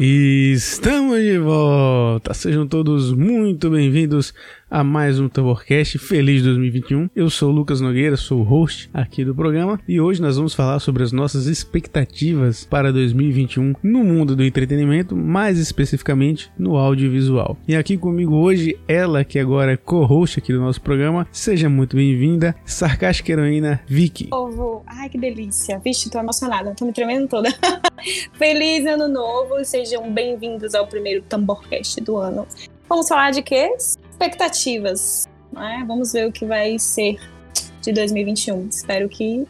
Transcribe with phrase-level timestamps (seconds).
[0.00, 2.32] Estamos de volta!
[2.32, 4.32] Sejam todos muito bem-vindos
[4.70, 7.08] a mais um Tamborcast Feliz 2021.
[7.16, 10.54] Eu sou o Lucas Nogueira, sou o host aqui do programa e hoje nós vamos
[10.54, 17.56] falar sobre as nossas expectativas para 2021 no mundo do entretenimento, mais especificamente no audiovisual.
[17.66, 21.96] E aqui comigo hoje, ela que agora é co-host aqui do nosso programa, seja muito
[21.96, 24.26] bem-vinda, sarcástica heroína Vicky.
[24.26, 25.78] Povo, ai que delícia.
[25.78, 27.48] Vixe, tô emocionada, tô me tremendo toda.
[28.34, 32.46] Feliz ano novo, sejam bem-vindos ao primeiro Tamborcast do ano.
[32.88, 33.70] Vamos falar de quê?
[34.18, 35.28] Expectativas.
[35.52, 35.84] Né?
[35.86, 37.18] Vamos ver o que vai ser
[37.80, 38.68] de 2021.
[38.68, 39.46] Espero que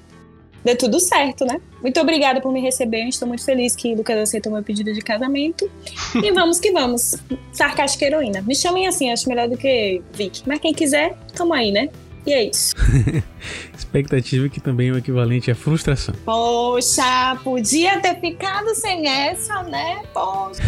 [0.65, 1.61] dê tudo certo, né?
[1.81, 3.05] Muito obrigada por me receber.
[3.09, 5.69] Estou muito feliz que Lucas aceitou meu pedido de casamento.
[6.23, 7.17] e vamos que vamos.
[7.53, 8.43] Sarcástica heroína.
[8.43, 10.43] Me chamem assim, acho melhor do que Vic.
[10.47, 11.89] Mas quem quiser, tamo aí, né?
[12.29, 12.77] E é isso.
[13.75, 16.15] Expectativa que também é o equivalente à frustração.
[16.27, 20.03] Poxa, podia ter ficado sem essa, né?
[20.13, 20.63] Poxa.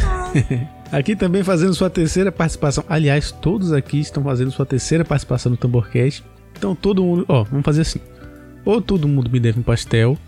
[0.90, 2.82] Aqui também fazendo sua terceira participação.
[2.88, 6.24] Aliás, todos aqui estão fazendo sua terceira participação no Tamborcast.
[6.58, 8.00] Então todo mundo, ó, vamos fazer assim.
[8.64, 10.18] Ou todo mundo me deve um pastel,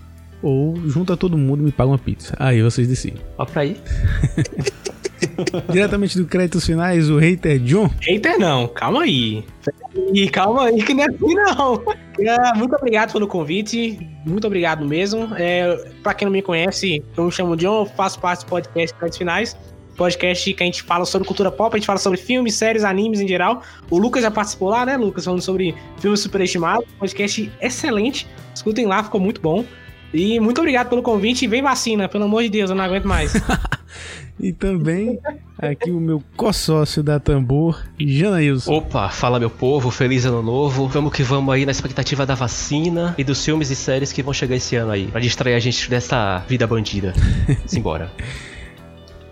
[0.41, 2.37] ou junta todo mundo e me paga uma pizza.
[2.39, 3.21] Aí vocês decidem.
[3.37, 3.77] Ó pra aí.
[5.71, 7.91] Diretamente do Créditos Finais, o hater John.
[8.01, 9.45] Hater não, calma aí.
[10.13, 11.83] E calma aí que não é assim não.
[12.19, 15.29] É, muito obrigado pelo convite, muito obrigado mesmo.
[15.37, 19.19] É, pra quem não me conhece, eu me chamo John, faço parte do podcast Créditos
[19.19, 19.57] Finais
[19.97, 23.21] podcast que a gente fala sobre cultura pop, a gente fala sobre filmes, séries, animes
[23.21, 23.63] em geral.
[23.91, 25.25] O Lucas já participou lá, né, Lucas?
[25.25, 26.87] Falando sobre filmes superestimados.
[26.99, 28.27] Podcast excelente.
[28.55, 29.65] Escutem lá, ficou muito bom.
[30.13, 33.07] E muito obrigado pelo convite e vem vacina, pelo amor de Deus, eu não aguento
[33.07, 33.33] mais.
[34.43, 35.21] e também
[35.57, 38.75] aqui o meu co-sócio da Tambor, Janailson.
[38.75, 40.89] Opa, fala meu povo, feliz ano novo.
[40.89, 44.35] Vamos que vamos aí na expectativa da vacina e dos filmes e séries que vão
[44.35, 47.15] chegar esse ano aí, pra distrair a gente dessa vida bandida.
[47.65, 48.11] Simbora.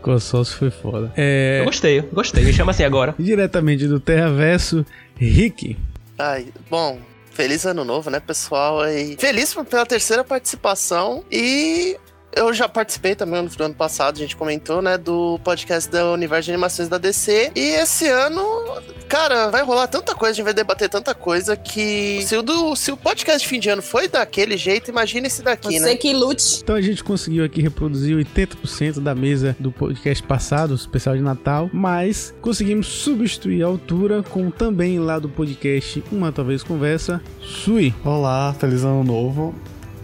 [0.01, 1.13] Consórcio foi foda.
[1.17, 1.59] É...
[1.61, 2.45] Eu gostei, gostei.
[2.45, 3.15] Me chama assim agora.
[3.19, 5.77] Diretamente do Terra Verso, Rick.
[6.17, 6.99] Ai, bom,
[7.33, 8.87] feliz ano novo, né, pessoal?
[8.87, 11.99] E feliz pela terceira participação e
[12.33, 16.45] eu já participei também no ano passado, a gente comentou, né, do podcast do Universo
[16.47, 17.53] de Animações da DC.
[17.55, 18.43] E esse ano,
[19.09, 22.23] cara, vai rolar tanta coisa, a gente vai debater tanta coisa que.
[22.27, 25.43] Se o, do, se o podcast de fim de ano foi daquele jeito, imagina esse
[25.43, 25.89] daqui, Você né?
[25.89, 26.61] Você que lute.
[26.63, 31.69] Então a gente conseguiu aqui reproduzir 80% da mesa do podcast passado, especial de Natal,
[31.73, 37.95] mas conseguimos substituir a altura com também lá do podcast Uma Talvez Conversa, Sui.
[38.05, 39.55] Olá, feliz ano novo.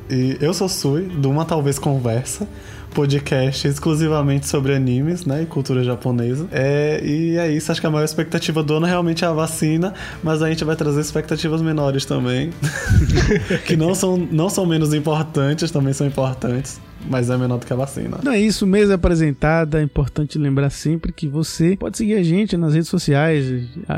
[0.08, 2.46] E eu sou Sui, do Uma Talvez Conversa,
[2.94, 6.46] podcast exclusivamente sobre animes, né, e cultura japonesa.
[6.52, 9.92] É, e é isso, acho que a maior expectativa do ano realmente é a vacina,
[10.22, 12.50] mas a gente vai trazer expectativas menores também,
[13.66, 17.72] que não são, não são menos importantes, também são importantes mas é menor do que
[17.72, 18.18] a vacina.
[18.22, 19.80] Não é isso, mesa apresentada.
[19.80, 23.44] É importante lembrar sempre que você pode seguir a gente nas redes sociais: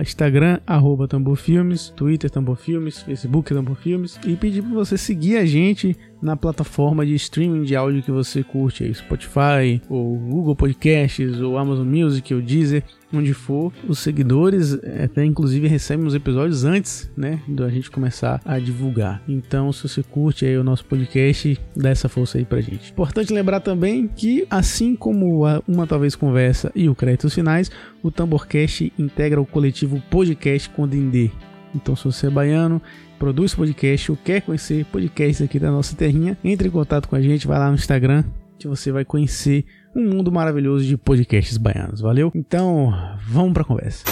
[0.01, 6.37] Instagram, arroba Tamborfilmes, Twitter Tamborfilmes, Facebook Tamborfilmes, e pedir para você seguir a gente na
[6.37, 11.87] plataforma de streaming de áudio que você curte, aí, Spotify, ou Google Podcasts, ou Amazon
[11.87, 13.73] Music, ou Deezer, onde for.
[13.87, 19.23] Os seguidores até inclusive recebem os episódios antes, né, da gente começar a divulgar.
[19.29, 22.91] Então, se você curte aí o nosso podcast, dá essa força aí pra gente.
[22.91, 27.71] Importante lembrar também que, assim como a Uma Talvez Conversa e o Créditos Finais,
[28.03, 31.31] o Tamborcast integra o coletivo Podcast Condendê.
[31.75, 32.81] Então, se você é baiano,
[33.19, 37.21] produz podcast ou quer conhecer podcasts aqui da nossa terrinha, entre em contato com a
[37.21, 38.25] gente, vai lá no Instagram
[38.59, 39.65] que você vai conhecer
[39.95, 42.33] um mundo maravilhoso de podcasts baianos, valeu?
[42.35, 42.93] Então,
[43.29, 44.05] vamos pra conversa.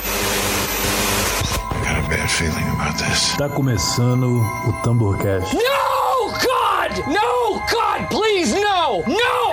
[3.36, 5.54] Tá começando o Tamborcast.
[5.54, 5.60] No,
[6.30, 7.06] God!
[7.08, 9.02] No, God, please, no!
[9.06, 9.45] No!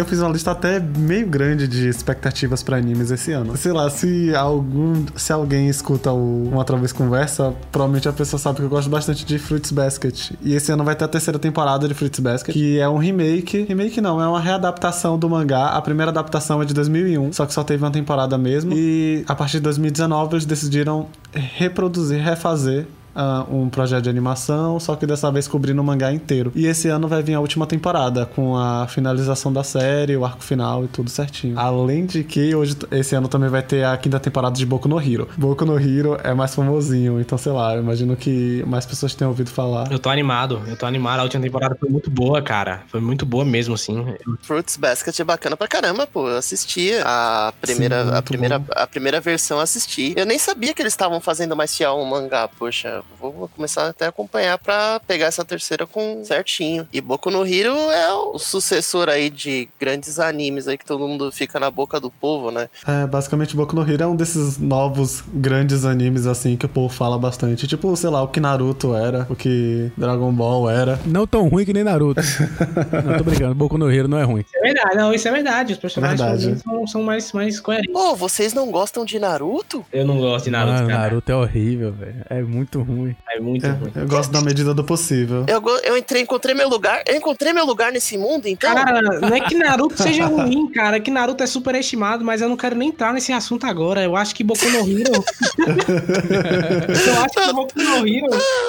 [0.00, 3.54] Eu fiz uma lista até meio grande de expectativas para animes esse ano.
[3.54, 8.40] Sei lá, se algum, se alguém escuta o Uma Outra Vez Conversa, provavelmente a pessoa
[8.40, 10.30] sabe que eu gosto bastante de Fruits Basket.
[10.40, 13.66] E esse ano vai ter a terceira temporada de Fruits Basket, que é um remake.
[13.68, 15.66] Remake não, é uma readaptação do mangá.
[15.66, 18.72] A primeira adaptação é de 2001, só que só teve uma temporada mesmo.
[18.72, 24.96] E a partir de 2019 eles decidiram reproduzir, refazer ah, um projeto de animação, só
[24.96, 26.52] que dessa vez cobrindo o mangá inteiro.
[26.54, 30.42] E esse ano vai vir a última temporada, com a finalização da série, o arco
[30.42, 31.58] final e tudo certinho.
[31.58, 35.00] Além de que hoje, esse ano também vai ter a quinta temporada de Boku no
[35.00, 35.28] Hero.
[35.36, 39.30] Boku no Hero é mais famosinho, então sei lá, eu imagino que mais pessoas tenham
[39.30, 39.90] ouvido falar.
[39.90, 41.20] Eu tô animado, eu tô animado.
[41.20, 42.82] A última temporada foi muito boa, cara.
[42.88, 44.14] Foi muito boa mesmo, assim.
[44.42, 46.28] Fruits Basket é bacana pra caramba, pô.
[46.28, 48.66] Eu assisti a primeira, Sim, a primeira, bom.
[48.74, 50.14] a primeira versão, eu assisti.
[50.16, 52.99] Eu nem sabia que eles estavam fazendo mais fiel um mangá, poxa.
[53.20, 56.86] Vou começar até a acompanhar pra pegar essa terceira com certinho.
[56.92, 61.30] E Boku no Hero é o sucessor aí de grandes animes aí que todo mundo
[61.30, 62.68] fica na boca do povo, né?
[62.86, 66.92] É, basicamente Boku no Hero é um desses novos grandes animes assim que o povo
[66.92, 67.66] fala bastante.
[67.66, 70.98] Tipo, sei lá, o que Naruto era, o que Dragon Ball era.
[71.06, 72.20] Não tão ruim que nem Naruto.
[73.04, 73.54] não, tô brincando.
[73.54, 74.44] Boku no Hero não é ruim.
[74.54, 75.72] É verdade, não, isso é verdade.
[75.72, 76.62] Os personagens Verdade.
[76.62, 77.92] são, são mais, mais coerentes.
[77.92, 79.84] Pô, vocês não gostam de Naruto?
[79.92, 80.98] Eu não gosto de Naruto, cara.
[80.98, 82.16] Naruto é horrível, velho.
[82.28, 82.89] É muito ruim.
[83.30, 83.92] É muito É, ruim.
[83.94, 85.44] eu gosto da medida do possível.
[85.48, 87.02] Eu, eu entrei, encontrei meu lugar.
[87.06, 88.74] Eu encontrei meu lugar nesse mundo, então.
[88.74, 90.96] Cara, não é que Naruto seja ruim, cara.
[90.96, 94.02] É que Naruto é super estimado, mas eu não quero nem entrar nesse assunto agora.
[94.02, 95.12] Eu acho que Boku no Hero.
[95.58, 98.26] eu acho que Boku no Hero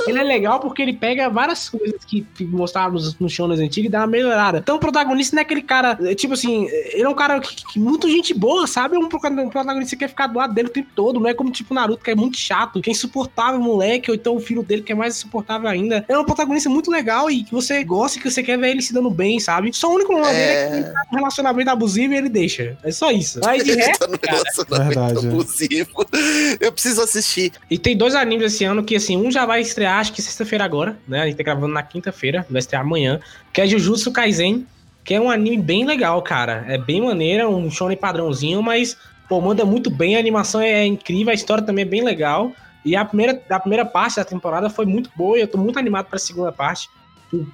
[0.08, 3.92] ele é legal porque ele pega várias coisas que mostravam nos, nos shows antigos e
[3.92, 4.60] dá uma melhorada.
[4.60, 7.56] Então o protagonista não é aquele cara, é, tipo assim, ele é um cara que,
[7.66, 8.96] que muito gente boa, sabe?
[8.96, 11.20] É um um protagonista que quer ficar do lado dele o tempo todo.
[11.20, 14.36] Não é como tipo Naruto, que é muito chato, que é insuportável, moleque, ou então
[14.36, 16.06] o filho dele que é mais insuportável ainda.
[16.08, 18.82] É um protagonista muito legal e que você gosta e que você quer ver ele
[18.82, 19.72] se dando bem, sabe?
[19.74, 22.78] Só o único problema dele é que ele tá num relacionamento abusivo e ele deixa.
[22.84, 23.40] É só isso.
[23.44, 25.28] Mas de Ele resto, tá no cara, relacionamento Verdade.
[25.28, 26.06] abusivo.
[26.60, 27.52] Eu preciso assistir.
[27.70, 30.64] E tem dois animes esse ano que, assim, um já vai estrear, acho que sexta-feira
[30.64, 31.22] agora, né?
[31.22, 33.20] A gente tá gravando na quinta-feira, vai estrear amanhã,
[33.54, 34.66] que é Jujutsu Kaisen,
[35.04, 36.66] que é um anime bem legal, cara.
[36.68, 38.98] É bem maneiro, é um shonen padrãozinho, mas,
[39.28, 42.52] pô, manda muito bem, a animação é incrível, a história também é bem legal.
[42.84, 45.78] E a primeira, a primeira parte da temporada foi muito boa e eu tô muito
[45.78, 46.90] animado pra segunda parte.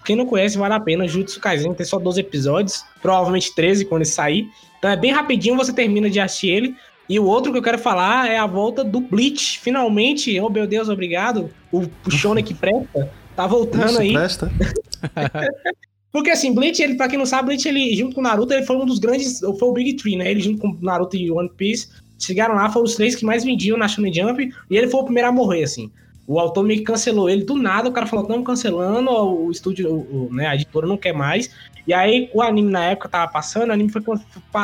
[0.03, 1.07] Quem não conhece, vale a pena.
[1.07, 4.47] Jujutsu Kaisen tem só 12 episódios, provavelmente 13 quando ele sair.
[4.79, 6.75] Então é bem rapidinho, você termina de assistir ele.
[7.09, 9.59] E o outro que eu quero falar é a volta do Bleach.
[9.59, 11.49] Finalmente, oh meu Deus, obrigado.
[11.71, 14.13] O, Shonen que presta tá voltando Ixi, aí.
[14.13, 14.51] presta?
[16.11, 18.65] Porque assim, Bleach, ele, pra quem não sabe, Bleach, ele, junto com o Naruto, ele
[18.65, 19.39] foi um dos grandes.
[19.39, 20.31] Foi o Big Three, né?
[20.31, 21.89] Ele junto com Naruto e One Piece.
[22.19, 24.51] Chegaram lá, foram os três que mais vendiam na Shonen Jump.
[24.69, 25.91] E ele foi o primeiro a morrer, assim.
[26.25, 27.87] O autor meio que cancelou ele do nada.
[27.89, 31.49] O cara falou: estamos cancelando, o estúdio, o- né, a editora não quer mais.
[31.87, 34.01] E aí, o anime na época tava passando, o anime foi,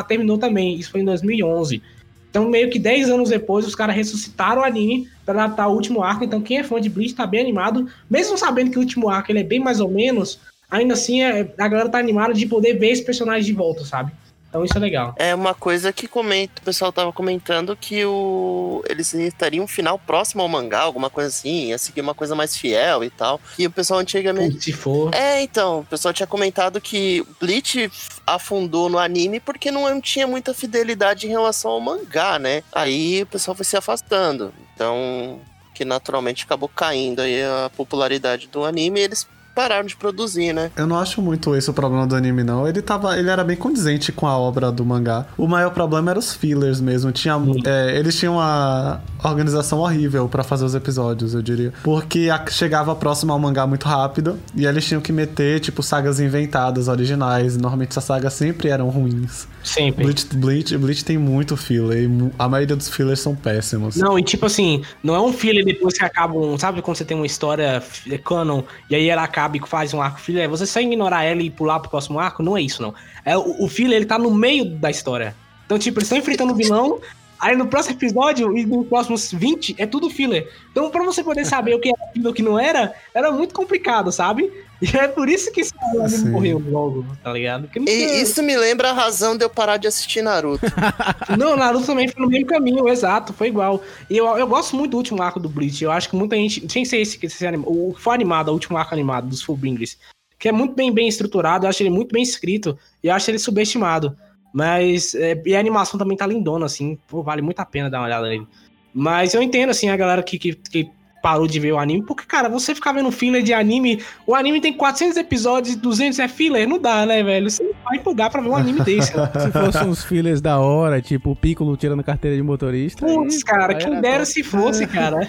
[0.08, 0.76] terminou também.
[0.76, 1.82] Isso foi em 2011.
[2.30, 6.02] Então, meio que 10 anos depois, os caras ressuscitaram o anime pra adaptar o último
[6.04, 6.24] arco.
[6.24, 7.88] Então, quem é fã de Bleach tá bem animado.
[8.10, 10.40] Mesmo sabendo que o último arco ele é bem mais ou menos,
[10.70, 14.12] ainda assim é- a galera tá animada de poder ver esse personagem de volta, sabe?
[14.54, 15.16] Então isso é legal.
[15.18, 19.98] É uma coisa que comenta, o pessoal tava comentando que o eles estariam um final
[19.98, 23.42] próximo ao mangá, alguma coisa assim, ia seguir uma coisa mais fiel e tal.
[23.58, 25.12] E o pessoal antigamente Se for.
[25.12, 27.92] É, então, o pessoal tinha comentado que Bleach
[28.28, 32.62] afundou no anime porque não tinha muita fidelidade em relação ao mangá, né?
[32.72, 34.54] Aí o pessoal foi se afastando.
[34.76, 35.42] Então,
[35.74, 40.72] que naturalmente acabou caindo aí a popularidade do anime e eles pararam de produzir, né?
[40.76, 42.68] Eu não acho muito esse o problema do anime, não.
[42.68, 43.18] Ele tava.
[43.18, 45.26] Ele era bem condizente com a obra do mangá.
[45.38, 47.12] O maior problema era os fillers mesmo.
[47.12, 47.36] Tinha,
[47.66, 51.74] é, eles tinham uma organização horrível pra fazer os episódios, eu diria.
[51.84, 54.40] Porque a- chegava próximo ao mangá muito rápido.
[54.56, 57.56] E eles tinham que meter, tipo, sagas inventadas, originais.
[57.58, 59.48] Normalmente essas sagas sempre eram ruins.
[59.64, 60.04] Sempre.
[60.06, 62.04] Bleach, Bleach, Bleach tem muito filler.
[62.10, 63.96] E a maioria dos fillers são péssimos.
[63.96, 66.58] Não, e tipo assim, não é um filler depois que acaba um.
[66.58, 67.82] Sabe quando você tem uma história
[68.26, 70.44] canon e aí ela acaba e faz um arco filler?
[70.44, 72.44] É você só ignorar ela e pular pro próximo arco?
[72.44, 72.94] Não é isso, não.
[73.25, 75.36] É, o, o filler ele tá no meio da história.
[75.66, 77.00] Então, tipo, eles estão enfrentando o vilão.
[77.40, 80.50] Aí no próximo episódio e nos próximos 20 é tudo filler.
[80.72, 83.32] Então, pra você poder saber o que era filler e o que não era, era
[83.32, 84.50] muito complicado, sabe?
[84.84, 86.30] E é por isso que esse anime Sim.
[86.30, 87.70] morreu logo, tá ligado?
[87.70, 90.66] Porque E isso me lembra a razão de eu parar de assistir Naruto.
[91.40, 93.82] Não, Naruto também foi no mesmo caminho, exato, foi igual.
[94.10, 95.82] E eu, eu gosto muito do último arco do Bleach.
[95.82, 96.70] Eu acho que muita gente.
[96.70, 99.98] Sem ser esse, esse anima, o que foi animado, o último arco animado dos Fullbringers.
[100.38, 103.32] Que é muito bem, bem estruturado, eu acho ele muito bem escrito e eu acho
[103.32, 104.18] ele subestimado.
[104.54, 105.16] Mas.
[105.16, 106.98] é, e a animação também tá lindona, assim.
[107.08, 108.46] Pô, vale muito a pena dar uma olhada nele.
[108.94, 110.92] Mas eu entendo, assim, a galera que, que, que
[111.24, 112.03] parou de ver o anime.
[112.06, 114.03] Porque, cara, você ficar vendo filler de anime.
[114.27, 116.68] O anime tem 400 episódios e 200 é filler?
[116.68, 117.50] Não dá, né, velho?
[117.50, 119.32] Você não vai empolgar pra ver um anime desse, né?
[119.39, 123.06] Se fossem uns fillers da hora, tipo o Piccolo tirando carteira de motorista.
[123.06, 125.25] Putz, cara, quem era dera se fosse, cara.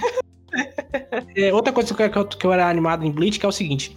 [1.36, 3.48] É, outra coisa que eu, que eu- que eu era animado em Bleach que é
[3.48, 3.96] o seguinte.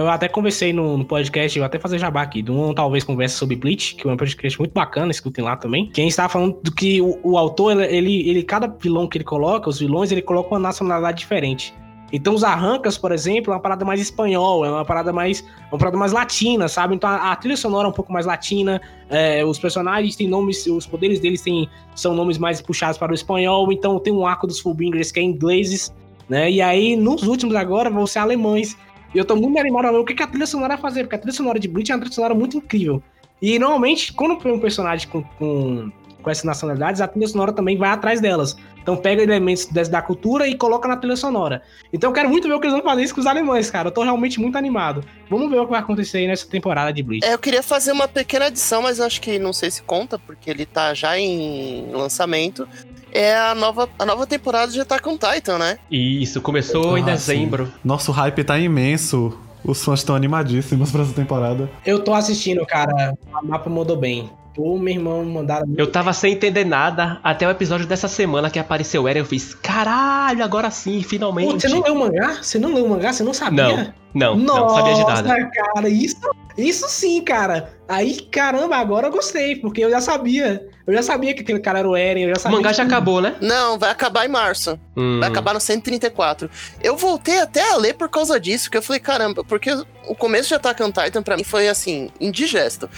[0.00, 3.36] Eu até conversei no, no podcast, eu até fazer jabá aqui, de um talvez conversa
[3.36, 5.90] sobre Bleach, que é um podcast muito bacana, escutem lá também.
[5.90, 9.68] Quem estava falando do que o, o autor, ele, ele, cada vilão que ele coloca,
[9.68, 11.74] os vilões, ele coloca uma nacionalidade diferente.
[12.12, 15.78] Então os arrancas, por exemplo, é uma parada mais espanhol, é uma parada mais, uma
[15.78, 16.94] parada mais latina, sabe?
[16.94, 20.66] Então a, a trilha sonora é um pouco mais latina, é, os personagens têm nomes,
[20.66, 24.46] os poderes deles têm, são nomes mais puxados para o espanhol, então tem um arco
[24.46, 25.92] dos Fullbringers que é ingleses,
[26.28, 26.50] né?
[26.50, 28.76] E aí nos últimos agora vão ser alemães.
[29.14, 31.16] E eu tô muito animado a ver o que, a trilha sonora vai fazer, porque
[31.16, 33.02] a trilha sonora de Bleach é uma trilha sonora muito incrível.
[33.40, 35.90] E normalmente, quando tem um personagem com, com,
[36.22, 38.56] com essas nacionalidades, a trilha sonora também vai atrás delas.
[38.88, 41.62] Então pega elementos da cultura e coloca na trilha sonora.
[41.92, 43.88] Então eu quero muito ver o que eles vão fazer isso com os alemães, cara.
[43.88, 45.04] Eu tô realmente muito animado.
[45.28, 47.26] Vamos ver o que vai acontecer aí nessa temporada de Bleach.
[47.26, 50.48] É, eu queria fazer uma pequena adição, mas acho que não sei se conta, porque
[50.48, 52.66] ele tá já em lançamento.
[53.12, 55.78] É a nova, a nova temporada de Attack on Titan, né?
[55.90, 57.72] Isso começou em Ah, dezembro.
[57.84, 59.36] Nosso hype tá imenso.
[59.64, 61.68] Os fãs estão animadíssimos pra essa temporada.
[61.84, 63.14] Eu tô assistindo, cara.
[63.32, 64.30] A mapa mandou bem.
[64.54, 65.66] Pô, meu irmão, mandaram.
[65.76, 69.20] Eu tava sem entender nada até o episódio dessa semana que apareceu o Eren.
[69.20, 71.52] Eu fiz, caralho, agora sim, finalmente.
[71.52, 72.38] Pô, você não leu o mangá?
[72.42, 73.12] Você não leu o mangá?
[73.12, 73.94] Você não sabia?
[74.14, 75.50] Não, não, Nossa, não sabia de nada.
[75.74, 76.16] cara, isso,
[76.56, 77.77] isso sim, cara.
[77.88, 80.68] Aí, caramba, agora eu gostei, porque eu já sabia.
[80.86, 82.58] Eu já sabia que aquele cara era o Eren, eu já O sabia.
[82.58, 83.34] mangá já que- acabou, né?
[83.40, 84.78] Não, vai acabar em março.
[84.94, 85.18] Hum.
[85.20, 86.50] Vai acabar no 134.
[86.82, 89.70] Eu voltei até a ler por causa disso, que eu falei, caramba, porque
[90.06, 92.90] o começo de Attack on Titan pra mim foi assim, indigesto.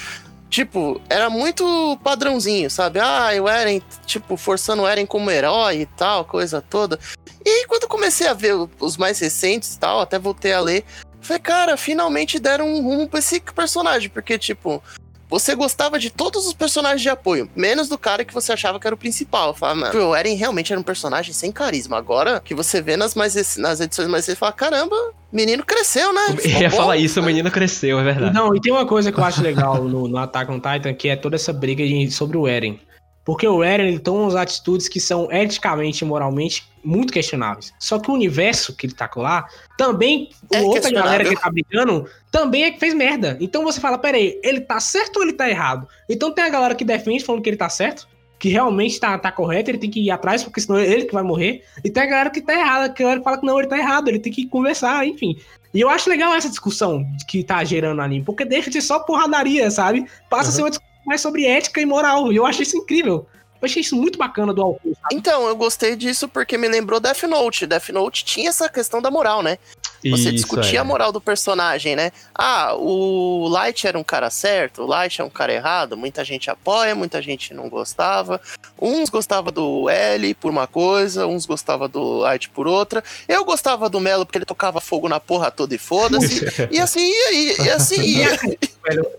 [0.49, 2.99] Tipo, era muito padrãozinho, sabe?
[2.99, 6.99] Ah, o Eren, tipo, forçando o Eren como herói e tal, coisa toda.
[7.47, 10.59] E aí, quando eu comecei a ver os mais recentes e tal, até voltei a
[10.61, 10.85] ler,
[11.21, 14.83] falei, cara, finalmente deram um rumo pra esse personagem, porque, tipo,
[15.29, 18.87] você gostava de todos os personagens de apoio, menos do cara que você achava que
[18.89, 19.49] era o principal.
[19.50, 21.97] Eu falava, mano, o Eren realmente era um personagem sem carisma.
[21.97, 24.97] Agora que você vê nas, mais, nas edições mais você fala, caramba,
[25.33, 26.21] menino cresceu, né?
[26.31, 26.77] Eu Ficou ia bom.
[26.77, 28.35] falar isso, o menino cresceu, é verdade.
[28.35, 31.09] Não, e tem uma coisa que eu acho legal no, no Attack on Titan, que
[31.09, 32.81] é toda essa briga de- sobre o Eren.
[33.30, 37.72] Porque o Eren ele toma umas atitudes que são eticamente e moralmente muito questionáveis.
[37.78, 39.46] Só que o universo que ele tá com lá,
[39.78, 43.38] também, É o outra galera que tá brigando, também é que fez merda.
[43.40, 45.87] Então você fala, peraí, ele tá certo ou ele tá errado?
[46.08, 49.30] Então tem a galera que defende falando que ele tá certo, que realmente tá, tá
[49.30, 51.62] correto, ele tem que ir atrás, porque senão é ele que vai morrer.
[51.84, 53.78] E tem a galera que tá errada, que a galera fala que não, ele tá
[53.78, 55.38] errado, ele tem que conversar, enfim.
[55.72, 58.99] E eu acho legal essa discussão que tá gerando anime, porque deixa de ser só
[58.99, 60.04] porradaria, sabe?
[60.28, 62.33] Passa a ser uma discussão mais sobre ética e moral.
[62.33, 63.26] E eu acho isso incrível.
[63.61, 64.97] Eu achei isso muito bacana do sabe?
[65.12, 67.66] Então, eu gostei disso porque me lembrou Death Note.
[67.66, 69.59] Death Note tinha essa questão da moral, né?
[70.02, 70.80] Você Isso, discutia é.
[70.80, 72.11] a moral do personagem, né?
[72.35, 75.97] Ah, o Light era um cara certo, o Light é um cara errado.
[75.97, 78.40] Muita gente apoia, muita gente não gostava.
[78.80, 83.04] Uns gostavam do L por uma coisa, uns gostavam do Light por outra.
[83.28, 86.47] Eu gostava do Melo porque ele tocava fogo na porra toda e foda-se.
[86.71, 88.38] e assim ia, e, e assim ia.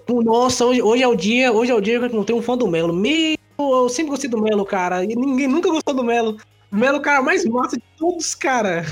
[0.09, 2.41] Nossa, hoje, hoje é o dia, hoje é o dia que eu não tenho um
[2.41, 2.93] fã do Melo.
[2.93, 5.03] Meu, eu sempre gostei do Melo, cara.
[5.03, 6.37] E ninguém nunca gostou do Melo.
[6.71, 8.85] O Melo é o cara mais massa de todos, cara.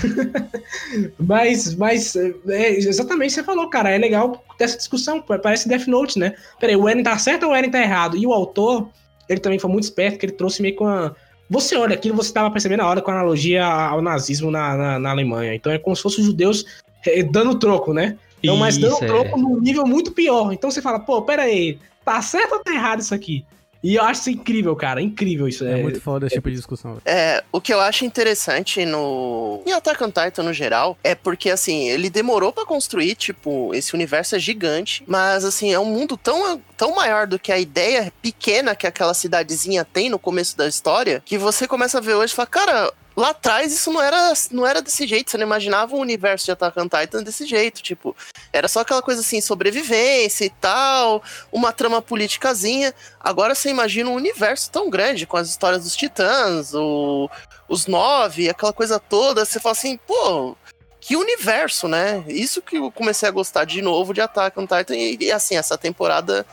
[1.17, 3.89] mas, mas, é, exatamente o que você falou, cara.
[3.89, 5.21] É legal dessa discussão.
[5.21, 6.35] Parece Death Note, né?
[6.59, 8.17] Peraí, o Eren tá certo ou o Eren tá errado?
[8.17, 8.89] E o autor,
[9.29, 11.15] ele também foi muito esperto, que ele trouxe meio com a.
[11.49, 14.99] Você olha aquilo, você tava percebendo na hora com a analogia ao nazismo na, na,
[14.99, 15.55] na Alemanha.
[15.55, 16.65] Então é como se fossem os judeus
[17.07, 18.17] eh, dando troco, né?
[18.43, 19.07] Então, mas dando Isso, é.
[19.07, 20.51] troco num nível muito pior.
[20.53, 23.45] Então você fala, pô, pera aí, tá certo ou tá errado isso aqui?
[23.83, 25.01] E eu acho isso incrível, cara.
[25.01, 25.65] Incrível isso.
[25.65, 26.97] É, É, muito foda esse tipo de discussão.
[27.05, 31.49] É, o que eu acho interessante no em Attack on Titan no geral é porque
[31.49, 36.17] assim, ele demorou pra construir, tipo, esse universo é gigante, mas assim, é um mundo
[36.17, 40.67] tão tão maior do que a ideia pequena que aquela cidadezinha tem no começo da
[40.67, 44.31] história, que você começa a ver hoje e fala, cara, Lá atrás isso não era,
[44.49, 47.83] não era desse jeito, você não imaginava o universo de Attack on Titan desse jeito,
[47.83, 48.15] tipo,
[48.53, 51.21] era só aquela coisa assim, sobrevivência e tal,
[51.51, 52.95] uma trama politicazinha.
[53.19, 57.29] Agora você imagina um universo tão grande, com as histórias dos titãs, o,
[57.67, 60.55] os nove, aquela coisa toda, você fala assim, pô,
[61.01, 62.23] que universo, né?
[62.25, 65.57] Isso que eu comecei a gostar de novo de Attack on Titan, e, e assim,
[65.57, 66.45] essa temporada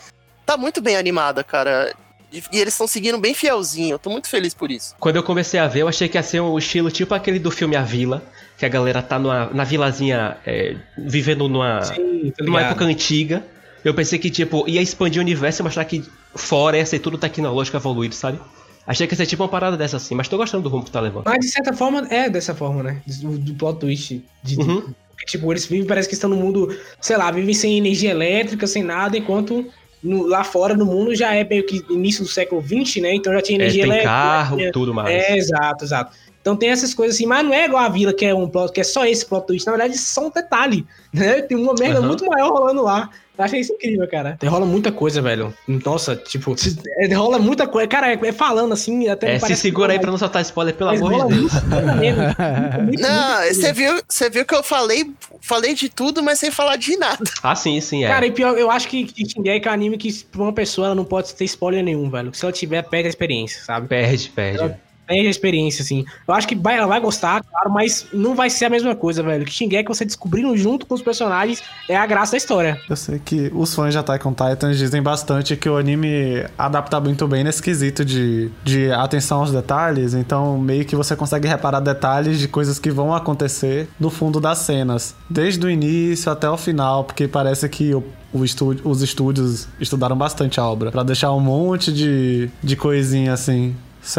[0.44, 1.94] tá muito bem animada, cara.
[2.36, 4.94] E, e eles estão seguindo bem fielzinho, eu tô muito feliz por isso.
[5.00, 7.50] Quando eu comecei a ver, eu achei que ia ser um estilo tipo aquele do
[7.50, 8.22] filme A Vila,
[8.58, 13.42] que a galera tá numa, na vilazinha, é, vivendo numa, Sim, tá numa época antiga.
[13.82, 17.16] Eu pensei que, tipo, ia expandir o universo e mostrar que fora ia ser tudo
[17.16, 18.38] tecnológico evoluído, sabe?
[18.84, 20.90] Achei que ia ser tipo uma parada dessa assim, mas tô gostando do rumo que
[20.90, 21.24] tá levando.
[21.24, 23.02] Mas de certa forma é dessa forma, né?
[23.06, 24.22] Do, do plot twist.
[24.42, 24.92] De, Uhum.
[25.16, 28.66] Porque, tipo, eles vivem, parece que estão no mundo, sei lá, vivem sem energia elétrica,
[28.66, 29.66] sem nada, enquanto
[30.06, 33.14] no- lá fora no mundo já é meio que início do século XX, né?
[33.14, 34.10] Então já tinha É, energia tem elétrica.
[34.10, 35.08] carro, tudo mais.
[35.14, 36.12] É, exato, exato.
[36.40, 38.72] Então tem essas coisas assim, mas não é igual a vila, que é um plot,
[38.72, 39.66] que é só esse plot twist.
[39.66, 41.42] Na verdade, é só um detalhe, né?
[41.42, 42.06] Tem uma merda Aham.
[42.06, 43.10] muito maior rolando lá.
[43.38, 44.38] Eu achei isso incrível, cara.
[44.44, 45.52] Rola muita coisa, velho.
[45.84, 46.54] Nossa, tipo,
[46.98, 47.86] é, rola muita coisa.
[47.86, 49.34] Cara, é, é falando assim, até.
[49.34, 51.52] É, se segura aí pra não soltar spoiler, pelo mas amor de Deus.
[51.52, 56.76] Muito, Não, você viu, você viu que eu falei, falei de tudo, mas sem falar
[56.76, 57.24] de nada.
[57.42, 58.08] Ah, sim, sim, é.
[58.08, 60.88] Cara, e pior, eu acho que, que Shingeki é um anime que pra uma pessoa
[60.88, 62.34] ela não pode ter spoiler nenhum, velho.
[62.34, 63.88] Se ela tiver, perde a experiência, sabe?
[63.88, 64.58] Perde, perde.
[64.58, 66.04] Perde a experiência, assim.
[66.26, 69.22] Eu acho que vai, ela vai gostar, claro, mas não vai ser a mesma coisa,
[69.22, 69.44] velho.
[69.44, 72.80] Que Shingeki você descobrindo junto com os personagens é a graça da história.
[72.88, 77.00] Eu sei que os fãs de Attack on Titan dizem bastante que o anime adapta
[77.00, 81.80] muito bem nesse quesito de, de atenção aos detalhes, então meio que você consegue reparar
[81.80, 86.56] detalhes de coisas que vão acontecer no fundo das cenas, desde o início até o
[86.56, 91.32] final, porque parece que o, o estúdio, os estúdios estudaram bastante a obra, pra deixar
[91.32, 93.74] um monte de, de coisinha assim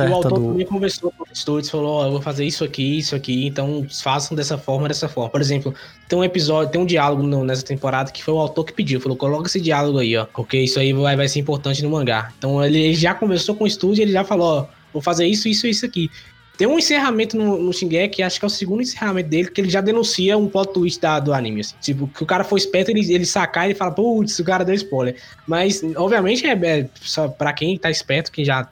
[0.10, 0.48] E o autor do.
[0.50, 3.86] também conversou com os estúdios, falou, ó, eu vou fazer isso aqui, isso aqui, então
[4.04, 5.30] façam dessa forma, dessa forma.
[5.30, 5.74] Por exemplo,
[6.10, 9.00] tem um episódio, tem um diálogo no- nessa temporada que foi o autor que pediu,
[9.00, 12.32] falou, coloca esse diálogo aí, ó, porque isso aí vai, vai ser importante no mangá.
[12.38, 15.66] Então ele, já conversou com o estúdio, ele já falou, ó, vou fazer isso, isso,
[15.68, 16.12] isso aqui.
[16.58, 19.70] Tem um encerramento no, no Shingeki, acho que é o segundo encerramento dele, que ele
[19.70, 21.76] já denuncia um plot twist da, do anime, assim.
[21.80, 24.74] Tipo, que o cara foi esperto, ele, ele sacar e fala, putz, o cara deu
[24.74, 25.16] spoiler.
[25.46, 28.68] Mas, obviamente, é, é só pra quem tá esperto, quem já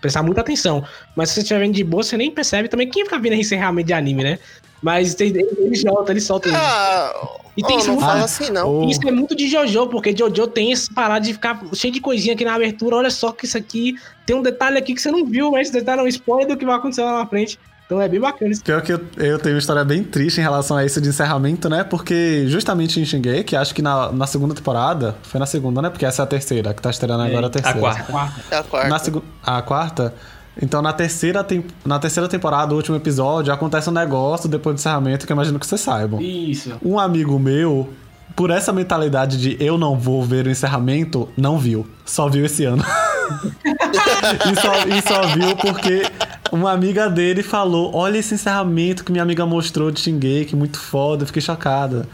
[0.00, 0.84] prestar muita atenção.
[1.16, 3.86] Mas se você estiver vendo de boa, você nem percebe também quem fica vendo encerramento
[3.86, 4.38] de anime, né?
[4.82, 6.48] Mas tem- ele, ele solta, ele solta.
[6.54, 7.12] Ah,
[7.56, 8.88] E tem oh, isso não muito- fala assim, não.
[8.88, 12.34] Isso é muito de Jojo, porque Jojo tem esse parada de ficar cheio de coisinha
[12.34, 12.96] aqui na abertura.
[12.96, 13.94] Olha só que isso aqui
[14.24, 16.56] tem um detalhe aqui que você não viu, mas esse detalhe é um spoiler do
[16.56, 17.58] que vai acontecer lá na frente.
[17.84, 18.62] Então é bem bacana isso.
[18.62, 21.68] Pior que eu, eu tenho uma história bem triste em relação a esse de encerramento,
[21.68, 21.82] né?
[21.82, 25.90] Porque justamente em Shingeki, acho que na, na segunda temporada, foi na segunda, né?
[25.90, 27.78] Porque essa é a terceira, que tá estreando agora a A terceira.
[27.80, 28.12] quarta.
[28.50, 28.88] É a quarta.
[28.88, 29.24] Na segu...
[29.42, 30.14] A quarta?
[30.60, 31.46] Então na terceira,
[31.84, 35.58] na terceira temporada, o último episódio, acontece um negócio depois do encerramento que eu imagino
[35.58, 36.20] que vocês saibam.
[36.20, 36.72] Isso.
[36.82, 37.88] Um amigo meu,
[38.34, 41.86] por essa mentalidade de eu não vou ver o encerramento, não viu.
[42.04, 42.84] Só viu esse ano.
[44.50, 46.02] e, só, e só viu porque
[46.50, 51.22] uma amiga dele falou: Olha esse encerramento que minha amiga mostrou de Shingeki, muito foda,
[51.22, 52.08] eu fiquei chocada.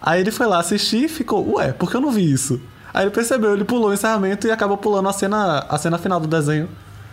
[0.00, 2.60] Aí ele foi lá assistir e ficou: Ué, por que eu não vi isso?
[2.94, 6.18] Aí ele percebeu, ele pulou o encerramento e acabou pulando a cena, a cena final
[6.18, 6.68] do desenho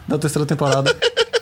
[0.07, 0.95] da terceira temporada.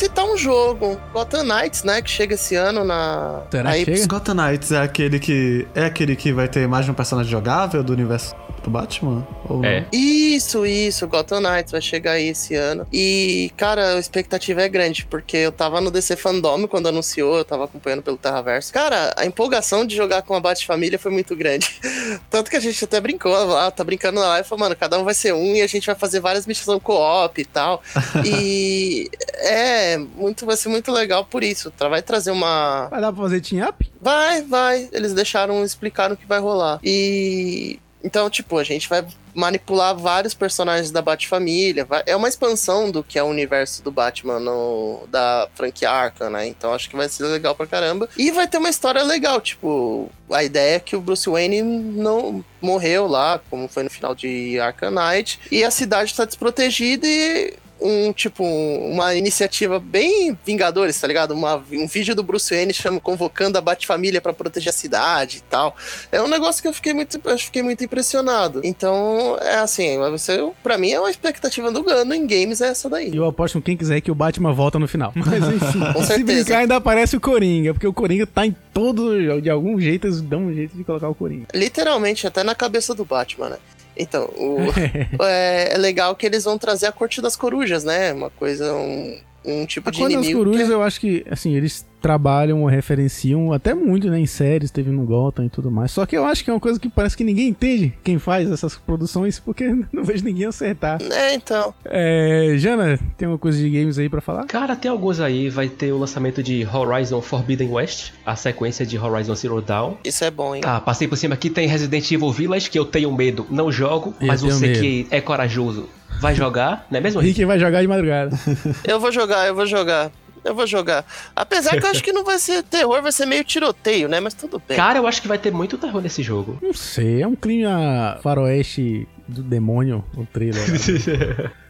[0.00, 2.00] citar um jogo, Gotham Knights, né?
[2.00, 3.42] Que chega esse ano na.
[3.50, 4.06] Será aí, que chega?
[4.06, 5.68] Gotham Knights é aquele que.
[5.74, 9.26] É aquele que vai ter mais de um personagem jogável do universo do Batman?
[9.48, 9.80] Ou É.
[9.80, 9.86] não?
[9.92, 12.86] Isso, isso, Gotham Knights vai chegar aí esse ano.
[12.92, 17.44] E, cara, a expectativa é grande, porque eu tava no DC Fandom quando anunciou, eu
[17.44, 18.72] tava acompanhando pelo Terraverso.
[18.72, 21.68] Cara, a empolgação de jogar com a Bat-Família foi muito grande.
[22.30, 25.04] Tanto que a gente até brincou lá, tá brincando na live, falou, mano, cada um
[25.04, 27.82] vai ser um e a gente vai fazer várias missões co-op e tal.
[28.24, 31.70] e é, muito, vai ser muito legal por isso.
[31.70, 33.90] Tra- Vai trazer uma, Vai dar pra fazer team up?
[34.00, 34.88] Vai, vai.
[34.92, 36.78] Eles deixaram, explicaram o que vai rolar.
[36.82, 37.78] E.
[38.02, 41.86] Então, tipo, a gente vai manipular vários personagens da Bat-Família.
[42.06, 46.46] É uma expansão do que é o universo do Batman no, da franquia Arkham, né?
[46.48, 48.08] Então acho que vai ser legal pra caramba.
[48.16, 52.42] E vai ter uma história legal, tipo, a ideia é que o Bruce Wayne não
[52.60, 57.52] morreu lá, como foi no final de Arkham Knight, e a cidade tá desprotegida e
[57.80, 61.32] um tipo uma iniciativa bem Vingadores, tá ligado?
[61.32, 65.40] Uma, um vídeo do Bruce Wayne chama, convocando a Bat-Família pra proteger a cidade e
[65.42, 65.76] tal.
[66.10, 68.60] É um negócio que eu fiquei muito, eu fiquei muito impressionado.
[68.64, 72.88] Então, é assim, você, para mim é uma expectativa do Gano em games é essa
[72.88, 73.10] daí.
[73.10, 75.12] E eu aposto com quem quiser que o Batman volta no final.
[75.14, 76.24] Mas enfim, Com se certeza.
[76.24, 79.40] brincar ainda aparece o Coringa, porque o Coringa tá em todo...
[79.40, 81.46] De algum jeito eles dão um jeito de colocar o Coringa.
[81.54, 83.56] Literalmente até na cabeça do Batman, né?
[84.00, 84.58] Então, o,
[85.24, 88.12] é, é legal que eles vão trazer a Corte das Corujas, né?
[88.12, 90.38] Uma coisa, um, um tipo A de Corte das inimigo.
[90.44, 94.70] Corujas, que- eu acho que, assim, eles trabalham ou referenciam até muito, né, em séries,
[94.70, 95.90] teve no Gotham e tudo mais.
[95.90, 98.50] Só que eu acho que é uma coisa que parece que ninguém entende quem faz
[98.50, 100.98] essas produções, porque não vejo ninguém acertar.
[101.10, 101.74] É, então.
[101.84, 104.44] É, Jana, tem uma coisa de games aí pra falar?
[104.46, 105.48] Cara, tem alguns aí.
[105.48, 109.94] Vai ter o lançamento de Horizon Forbidden West, a sequência de Horizon Zero Dawn.
[110.04, 110.62] Isso é bom, hein?
[110.64, 114.14] Ah, passei por cima aqui, tem Resident Evil Village, que eu tenho medo, não jogo,
[114.20, 114.80] Eu mas você medo.
[114.80, 115.88] que é corajoso
[116.20, 117.20] vai jogar, não é mesmo?
[117.20, 118.36] Rick vai jogar de madrugada.
[118.84, 120.10] Eu vou jogar, eu vou jogar.
[120.44, 121.04] Eu vou jogar.
[121.34, 124.20] Apesar que eu acho que não vai ser terror, vai ser meio tiroteio, né?
[124.20, 124.76] Mas tudo bem.
[124.76, 126.58] Cara, eu acho que vai ter muito terror nesse jogo.
[126.62, 130.60] Não sei, é um clima faroeste do demônio, o trailer.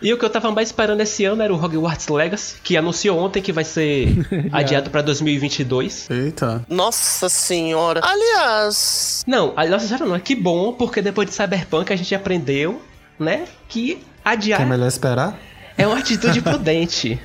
[0.00, 3.18] E o que eu tava mais esperando esse ano era o Hogwarts Legacy, que anunciou
[3.18, 4.08] ontem que vai ser
[4.52, 6.08] adiado pra 2022.
[6.10, 6.64] Eita.
[6.68, 8.00] Nossa senhora.
[8.04, 12.80] Aliás, Não, aliás, já não, é que bom, porque depois de Cyberpunk a gente aprendeu,
[13.18, 15.36] né, que Que é adiar melhor esperar?
[15.76, 17.18] é uma atitude prudente.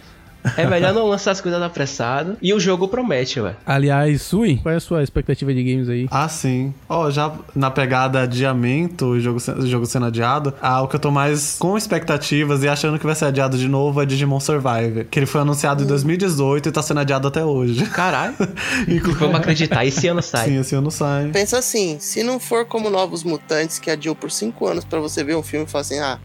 [0.57, 2.37] É melhor não lançar as coisas apressado.
[2.41, 3.55] E o jogo promete, ué.
[3.65, 6.07] Aliás, Sui, qual é a sua expectativa de games aí?
[6.11, 6.73] Ah, sim.
[6.87, 11.11] Ó, já na pegada adiamento, o jogo, jogo sendo adiado, ah, o que eu tô
[11.11, 15.05] mais com expectativas e achando que vai ser adiado de novo é Digimon Survivor.
[15.09, 17.85] Que ele foi anunciado em 2018 e tá sendo adiado até hoje.
[17.87, 18.35] Caralho.
[18.87, 20.45] Inclu- Vamos acreditar, esse ano sai.
[20.49, 21.29] Sim, esse ano sai.
[21.31, 25.23] pensa assim, se não for como Novos Mutantes, que adiou por cinco anos pra você
[25.23, 26.19] ver um filme e falar assim, ah,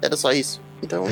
[0.00, 0.60] era só isso.
[0.82, 1.04] Então,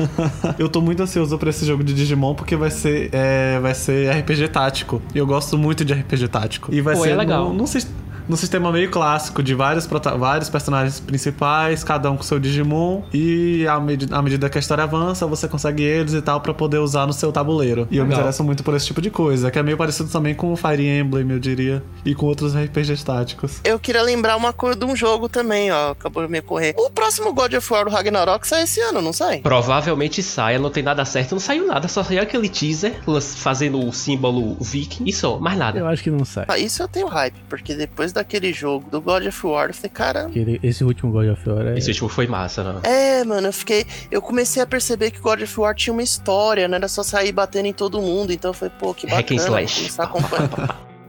[0.58, 4.10] Eu tô muito ansioso pra esse jogo de Digimon porque vai ser, é, vai ser
[4.10, 5.00] RPG tático.
[5.14, 6.72] E eu gosto muito de RPG tático.
[6.74, 7.48] E vai Pô, ser é legal.
[7.48, 7.88] num- num sis-
[8.28, 9.86] num sistema meio clássico de vários,
[10.18, 13.02] vários personagens principais, cada um com seu Digimon.
[13.12, 16.52] E à, medi- à medida que a história avança, você consegue eles e tal pra
[16.54, 17.86] poder usar no seu tabuleiro.
[17.90, 20.34] E eu me interesso muito por esse tipo de coisa, que é meio parecido também
[20.34, 21.82] com o Fire Emblem, eu diria.
[22.04, 23.60] E com outros RPGs táticos.
[23.64, 26.74] eu queria lembrar uma coisa de um jogo também, ó, acabou de me correr.
[26.76, 29.40] O próximo God of War, o Ragnarok, sai esse ano, não sai?
[29.40, 32.94] Provavelmente saia, não tem nada certo, não saiu nada, só saiu aquele teaser
[33.36, 35.78] fazendo o símbolo viking e só, mais nada.
[35.78, 36.44] Eu acho que não sai.
[36.48, 39.90] Ah, isso eu tenho hype, porque depois daquele jogo do God of War, eu falei,
[39.90, 40.30] cara,
[40.62, 41.78] Esse último God of War é...
[41.78, 42.80] Esse último foi massa, né?
[42.82, 43.86] É, mano, eu fiquei.
[44.10, 47.32] Eu comecei a perceber que God of War tinha uma história, não era só sair
[47.32, 48.32] batendo em todo mundo.
[48.32, 49.62] Então eu falei, pô, que Hack and bacana.
[49.62, 49.90] slash.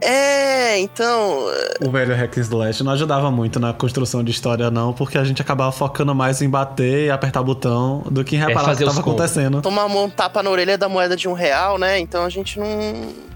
[0.00, 1.46] é, então.
[1.80, 5.24] O velho Hack and Slash não ajudava muito na construção de história, não, porque a
[5.24, 8.84] gente acabava focando mais em bater e apertar botão do que em reparar o fazer
[8.84, 9.20] que os tava combos.
[9.20, 9.62] acontecendo.
[9.62, 11.98] Tomar um tapa na orelha da moeda de um real, né?
[11.98, 12.68] Então a gente não,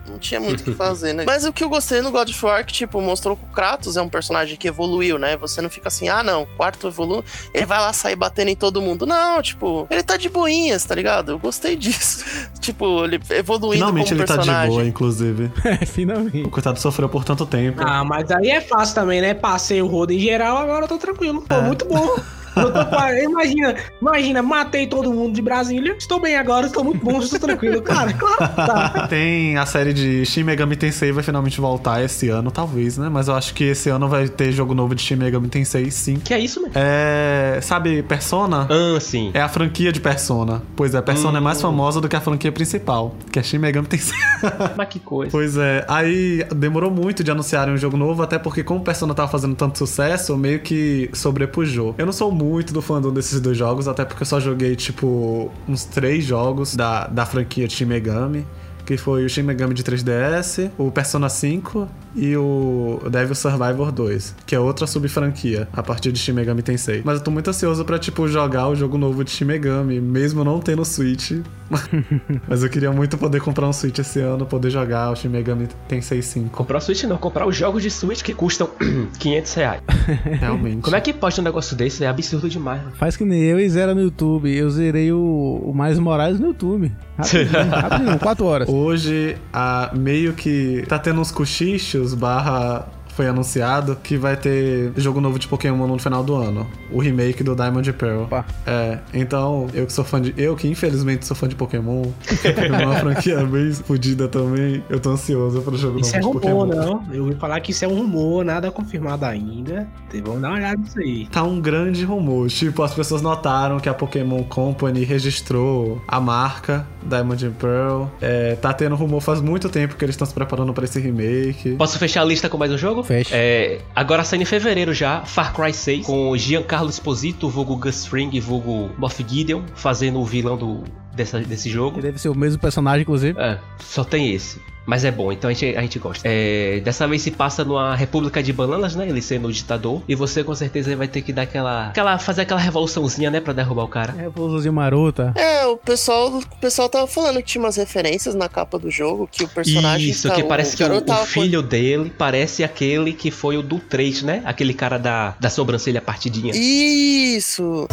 [0.09, 1.25] não tinha muito o que fazer, né?
[1.27, 3.49] Mas o que eu gostei no God of War é que, tipo, mostrou que o
[3.49, 5.37] Kratos é um personagem que evoluiu, né?
[5.37, 7.23] Você não fica assim, ah, não, quarto evolui,
[7.55, 9.07] ele vai lá sair batendo em todo mundo.
[9.07, 11.33] Não, tipo, ele tá de boinhas, tá ligado?
[11.33, 12.25] Eu gostei disso.
[12.61, 14.71] tipo, ele evoluindo Finalmente como ele tá personagem.
[14.71, 15.51] de boa, inclusive.
[15.65, 16.43] É, finalmente.
[16.43, 17.81] O coitado sofreu por tanto tempo.
[17.83, 19.33] Ah, mas aí é fácil também, né?
[19.35, 21.43] Passei o rodo em geral, agora eu tô tranquilo.
[21.43, 21.61] Pô, É.
[21.63, 22.17] muito bom.
[22.57, 25.95] Eu tô qua- imagina, imagina, matei todo mundo de Brasília.
[25.97, 27.81] Estou bem agora, estou muito bom, estou tranquilo.
[27.83, 29.07] Cara, claro que tá.
[29.09, 33.09] Tem a série de Shin Megami Tensei vai finalmente voltar esse ano, talvez, né?
[33.09, 36.17] Mas eu acho que esse ano vai ter jogo novo de Shin Megami Tensei, sim.
[36.17, 36.75] Que é isso, mesmo?
[36.77, 37.59] É.
[37.63, 38.69] Sabe, Persona?
[38.71, 39.31] Ah, sim.
[39.35, 40.63] É a franquia de Persona.
[40.77, 41.63] Pois é, Persona é mais Hum.
[41.63, 44.15] famosa do que a franquia principal, que é Shin Megami Tensei.
[44.77, 45.31] Mas que coisa.
[45.31, 49.15] Pois é, aí demorou muito de anunciarem um jogo novo, até porque como o Persona
[49.15, 51.95] tava fazendo tanto sucesso, meio que sobrepujou.
[51.97, 52.42] Eu não sou muito
[52.73, 57.07] do fandom desses dois jogos, até porque eu só joguei, tipo, uns três jogos da,
[57.07, 58.47] da franquia Shin Megami.
[58.85, 64.35] Que foi o Shin Megami de 3DS, o Persona 5 e o Devil Survivor 2,
[64.47, 67.03] que é outra sub-franquia a partir de Shin Megami Tensei.
[67.05, 70.45] Mas eu tô muito ansioso pra, tipo, jogar o jogo novo de Shin Megami, mesmo
[70.45, 71.33] não tendo Switch.
[72.47, 75.69] Mas eu queria muito poder comprar um Switch esse ano, poder jogar o Shin Megami
[75.89, 76.51] Tensei 5.
[76.51, 78.69] Comprar o Switch não, comprar os jogos de Switch que custam
[79.19, 79.83] 500 reais.
[80.41, 80.83] Realmente.
[80.83, 82.05] Como é que pode um negócio desse?
[82.05, 82.83] É absurdo demais.
[82.95, 84.55] Faz que nem eu e zera no YouTube.
[84.55, 86.93] Eu zerei o, o Mais Moraes no YouTube.
[87.17, 88.69] Rapidinho, rapidinho, 4 horas.
[88.75, 95.21] Hoje, a, meio que tá tendo uns cochichos, barra foi anunciado que vai ter jogo
[95.21, 96.67] novo de Pokémon no final do ano.
[96.91, 98.23] O remake do Diamond and Pearl.
[98.23, 98.45] Opa.
[98.67, 100.35] É, então, eu que sou fã de.
[100.37, 102.03] Eu que infelizmente sou fã de Pokémon.
[102.03, 104.83] Pokémon é uma franquia bem fodida também.
[104.89, 106.85] Eu tô ansioso pro jogo Isso é novo de rumor, Pokémon.
[106.85, 107.15] não.
[107.15, 109.87] Eu ouvi falar que isso é um rumor, nada confirmado ainda.
[110.25, 111.27] Vamos dar uma olhada nisso aí.
[111.27, 112.49] Tá um grande rumor.
[112.49, 118.05] Tipo, as pessoas notaram que a Pokémon Company registrou a marca Diamond and Pearl.
[118.21, 121.75] É, tá tendo rumor faz muito tempo que eles estão se preparando pra esse remake.
[121.77, 123.02] Posso fechar a lista com mais um jogo?
[123.03, 123.35] Fecha.
[123.35, 128.39] É, agora saindo em fevereiro já, Far Cry 6, com Giancarlo Esposito, vulgo Gus Fring,
[128.41, 130.85] vulgo Moff Gideon, fazendo o vilão do,
[131.15, 131.97] dessa, desse jogo.
[131.97, 133.39] Ele deve ser o mesmo personagem, inclusive.
[133.41, 134.61] É, só tem esse.
[134.85, 136.27] Mas é bom, então a gente, a gente gosta.
[136.29, 139.09] É, dessa vez se passa numa república de bananas, né?
[139.09, 140.03] Ele sendo o ditador.
[140.09, 141.87] E você com certeza vai ter que dar aquela.
[141.91, 143.39] aquela fazer aquela revoluçãozinha, né?
[143.41, 144.13] Pra derrubar o cara.
[144.19, 145.33] É, Revoluçãozinha marota.
[145.37, 149.29] É, o pessoal, o pessoal tava falando que tinha umas referências na capa do jogo,
[149.31, 150.11] que o personagem.
[150.11, 153.57] Isso, tá- que parece que o, garoto o tava filho dele parece aquele que foi
[153.57, 154.43] o do 3, né?
[154.45, 156.53] Aquele cara da, da sobrancelha partidinha.
[156.53, 157.87] com- Isso!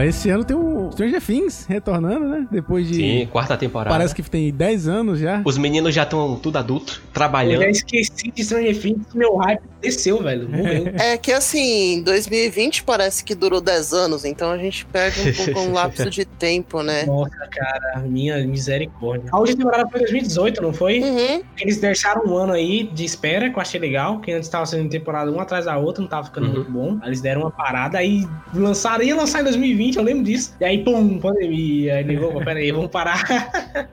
[0.00, 2.46] Esse ano tem um, Stranger Things retornando, né?
[2.50, 2.94] Depois de.
[2.94, 3.94] Sim, quarta temporada.
[3.94, 5.40] Parece que tem 10 anos já.
[5.44, 7.62] Os meninos já estão tudo adulto, Eu trabalhando.
[7.62, 10.48] já esqueci de Stranger Things, meu hype desceu, velho.
[10.48, 10.92] Morreu.
[10.98, 15.60] É que assim, 2020 parece que durou 10 anos, então a gente perde um pouco
[15.60, 17.04] um lapso de tempo, né?
[17.06, 19.28] Nossa, cara, minha misericórdia.
[19.32, 21.00] A última temporada foi 2018, não foi?
[21.00, 21.42] Uhum.
[21.60, 24.88] Eles deixaram um ano aí de espera, que eu achei legal, que antes tava sendo
[24.90, 26.54] temporada uma atrás da outra, não tava ficando Uhum.
[26.54, 26.98] muito bom.
[27.02, 30.54] Aí eles deram uma parada, aí lançaram, ia lançar em 2020, eu lembro disso.
[30.60, 31.94] E aí, pum, pandemia.
[31.96, 33.22] Aí ele, opa, pera aí, vamos parar.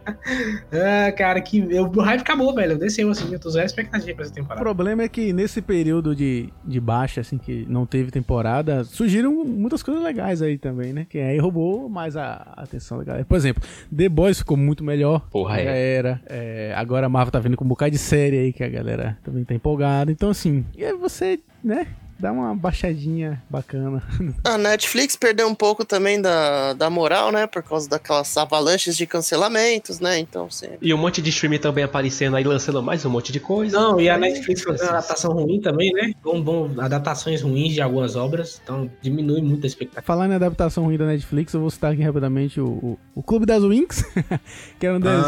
[0.71, 2.77] ah, cara, que eu- o hype acabou, velho.
[2.77, 4.61] Desceu assim, eu tô zero expectativa pra essa O temporada.
[4.61, 9.81] problema é que nesse período de, de baixa, assim, que não teve temporada, surgiram muitas
[9.83, 11.05] coisas legais aí também, né?
[11.09, 13.25] Que aí roubou mais a a atenção da galera.
[13.25, 13.61] Por exemplo,
[13.95, 15.27] The Boys ficou muito melhor.
[15.29, 15.95] Porra, já é.
[15.95, 16.21] era.
[16.27, 19.17] É, agora a Marvel tá vindo com um bocado de série aí que a galera
[19.23, 20.11] também tá empolgada.
[20.11, 21.87] Então, assim, e aí você, né?
[22.17, 24.01] Dá uma baixadinha bacana.
[24.43, 27.45] A Netflix perdeu um pouco também da, da moral, né?
[27.45, 30.19] Por causa daquelas avalanches de cancelamentos, né?
[30.19, 30.67] Então, assim.
[30.81, 33.77] E um monte de streaming também aparecendo aí, lançando mais um monte de coisa.
[33.77, 36.13] Não, e a Netflix fazendo uma adaptação ruim também, né?
[36.23, 40.01] Bom, bom, adaptações ruins de algumas obras, então diminui muito a expectativa.
[40.01, 43.45] Falar em adaptação ruim da Netflix, eu vou citar aqui rapidamente o, o, o Clube
[43.45, 44.03] das Winx,
[44.79, 45.25] que era um desenho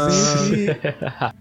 [0.48, 0.78] que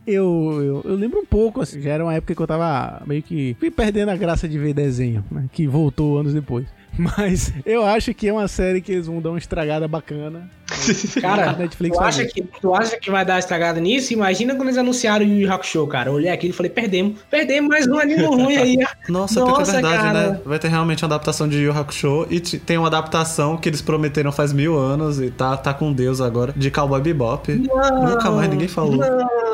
[0.11, 3.23] eu, eu, eu lembro um pouco, assim, já era uma época que eu tava meio
[3.23, 6.65] que fui perdendo a graça de ver desenho, né, que voltou anos depois.
[6.97, 10.49] Mas eu acho que é uma série que eles vão dar uma estragada bacana.
[11.21, 14.11] Cara, Netflix tu acha, que, tu acha que vai dar estragada nisso?
[14.13, 16.09] Imagina quando eles anunciaram o Yu Yu Hakusho, cara.
[16.09, 17.21] Eu olhei aquilo e falei, perdemos.
[17.29, 18.77] Perdemos mais um anime ruim aí.
[19.07, 20.29] Nossa, é Nossa, verdade, cara.
[20.31, 20.41] né?
[20.43, 24.31] Vai ter realmente uma adaptação de Yu Hakusho e tem uma adaptação que eles prometeram
[24.31, 27.49] faz mil anos e tá, tá com Deus agora, de Cowboy Bebop.
[27.53, 28.97] Nunca mais ninguém falou.
[28.97, 29.46] Não,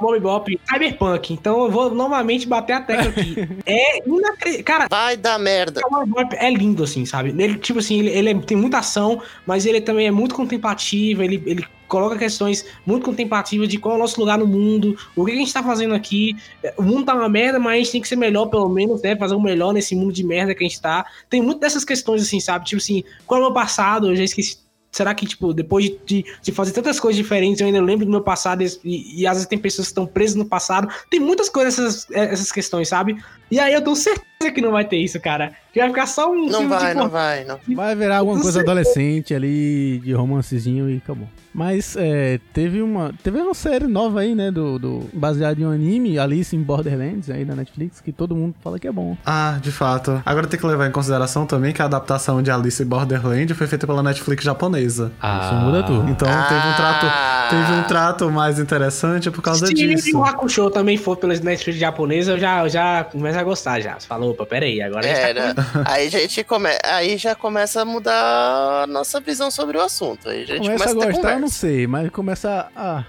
[0.00, 1.32] Bob Bop, Cyberpunk.
[1.32, 3.36] Então eu vou novamente bater a tecla aqui.
[3.66, 4.64] é inacreditável.
[4.64, 5.80] Cara, Vai dar merda.
[5.80, 7.30] Cowboy Bebop é lindo, assim, sabe?
[7.30, 11.22] Ele, tipo assim, ele, ele é- tem muita ação, mas ele também é muito contemplativo,
[11.22, 15.26] ele, ele coloca questões muito contemplativas de qual é o nosso lugar no mundo, o
[15.26, 16.34] que a gente tá fazendo aqui.
[16.78, 19.14] O mundo tá uma merda, mas a gente tem que ser melhor, pelo menos, né?
[19.14, 21.04] Fazer o melhor nesse mundo de merda que a gente tá.
[21.28, 22.64] Tem muito dessas questões, assim, sabe?
[22.64, 24.08] Tipo assim, qual é o meu passado?
[24.08, 24.61] Eu já esqueci.
[24.92, 28.20] Será que, tipo, depois de, de, fazer tantas coisas diferentes, eu ainda lembro do meu
[28.20, 30.86] passado e, e às vezes tem pessoas que estão presas no passado.
[31.08, 33.16] Tem muitas coisas, essas, essas questões, sabe?
[33.52, 35.52] E aí eu tenho certeza que não vai ter isso, cara.
[35.72, 37.58] Que vai ficar só um Não filme vai, de não vai, não.
[37.76, 38.62] Vai virar alguma coisa sei.
[38.62, 41.28] adolescente ali, de romancezinho e acabou.
[41.54, 45.70] Mas é, teve uma teve uma série nova aí, né, do, do baseado em um
[45.70, 49.16] anime, Alice in Borderlands, aí na Netflix, que todo mundo fala que é bom.
[49.24, 50.22] Ah, de fato.
[50.24, 53.66] Agora tem que levar em consideração também que a adaptação de Alice in Borderland foi
[53.66, 55.12] feita pela Netflix japonesa.
[55.44, 56.08] Isso muda tudo.
[56.10, 57.46] Então teve um trato, Ah.
[57.50, 60.18] teve um trato mais interessante por causa Se disso.
[60.18, 63.98] o Hakusho também for pela Netflix japonesa, eu já, eu já começo a gostar já.
[63.98, 65.54] Você falou, opa, peraí, agora a gente É, tá né?
[65.86, 66.68] aí, a gente come...
[66.84, 70.28] aí já começa a mudar a nossa visão sobre o assunto.
[70.28, 73.04] Aí a gente Começa começa, a a ter gostar, eu não sei, mas começa a.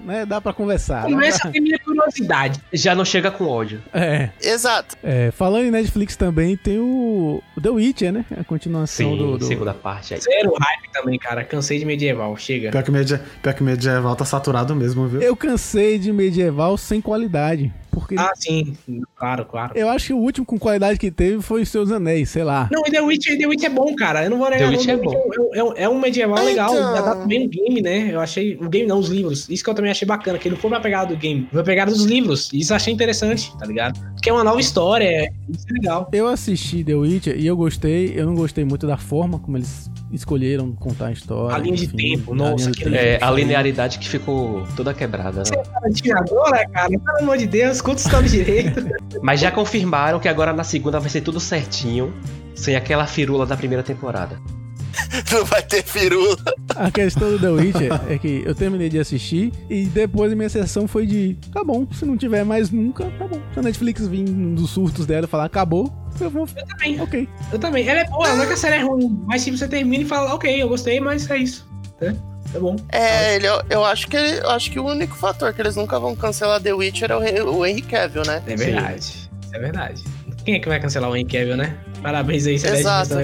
[0.00, 1.02] Né, dá pra conversar.
[1.02, 2.60] dá Começa pra- a ter minha curiosidade.
[2.72, 3.82] Já não chega com ódio.
[3.92, 4.96] É, Exato.
[5.02, 8.24] é, falando em Netflix também, tem o, o The Witcher, né?
[8.40, 9.36] A continuação Sim, do.
[9.38, 10.20] do- segunda parte aí.
[10.20, 11.42] Zero hype também, cara.
[11.42, 12.36] Cansei de medieval.
[12.36, 12.70] Chega.
[12.70, 15.20] Pior que, media, pior que medieval tá saturado mesmo, viu?
[15.20, 17.72] Eu cansei de medieval sem qualidade.
[17.90, 18.76] Porque Ah, sim.
[19.16, 19.72] Claro, claro.
[19.76, 22.68] eu acho que o último com qualidade que teve foi os Seus Anéis, sei lá.
[22.72, 24.24] Não, e The Witch, The Witch é bom, cara.
[24.24, 24.70] Eu não vou negar.
[24.70, 24.78] The não.
[24.78, 26.72] Witch é é, um- é um- é um medieval legal.
[26.72, 26.96] Então.
[26.96, 28.10] Adapta bem o game, né?
[28.12, 28.56] Eu achei.
[28.60, 29.48] O game não, os livros.
[29.48, 31.42] Isso que eu também achei bacana, que ele não foi pra pegada do game.
[31.50, 32.50] Foi pra pegada dos livros.
[32.52, 33.98] Isso eu achei interessante, tá ligado?
[34.14, 35.04] Porque é uma nova história.
[35.04, 36.08] é- Isso é legal.
[36.12, 38.12] Eu assisti The Witcher e eu gostei.
[38.14, 41.54] Eu não gostei muito da forma como eles escolheram contar a história.
[41.54, 42.94] A linha de enfim, tempo, nossa, tempo.
[42.94, 45.38] É, a linearidade que ficou toda quebrada.
[45.42, 45.62] né?
[45.72, 48.86] Tarantino agora, cara, pelo amor de Deus, conta história direito.
[49.22, 52.12] Mas já confirmaram que agora na segunda vai ser tudo certinho,
[52.54, 54.40] sem aquela firula da primeira temporada.
[55.32, 56.36] Não vai ter firula.
[56.74, 60.48] A questão do The Witcher é que eu terminei de assistir e depois a minha
[60.48, 63.40] sessão foi de tá bom, se não tiver mais nunca, tá bom.
[63.52, 66.48] Se a Netflix vir dos surtos dela e falar acabou, eu vou.
[66.56, 67.28] Eu também, Ok.
[67.52, 67.88] eu também.
[67.88, 70.06] Ela é boa, não é que a série é ruim, mas tipo, você termina e
[70.06, 71.68] fala, ok, eu gostei, mas é isso.
[72.00, 72.16] Né?
[72.52, 72.76] Tá bom.
[72.90, 76.16] É, ele, eu acho que eu acho que o único fator que eles nunca vão
[76.16, 78.42] cancelar The Witcher é o, o Henry Cavill, né?
[78.46, 79.00] É verdade.
[79.00, 80.04] Isso é verdade.
[80.44, 81.76] Quem é que vai cancelar o Henry Cavill, né?
[82.02, 83.14] Parabéns aí, você Exato.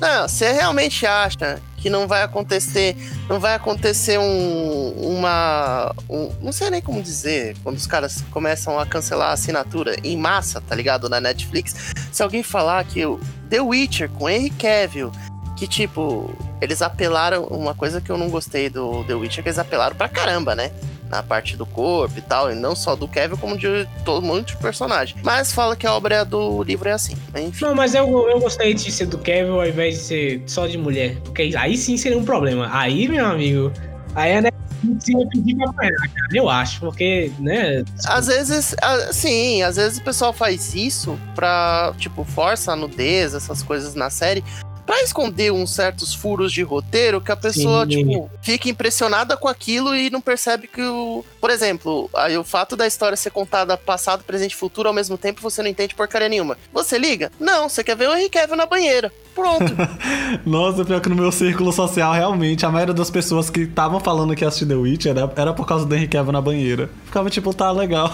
[0.00, 2.94] Não, não, você realmente acha que não vai acontecer,
[3.28, 8.78] não vai acontecer um, uma, um- não sei nem como dizer, quando os caras começam
[8.78, 11.74] a cancelar a assinatura em massa, tá ligado, na Netflix,
[12.12, 15.10] se alguém falar que o The Witcher com Henry Cavill,
[15.58, 19.48] que tipo, eles apelaram, uma coisa que eu não gostei do The Witcher, é que
[19.48, 20.70] eles apelaram pra caramba, né?
[21.10, 24.44] na parte do corpo e tal, e não só do Kevin, como de todo mundo
[24.44, 25.16] de personagem.
[25.22, 27.16] Mas fala que a obra do livro é assim.
[27.34, 27.64] Enfim.
[27.64, 30.76] Não, mas eu, eu gostei de ser do Kevin ao invés de ser só de
[30.76, 31.16] mulher.
[31.24, 32.68] Porque aí sim seria um problema.
[32.72, 33.72] Aí, meu amigo,
[34.14, 36.28] aí a Netflix ia pedir pra apanhar, cara.
[36.34, 37.84] Eu acho, porque, né?
[38.06, 38.76] Às vezes,
[39.12, 44.10] sim, às vezes o pessoal faz isso pra, tipo, força a nudez, essas coisas na
[44.10, 44.44] série,
[44.88, 47.90] pra esconder uns certos furos de roteiro que a pessoa, Sim.
[47.90, 51.22] tipo, fica impressionada com aquilo e não percebe que o.
[51.38, 55.18] Por exemplo, aí o fato da história ser contada passado, presente e futuro ao mesmo
[55.18, 56.56] tempo, você não entende porcaria nenhuma.
[56.72, 57.30] Você liga?
[57.38, 59.12] Não, você quer ver o Henry Cavill na banheira.
[59.34, 59.66] Pronto.
[60.46, 64.34] Nossa, pior que no meu círculo social, realmente, a maioria das pessoas que estavam falando
[64.34, 66.88] que assistiu The Witch era, era por causa do Henry Cavill na banheira.
[67.04, 68.10] Ficava tipo, tá legal.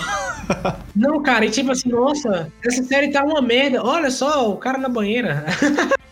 [0.94, 3.80] Não, cara, e tipo assim, nossa, essa série tá uma merda.
[3.80, 5.46] Olha só, o cara na banheira.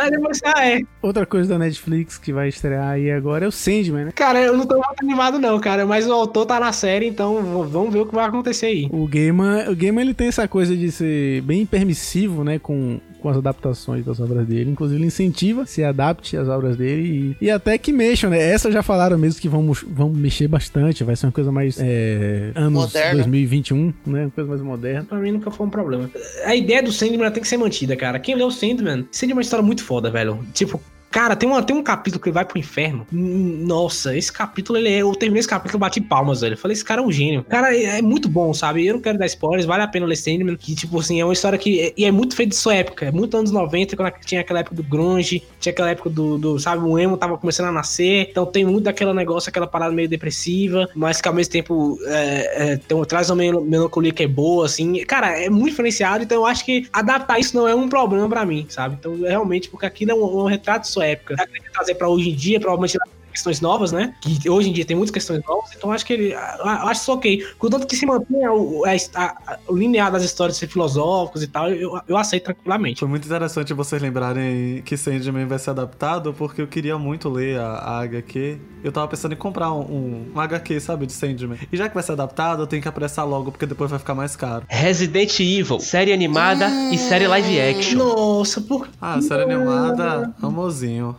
[0.00, 0.80] Aí depois, ah, é.
[1.02, 4.12] Outra coisa da Netflix que vai estrear aí agora é o Sandman, né?
[4.14, 5.84] Cara, eu não tô muito animado, não, cara.
[5.84, 8.88] Mas o autor tá na série, então vamos ver o que vai acontecer aí.
[8.90, 13.28] O Gaiman, o Gaiman ele tem essa coisa de ser bem permissivo, né, com, com
[13.28, 14.70] as adaptações das obras dele.
[14.70, 18.40] Inclusive, ele incentiva se adapte às obras dele e, e até que mexam, né?
[18.40, 22.52] Essa já falaram mesmo que vão, vão mexer bastante, vai ser uma coisa mais é,
[22.54, 23.14] anos Moderna.
[23.14, 24.22] 2021, né?
[24.22, 25.04] Uma coisa mais moderna.
[25.04, 26.10] Pra mim nunca foi um problema.
[26.44, 28.18] A ideia do Sandman tem que ser mantida, cara.
[28.18, 30.40] Quem leu o Sandman, Sandman é uma história muito foda, velho.
[30.52, 30.80] Tipo,
[31.10, 33.06] cara, tem, uma, tem um capítulo que vai pro inferno.
[33.12, 34.98] Nossa, esse capítulo, ele é.
[35.02, 36.56] Eu terminei esse capítulo e bati palmas, velho.
[36.56, 37.44] Falei, esse cara é um gênio.
[37.44, 38.86] Cara, é, é muito bom, sabe?
[38.86, 40.56] Eu não quero dar spoilers, vale a pena ler Sandman.
[40.56, 41.80] Que, tipo assim, é uma história que.
[41.80, 43.06] é- E é muito feito de sua época.
[43.06, 46.58] É muito anos 90, quando tinha aquela época do Grunge, tinha aquela época do, do,
[46.58, 48.28] sabe, o emo tava começando a nascer.
[48.30, 52.72] Então tem muito daquele negócio, aquela parada meio depressiva, mas que ao mesmo tempo é,
[52.72, 55.04] é, tem, traz uma mel- melancolia que é boa, assim.
[55.04, 58.44] Cara, é muito diferenciado, então eu acho que adaptar isso não é um problema pra
[58.46, 58.96] mim, sabe?
[58.98, 61.34] Então, realmente, porque aquilo é um, um retrato de sua época.
[61.48, 62.98] Ele quer trazer pra hoje em dia, provavelmente
[63.30, 64.14] questões novas, né?
[64.20, 66.32] Que hoje em dia tem muitas questões novas, então acho que ele.
[66.32, 67.44] Eu acho isso ok.
[67.58, 68.90] Contanto que se mantenha o, a,
[69.20, 73.00] a- o linear das histórias ser filosóficos e tal, eu, eu aceito tranquilamente.
[73.00, 77.58] Foi muito interessante vocês lembrarem que Sandman vai ser adaptado, porque eu queria muito ler
[77.58, 78.58] a, a HQ.
[78.82, 81.58] Eu tava pensando em comprar um, um, um HQ, sabe, de Sandman.
[81.70, 84.14] E já que vai ser adaptado, eu tenho que apressar logo, porque depois vai ficar
[84.14, 84.64] mais caro.
[84.68, 87.98] Resident Evil, série animada e série live action.
[87.98, 91.16] Nossa, por Ah, série animada, amorzinho.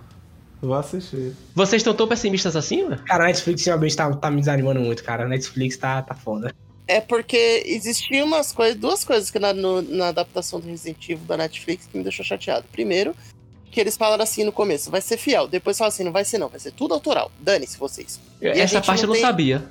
[0.61, 1.33] Vou assistir.
[1.55, 3.01] Vocês estão tão pessimistas assim, mano?
[3.05, 5.23] Cara, a Netflix realmente tá, tá me desanimando muito, cara.
[5.25, 6.53] A Netflix tá, tá foda.
[6.87, 11.25] É porque existiam umas coisas, duas coisas que na, no- na adaptação do Resident Evil
[11.25, 12.65] da Netflix que me deixou chateado.
[12.71, 13.15] Primeiro,
[13.71, 15.47] que eles falaram assim no começo, vai ser fiel.
[15.47, 17.31] Depois falaram assim, não vai ser não, vai ser tudo autoral.
[17.39, 18.19] Dane-se vocês.
[18.41, 19.63] E a Essa parte eu não tem- sabia.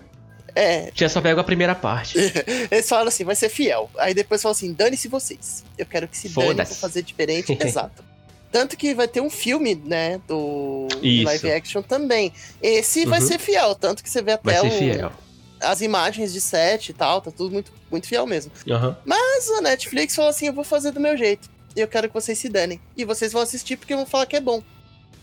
[0.53, 2.19] É, Tinha só pego a primeira parte.
[2.73, 3.89] eles falaram assim, vai ser fiel.
[3.99, 5.63] Aí depois falaram assim, dane-se vocês.
[5.79, 6.75] Eu quero que se dane, vou Foda-se.
[6.81, 7.57] fazer diferente.
[7.61, 8.03] Exato.
[8.53, 11.25] Tanto que vai ter um filme, né, do Isso.
[11.25, 12.33] live action também.
[12.63, 13.27] Esse vai Uhum.
[13.27, 15.13] ser fiel, tanto que você vê Vai até ser o- fiel.
[15.61, 18.51] as imagens de set e tal, tá tudo muito, muito fiel mesmo.
[18.69, 18.97] Aham.
[19.05, 21.49] Mas a Netflix falou assim: eu vou fazer do meu jeito.
[21.77, 22.81] E eu quero que vocês se danem.
[22.97, 24.61] E vocês vão assistir porque vão falar que é bom.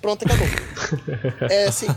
[0.01, 0.47] Pronto, acabou.
[1.49, 1.87] é assim.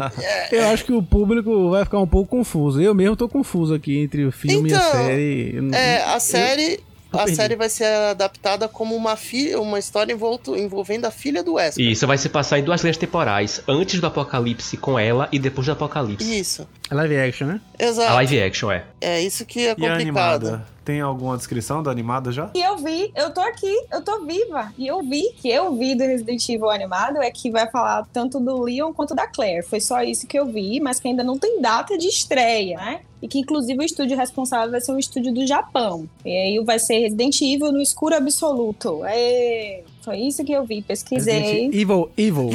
[0.50, 2.80] Eu acho que o público vai ficar um pouco confuso.
[2.80, 5.54] Eu mesmo tô confuso aqui entre o filme e a Então, série.
[5.74, 6.74] É, a série.
[6.74, 6.80] eu
[7.12, 11.54] A série vai ser adaptada como uma, fi uma história envolto, envolvendo a filha do
[11.54, 11.84] Wesker.
[11.84, 13.62] Isso vai se passar em duas linhas temporais.
[13.66, 16.38] Antes do apocalipse com ela e depois do apocalipse.
[16.38, 16.68] Isso.
[16.90, 17.60] É live action, né?
[17.78, 18.14] A Exato.
[18.14, 18.84] live action, é.
[19.00, 20.46] É isso que é E a complicado.
[20.48, 20.66] animada?
[20.88, 22.50] Tem alguma descrição da animada já?
[22.54, 24.72] E eu vi, eu tô aqui, eu tô viva.
[24.78, 28.40] E eu vi que eu vi do Resident Evil animado é que vai falar tanto
[28.40, 29.62] do Leon quanto da Claire.
[29.62, 33.00] Foi só isso que eu vi, mas que ainda não tem data de estreia, né?
[33.20, 36.08] E que inclusive o estúdio responsável vai ser um estúdio do Japão.
[36.24, 39.02] E aí vai ser Resident Evil no escuro absoluto.
[39.04, 41.34] É, foi isso que eu vi, pesquisei.
[41.40, 42.50] Resident Evil, Evil.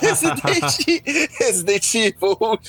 [0.00, 0.40] Resident,
[1.38, 2.60] Resident Evil.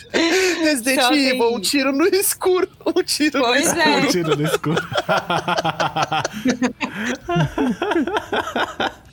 [0.64, 2.68] Resident Só tem- Evil, um tiro no escuro.
[2.86, 3.82] Um tiro no Pois escuro.
[3.90, 4.08] é.
[4.08, 4.88] Tiro no escuro.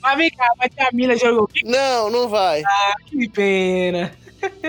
[0.02, 1.48] Mas vem cá, vai ter a Mila jogou.
[1.64, 2.62] Não, não vai.
[3.06, 4.12] Que pena.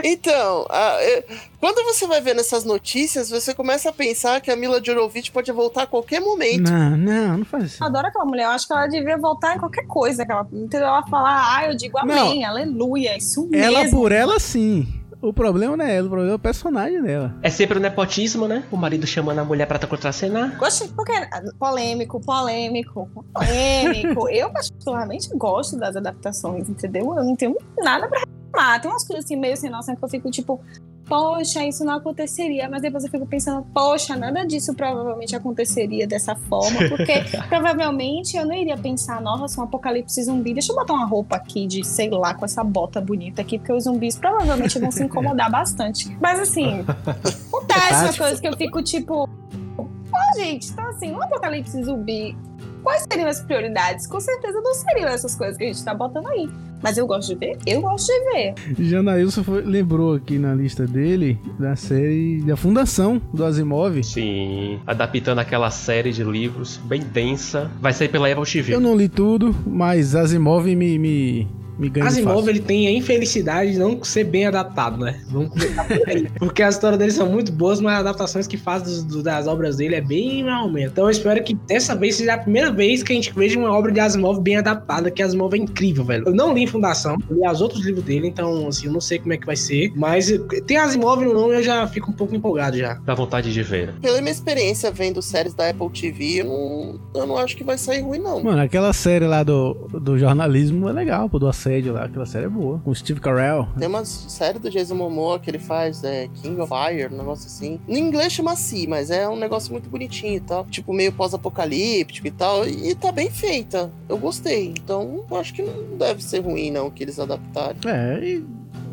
[0.04, 1.24] Então, a- é,
[1.60, 5.52] quando você vai vendo essas notícias, você começa a pensar que a Mila Jovovich pode
[5.52, 6.72] voltar a qualquer momento.
[6.72, 7.84] Não, não, não faz isso.
[7.84, 10.26] Eu adoro aquela mulher, eu acho que ela devia voltar em qualquer coisa.
[10.26, 10.88] Que ela, entendeu?
[10.88, 14.00] Ela falar, ah, eu digo amém, aleluia, isso Ela mesmo.
[14.00, 14.88] por ela, sim.
[15.22, 17.34] O problema não é ela, o problema é o personagem dela.
[17.42, 18.66] É sempre o nepotismo, né?
[18.70, 20.58] O marido chamando a mulher pra contracenar.
[20.58, 21.14] Gostei, porque
[21.58, 24.28] polêmico, polêmico, polêmico.
[24.28, 27.16] eu particularmente gosto das adaptações, entendeu?
[27.18, 28.22] Eu não tenho nada pra
[28.54, 28.80] reclamar.
[28.82, 30.62] Tem umas coisas assim meio sem noção que eu fico tipo,
[31.06, 32.70] poxa, isso não aconteceria.
[32.70, 38.46] Mas depois eu fico pensando, poxa, nada disso provavelmente aconteceria dessa forma, porque provavelmente eu
[38.46, 42.10] não iria pensar, nossa, um apocalipse zumbi, deixa eu botar uma roupa aqui de, sei
[42.10, 46.16] lá, com essa bota bonita aqui, porque os zumbis provavelmente vão se incomodar bastante.
[46.22, 46.86] Mas assim,
[47.48, 49.28] acontece uma coisa que eu fico tipo,
[49.76, 52.38] pô, gente, então assim, um apocalipse zumbi
[52.84, 54.06] quais seriam as prioridades?
[54.08, 56.50] Com certeza não seriam essas coisas que a gente tá botando aí.
[56.82, 57.58] Mas eu gosto de ver?
[57.66, 58.54] Eu gosto de ver.
[58.78, 64.04] Janailson foi- lembrou aqui na lista dele da série da Fundação do Asimov.
[64.04, 67.72] Sim, adaptando aquela série de livros bem densa.
[67.80, 68.74] Vai sair pela Apple TV.
[68.76, 73.72] Eu não li tudo, mas Asimov me, me, me ganha Asimov, ele tem a infelicidade
[73.74, 75.22] de não ser bem adaptado, né?
[75.30, 76.28] Vamos começar por aí.
[76.40, 79.48] Porque as histórias dele são muito boas, mas as adaptações que faz dos- do- das
[79.48, 80.92] obras dele é bem mal mesmo.
[80.92, 83.72] Então eu espero que dessa vez seja a primeira vez que a gente veja uma
[83.72, 86.26] obra de Asimov bem adaptada, que Asimov é incrível, velho.
[86.28, 89.34] Eu não li Fundação, li os outros livros dele, então assim, eu não sei como
[89.34, 89.92] é que vai ser.
[89.96, 90.32] Mas
[90.66, 92.96] tem Asimov no nome, eu já fico um pouco empolgado já.
[93.06, 93.94] Dá vontade de ver.
[94.02, 97.78] Pela minha experiência vendo séries da Apple TV, eu não, eu não acho que vai
[97.78, 98.44] sair ruim, não.
[98.44, 102.06] Mano, aquela série lá do, do jornalismo é legal, pô, do assédio lá.
[102.06, 102.80] Aquela série é boa.
[102.80, 103.68] Com o Steve Carell.
[103.78, 107.48] Tem uma série do Jason Momoa que ele faz, é King of Fire, um negócio
[107.48, 107.80] assim.
[107.88, 110.66] No inglês chama Si, mas é um negócio muito bonitinho e tal.
[110.66, 112.68] Tipo, meio pós-apocalíptico e tal.
[112.68, 113.92] E tá bem feita.
[114.10, 114.74] Eu gostei.
[114.78, 117.78] Então, acho que não deve ser ruim, não, que eles adaptarem.
[117.86, 118.46] É, e,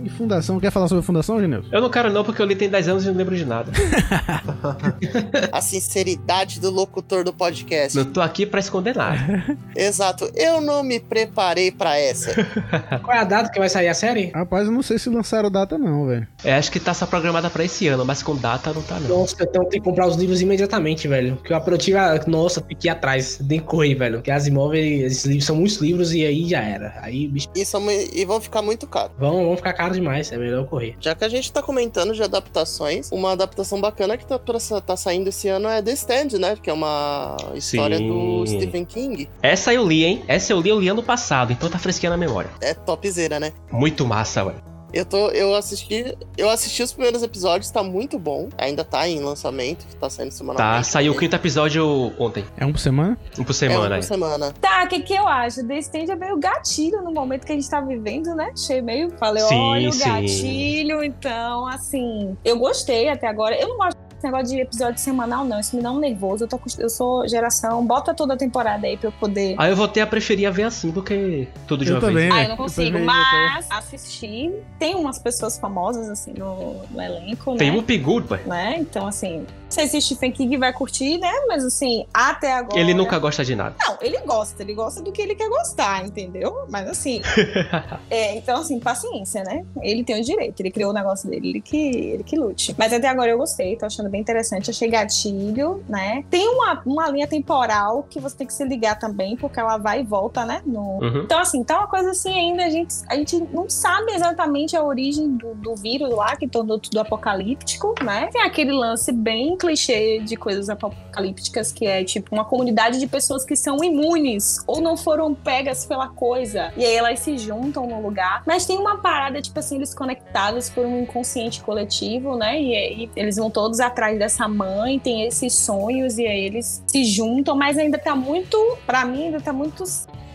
[0.05, 0.59] e Fundação.
[0.61, 1.68] Quer falar sobre Fundação, Genilson?
[1.72, 3.70] Eu não quero não, porque eu li tem 10 anos e não lembro de nada.
[5.53, 7.96] A sinceridade do locutor do podcast.
[7.96, 9.44] não tô aqui pra esconder nada.
[9.74, 10.30] Exato.
[10.34, 12.34] Eu não me preparei pra essa.
[13.03, 14.30] Qual é a data que vai sair a série?
[14.34, 16.26] Rapaz, eu não sei se lançaram data não, velho.
[16.44, 19.09] É, acho que tá só programada pra esse ano, mas com data não tá não.
[19.20, 21.36] Nossa, então tem que comprar os livros imediatamente, velho.
[21.36, 24.16] Porque o aperitivo, nossa, tem que ir atrás, que correr, velho.
[24.18, 26.94] Porque Asimov, ele- esses livros são muitos livros e aí já era.
[27.03, 29.12] Aí, bicho, E, são, e vão ficar muito caros.
[29.18, 30.97] vão, vão ficar caro demais, é melhor correr.
[31.01, 34.97] Já que a gente tá comentando de adaptações, uma adaptação bacana que tá, pra, tá
[34.97, 36.57] saindo esse ano é The Stand, né?
[36.61, 38.09] Que é uma história Sim.
[38.09, 39.28] do Stephen King.
[39.43, 40.24] Essa eu li, hein?
[40.28, 42.51] Essa eu li, eu li ano passado, então tá fresquinha na memória.
[42.61, 43.53] É topzera, né?
[43.70, 44.70] Muito massa, velho.
[44.93, 45.28] Eu tô.
[45.28, 46.16] Eu assisti.
[46.36, 48.49] Eu assisti os primeiros episódios, tá muito bom.
[48.59, 50.76] Ainda tá em lançamento, tá saindo semanalmente.
[50.78, 52.45] Tá, saiu o quinto episódio ontem.
[52.57, 53.18] É um por semana?
[53.38, 53.80] Um por É, um semana.
[53.86, 54.03] por aí.
[54.03, 54.53] semana.
[54.61, 55.66] Tá, o que, que eu acho?
[55.66, 58.51] The Stand é meio gatilho no momento que a gente tá vivendo, né?
[58.53, 59.11] Achei meio.
[59.18, 60.09] Falei, Sim, olha o sim.
[60.09, 61.05] gatilho.
[61.05, 63.55] Então, assim, eu gostei até agora.
[63.61, 65.61] Eu não gosto negócio de episódio semanal, não.
[65.61, 66.45] Isso me dá um nervoso.
[66.45, 67.85] Eu, tô, eu sou geração.
[67.85, 69.55] Bota toda a temporada aí pra eu poder.
[69.59, 72.33] Aí eu voltei a preferir ver assim do que tudo de Eu uma também, vez.
[72.33, 72.45] Ah, né?
[72.45, 74.53] eu não consigo, também, mas assisti.
[74.79, 77.77] Tem umas pessoas famosas, assim, no, no elenco, Tem né?
[77.77, 78.49] Whoopi Goldberg.
[78.49, 78.77] né?
[78.79, 81.33] Então, assim, se Stephen King vai curtir, né?
[81.49, 82.81] Mas, assim, até agora...
[82.81, 83.75] Ele nunca gosta de nada.
[83.79, 86.66] Não, ele gosta, ele gosta do que ele quer gostar, entendeu?
[86.68, 87.21] Mas assim,
[88.11, 89.64] é, então assim, paciência, né?
[89.83, 92.75] Ele tem o direito, ele criou o negócio dele, ele que, ele que lute.
[92.79, 96.25] Mas até agora eu gostei, tô achando bem interessante, achei gatilho, né?
[96.31, 100.01] Tem uma, uma linha temporal que você tem que se ligar também, porque ela vai
[100.01, 100.62] e volta, né?
[100.64, 100.99] No...
[100.99, 101.23] Uhum.
[101.25, 104.83] Então, assim, tá uma coisa assim ainda, a gente, a gente não sabe exatamente a
[104.83, 108.29] origem do, do vírus lá, que tornou tudo apocalíptico, né?
[108.33, 113.45] Tem aquele lance bem clichê de coisas apocalípticas, que é tipo uma comunidade de pessoas
[113.45, 116.73] que são imunes ou não foram pegas pela coisa.
[116.77, 118.43] E aí elas se juntam no lugar.
[118.47, 122.61] Mas tem uma parada, tipo assim, eles conectados por um inconsciente coletivo, né?
[122.61, 127.05] E aí eles vão todos atrás dessa mãe, tem esses sonhos, e aí eles se
[127.05, 128.57] juntam, mas ainda tá muito,
[128.87, 129.85] pra mim, ainda tá muito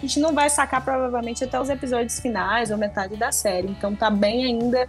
[0.06, 3.68] a gente não vai sacar provavelmente até os episódios finais ou metade da série.
[3.68, 4.88] Então tá bem ainda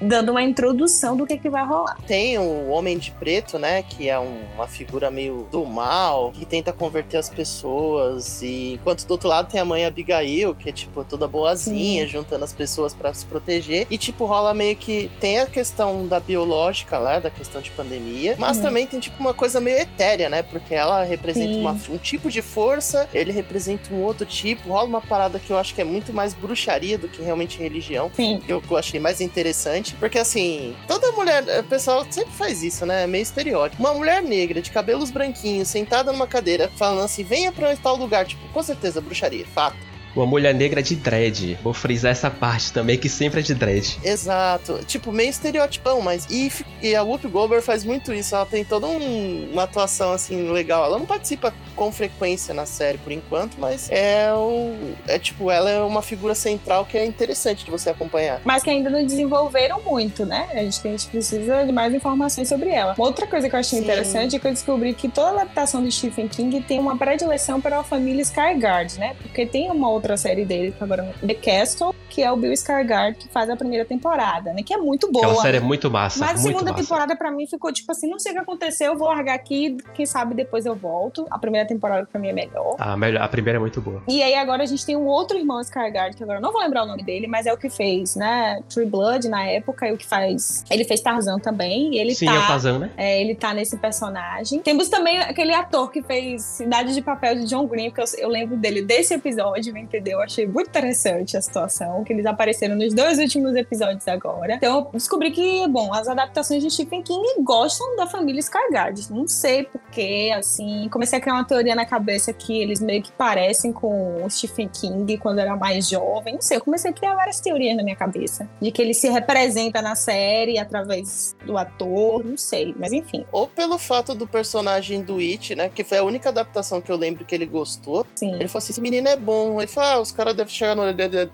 [0.00, 1.96] dando uma introdução do que, que vai rolar.
[2.06, 3.82] Tem o Homem de Preto, né?
[3.82, 8.42] Que é um- uma figura meio do mal, que tenta converter as pessoas.
[8.42, 12.44] E enquanto do outro lado tem a mãe Abigail, que é tipo toda boazinha, juntando
[12.44, 13.86] as pessoas pra se proteger.
[13.90, 15.10] E tipo, rola meio que.
[15.20, 18.36] Tem a questão da biológica lá, da questão de pandemia.
[18.38, 18.62] Mas Uhum.
[18.62, 20.42] também tem tipo uma coisa meio etérea, né?
[20.42, 21.60] Porque ela representa Sim.
[21.60, 24.51] uma- um tipo de força, ele representa um outro tipo.
[24.54, 28.10] Rola uma parada que eu acho que é muito mais bruxaria do que realmente religião
[28.14, 28.40] Sim.
[28.40, 33.04] que eu achei mais interessante, porque assim, toda mulher, o pessoal sempre faz isso, né?
[33.04, 33.82] É meio estereótipo.
[33.82, 38.26] Uma mulher negra, de cabelos branquinhos, sentada numa cadeira, falando assim, venha pra tal lugar,
[38.26, 39.91] tipo, com certeza, bruxaria, fato.
[40.14, 41.58] Uma mulher negra de dread.
[41.62, 43.98] Vou frisar essa parte também, que sempre é de dread.
[44.04, 44.80] Exato.
[44.86, 46.26] Tipo, meio estereotipão, mas.
[46.30, 46.50] E,
[46.82, 48.34] e a Whoopi Goldberg faz muito isso.
[48.34, 50.84] Ela tem toda um- uma atuação, assim, legal.
[50.84, 54.74] Ela não participa com frequência na série por enquanto, mas é o.
[55.08, 58.40] É tipo, ela é uma figura central que é interessante de você acompanhar.
[58.44, 60.48] Mas que ainda não desenvolveram muito, né?
[60.52, 62.94] A gente, a gente precisa de mais informações sobre ela.
[62.98, 63.84] Uma outra coisa que eu achei Sim.
[63.84, 67.78] interessante é que eu descobri que toda adaptação de Stephen King tem uma predileção para
[67.80, 69.14] a família Skyguard, né?
[69.22, 72.52] Porque tem uma outra série dele, que agora é The Castle, que é o Bill
[72.52, 74.62] Skarsgård, que faz a primeira temporada, né?
[74.62, 75.24] Que é muito boa.
[75.24, 76.20] Aquela série é muito massa.
[76.20, 76.82] Mas a segunda massa.
[76.82, 79.78] temporada pra mim ficou tipo assim, não sei o que aconteceu, eu vou largar aqui,
[79.94, 81.26] quem sabe depois eu volto.
[81.30, 82.76] A primeira temporada pra mim é melhor.
[82.78, 84.02] A, melhor, a primeira é muito boa.
[84.06, 86.60] E aí agora a gente tem um outro irmão Skarsgård, que agora eu não vou
[86.60, 89.92] lembrar o nome dele, mas é o que fez, né, True Blood na época, e
[89.92, 90.64] o que faz...
[90.70, 92.34] Ele fez Tarzan também, ele Sim, tá...
[92.34, 92.90] é o Tarzan, né?
[92.98, 94.60] É, ele tá nesse personagem.
[94.60, 98.28] Temos também aquele ator que fez Cidade de Papel de John Green, porque eu, eu
[98.28, 100.18] lembro dele desse episódio, entendeu?
[100.18, 104.54] Eu achei muito interessante a situação, que eles apareceram nos dois últimos episódios agora.
[104.54, 109.10] Então eu descobri que, bom, as adaptações de Stephen King gostam da família Skarsgård.
[109.10, 110.88] Não sei porquê, assim.
[110.90, 114.68] Comecei a criar uma teoria na cabeça que eles meio que parecem com o Stephen
[114.68, 116.34] King quando era mais jovem.
[116.34, 118.48] Não sei, eu comecei a criar várias teorias na minha cabeça.
[118.60, 123.24] De que ele se representa na série através do ator, não sei, mas enfim.
[123.32, 125.68] Ou pelo fato do personagem do It, né?
[125.68, 128.06] Que foi a única adaptação que eu lembro que ele gostou.
[128.14, 128.34] Sim.
[128.34, 129.60] Ele falou assim: esse menino é bom.
[129.60, 130.84] Ele falou: ah, os caras devem chegar no,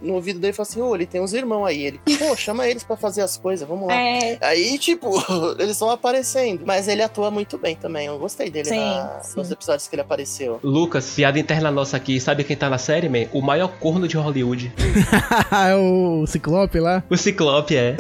[0.01, 1.83] no ouvido dele falar assim: ô, ele tem uns irmãos aí.
[1.87, 3.95] Ele, pô, chama eles pra fazer as coisas, vamos lá.
[3.95, 5.11] É, Aí, tipo,
[5.59, 6.63] eles vão aparecendo.
[6.67, 8.07] Mas ele atua muito bem também.
[8.07, 9.39] Eu gostei dele Sim, na- sim.
[9.39, 10.59] nos episódios que ele apareceu.
[10.63, 12.21] Lucas, piada interna nossa aqui.
[12.21, 13.27] Sabe quem tá na série, man?
[13.33, 14.73] O maior corno de Hollywood.
[15.69, 17.03] é o Ciclope lá.
[17.09, 17.97] O Ciclope, é.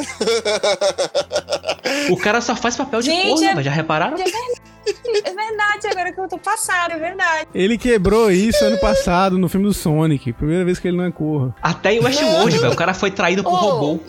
[2.11, 3.63] O cara só faz papel de Gente, corno, é-.
[3.63, 4.15] Já repararam?
[4.15, 4.58] é verdade,
[5.87, 7.49] agora que eu tô passada, é verdade.
[7.55, 10.33] Ele quebrou isso ano passado no filme do Sonic.
[10.33, 11.55] Primeira vez que ele não é corra.
[11.63, 12.73] Até em Westworld, velho.
[12.73, 14.01] O cara foi traído por Oh, robô.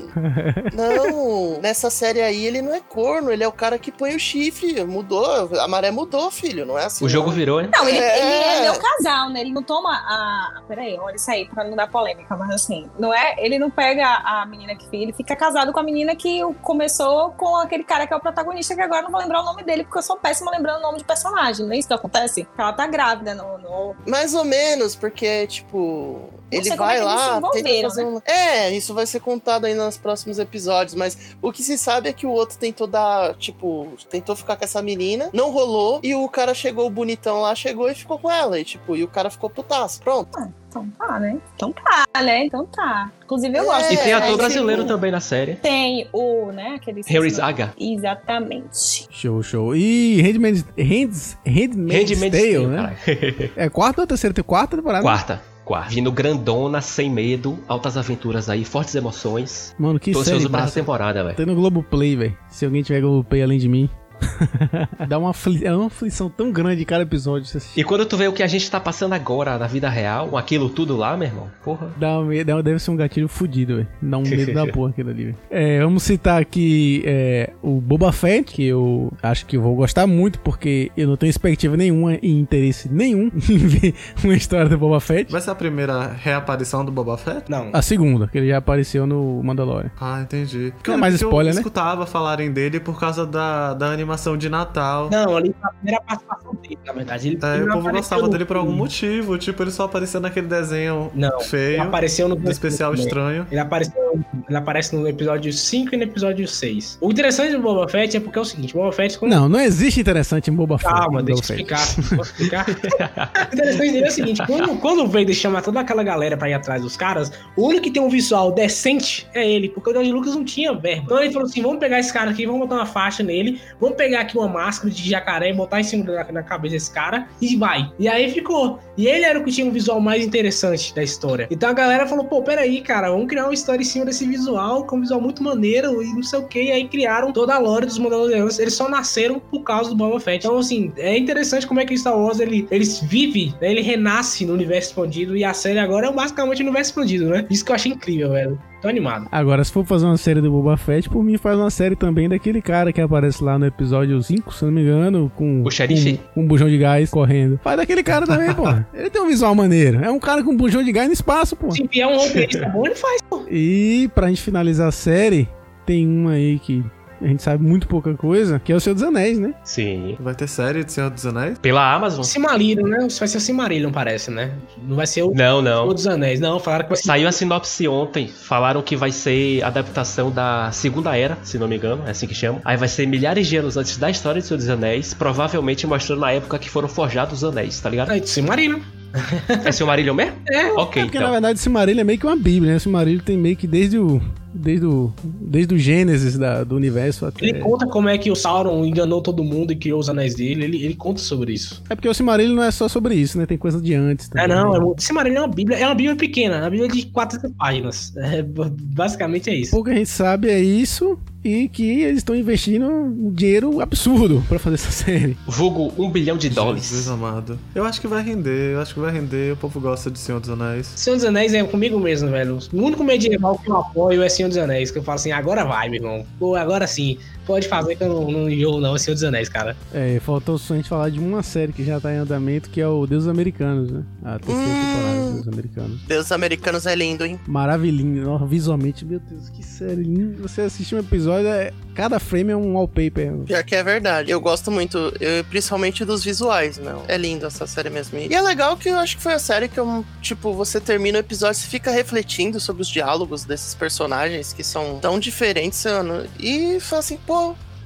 [0.74, 4.20] Não, nessa série aí ele não é corno, ele é o cara que põe o
[4.20, 4.84] chifre.
[4.86, 7.06] Mudou, a maré mudou, filho, não é assim.
[7.06, 7.36] O jogo não.
[7.36, 7.70] virou, né?
[7.74, 8.20] Não, ele, É.
[8.20, 9.42] ele é meu casal, né?
[9.42, 10.62] Ele não toma a.
[10.68, 13.36] Peraí, olha isso aí, pra não dar polêmica, mas assim, não é.
[13.38, 17.56] Ele não pega a menina que ele fica casado com a menina que começou com
[17.58, 19.84] aquele cara que é o protagonista, que agora eu não vou lembrar o nome dele,
[19.84, 21.59] porque eu sou péssima lembrando o nome de personagem.
[21.72, 22.48] É isso que acontece?
[22.58, 23.58] Ela tá grávida no.
[23.58, 26.20] no- Mais ou menos, porque, tipo,
[26.52, 27.42] ele é vai lá.
[27.52, 28.22] tenta envolveram, fazer um...
[28.26, 32.14] É, isso vai ser contado aí nos próximos episódios, mas o que se sabe é
[32.14, 36.28] que o outro tentou dar, tipo, tentou ficar com essa menina, não rolou, e o
[36.30, 39.50] cara chegou, bonitão lá, chegou e ficou com ela, e tipo, e o cara ficou
[39.50, 40.00] putaço.
[40.02, 40.38] Pronto.
[40.70, 41.38] Então tá, né?
[41.56, 42.46] Então tá, né?
[42.46, 43.12] Então tá.
[43.24, 43.90] Inclusive eu gosto.
[43.90, 45.56] É, E tem ator brasileiro tipo, também na série.
[45.56, 46.76] Tem o, né?
[46.76, 47.02] Aquele.
[47.08, 47.74] Harry Zaga.
[47.80, 49.08] Exatamente.
[49.10, 49.76] Show, show.
[49.76, 53.50] E Handmaid's, Hands, Handmaid's Handmaid's Tale, Tale, né?
[53.56, 54.34] É quarta ou terceira?
[54.34, 55.02] Tem quarta temporada?
[55.02, 55.42] Quarta.
[55.66, 55.90] Quarta.
[55.90, 59.76] Vindo grandona, sem medo, altas aventuras aí, fortes emoções.
[59.78, 61.36] Mano, que Tô série ansioso pra essa temporada, velho.
[61.36, 62.38] Tem no Globoplay, velho.
[62.50, 63.88] Se alguém tiver Globoplay além de mim.
[65.08, 65.66] Dá uma, afli...
[65.66, 67.60] é uma aflição tão grande cada episódio.
[67.76, 70.70] E quando tu vê o que a gente tá passando agora na vida real, aquilo
[70.70, 71.90] tudo lá, meu irmão, porra.
[71.98, 73.88] Dá um dá- deve ser um gatilho fudido, velho.
[74.02, 75.38] Dá um medo da porra aquilo ali, velho.
[75.50, 80.06] É, vamos citar aqui é, o Boba Fett, que eu acho que eu vou gostar
[80.08, 83.94] muito, porque eu não tenho expectativa nenhuma e interesse nenhum em ver
[84.24, 85.32] uma história do Boba Fett.
[85.32, 87.50] Vai ser a primeira reaparição do Boba Fett?
[87.50, 87.70] Não.
[87.74, 89.92] A segunda, que ele já apareceu no Mandalorian.
[90.00, 90.74] Ah, entendi.
[90.88, 91.62] Não é mais spoiler, eu né?
[91.62, 95.10] escutava falarem dele por causa da, da animação de Natal.
[95.12, 97.28] Não, ali foi a primeira participação dele, na verdade.
[97.28, 99.38] Ele, É, ele o povo apareceu gostava dele por algum motivo.
[99.38, 103.06] Tipo, ele só apareceu naquele desenho Não, Ele feio apareceu no do especial também.
[103.06, 103.48] estranho.
[103.52, 106.98] Ele apareceu, ele aparece no episódio 5 e no episódio 6.
[107.02, 109.60] O interessante do Boba Fett é porque é o seguinte, Boba Fett quando Não, não
[109.60, 110.94] existe interessante em Boba Fett.
[110.94, 111.74] Calma, deixa Boba eu Fett.
[111.98, 112.18] explicar.
[112.18, 112.66] Posso explicar?
[113.52, 116.50] o interessante dele é o seguinte: quando, quando o Vader chama toda aquela galera pra
[116.50, 119.94] ir atrás dos caras, o único que tem um visual decente é ele, porque o
[119.94, 121.04] George Lucas não tinha verba.
[121.06, 123.96] Então ele falou assim: vamos pegar esse cara aqui, vamos botar uma faixa nele, vamos
[124.00, 127.28] pegar aqui uma máscara de jacaré e botar em cima da, na cabeça desse cara
[127.42, 127.92] e vai.
[128.00, 128.80] E aí ficou.
[128.98, 131.48] E ele era o que tinha um visual mais interessante da história.
[131.52, 134.86] Então a galera falou: pô, peraí, cara, vamos criar uma história em cima desse visual,
[134.86, 136.64] com um visual muito maneiro e não sei o que.
[136.64, 138.58] E aí criaram toda a lore dos Mandalorianos.
[138.58, 140.46] Eles só nasceram por causa do Boba Fett.
[140.46, 143.72] Então, assim, é interessante como é que Star Wars ele, ele vive, né?
[143.72, 145.36] ele renasce no universo expandido.
[145.36, 147.46] E a série agora é basicamente o universo expandido, né?
[147.50, 148.70] Isso que eu achei incrível, velho.
[148.82, 149.28] Tô animado.
[149.32, 152.30] Agora, se for fazer uma série do Boba Fett, por mim faz uma série também
[152.30, 156.18] daquele cara que aparece lá no episódio 5, se não me engano, com, O xerife?
[156.18, 157.60] com, com um bujão de gás correndo.
[157.64, 158.64] Faz daquele cara também, pô.
[158.94, 160.04] Ele tem um visual maneiro.
[160.04, 161.72] É um cara com um bujão de gás no espaço, pô.
[161.72, 163.22] Se vier um roteirista bom, ele faz.
[163.52, 165.48] E pra gente finalizar a série,
[165.86, 166.84] tem uma aí que
[167.22, 169.54] a gente sabe muito pouca coisa, que é o Senhor dos Anéis, né?
[169.64, 170.16] Sim.
[170.20, 171.58] Vai ter série de Senhor dos Anéis?
[171.60, 172.24] Pela Amazon?
[172.24, 173.08] Cimarillion, né?
[173.18, 174.52] Vai ser o Cimarillion, parece, né?
[174.82, 175.88] Não vai ser o Não, Senhor não.
[175.94, 176.40] dos Anéis.
[176.40, 177.04] Não, falaram que vai ser.
[177.04, 178.28] Saiu a sinopse ontem.
[178.28, 182.36] Falaram que vai ser adaptação da Segunda Era, se não me engano, é assim que
[182.36, 182.62] chama.
[182.64, 186.24] Aí vai ser milhares de anos antes da história de Senhor dos Anéis, provavelmente mostrando
[186.26, 188.12] a época que foram forjados os anéis, tá ligado?
[188.12, 188.80] É, Cimarillion.
[189.66, 190.36] É Silmarillion mesmo?
[190.50, 190.72] É.
[190.74, 191.32] Ok, Porque na então.
[191.32, 192.80] verdade Silmarillion é meio que uma bíblia, né?
[192.80, 197.46] Silmarillion tem meio que desde o desde o desde o Gênesis da- do universo até
[197.46, 200.64] Ele conta como é que o Sauron enganou todo mundo e criou os anéis dele.
[200.64, 201.84] Ele, ele conta sobre isso.
[201.90, 203.46] É porque o Silmarillion não é só sobre isso, né?
[203.46, 204.48] Tem coisa de antes também.
[204.48, 204.76] não.
[204.76, 205.78] É, muito- esse Marillion é uma bíblia.
[205.78, 206.56] É uma bíblia pequena.
[206.58, 208.14] É uma bíblia de 400 páginas.
[208.18, 209.72] É, basicamente é isso.
[209.72, 214.60] Pouco a gente sabe é isso e que eles estão investindo um dinheiro absurdo pra
[214.60, 215.38] fazer essa série.
[215.48, 217.08] Vulgo um bilhão de Jesus dólares.
[217.08, 217.60] amado.
[217.74, 219.54] Eu acho que vai render, eu acho que vai render.
[219.54, 220.92] O povo gosta de Senhor dos Anéis.
[220.96, 222.60] Senhor dos Anéis é comigo mesmo, velho.
[222.74, 224.92] O único medieval que eu apoio é Senhor dos Anéis.
[224.92, 226.26] Que eu falo assim, agora vai, meu irmão.
[226.38, 227.18] Pô, agora sim.
[227.50, 228.96] Pode fazer que eu não, não enjoo, não.
[228.96, 229.76] É Senhor dos Anéis, cara.
[229.92, 232.80] É, faltou só a gente falar de uma série que já tá em andamento, que
[232.80, 234.04] é o Deus Americanos, né?
[234.24, 234.86] A terceira Hum.
[234.86, 236.02] temporada dos Deus Americanos.
[236.08, 237.40] Deus americanos é lindo, hein?
[237.48, 240.38] Maravilhinho, visualmente, meu Deus, que série linda.
[240.44, 243.32] Você assiste um episódio, é, cada frame é um wallpaper.
[243.46, 244.30] Pior que é verdade.
[244.32, 246.96] Eu gosto muito, eu- principalmente dos visuais, né?
[247.08, 248.20] É lindo essa série mesmo.
[248.20, 251.18] E é legal que eu acho que foi a série que eu, tipo, você termina
[251.18, 256.26] o episódio, você fica refletindo sobre os diálogos desses personagens que são tão diferentes, mano.
[256.40, 257.39] E fala assim, pô,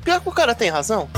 [0.04, 1.10] pior que o cara tem razão.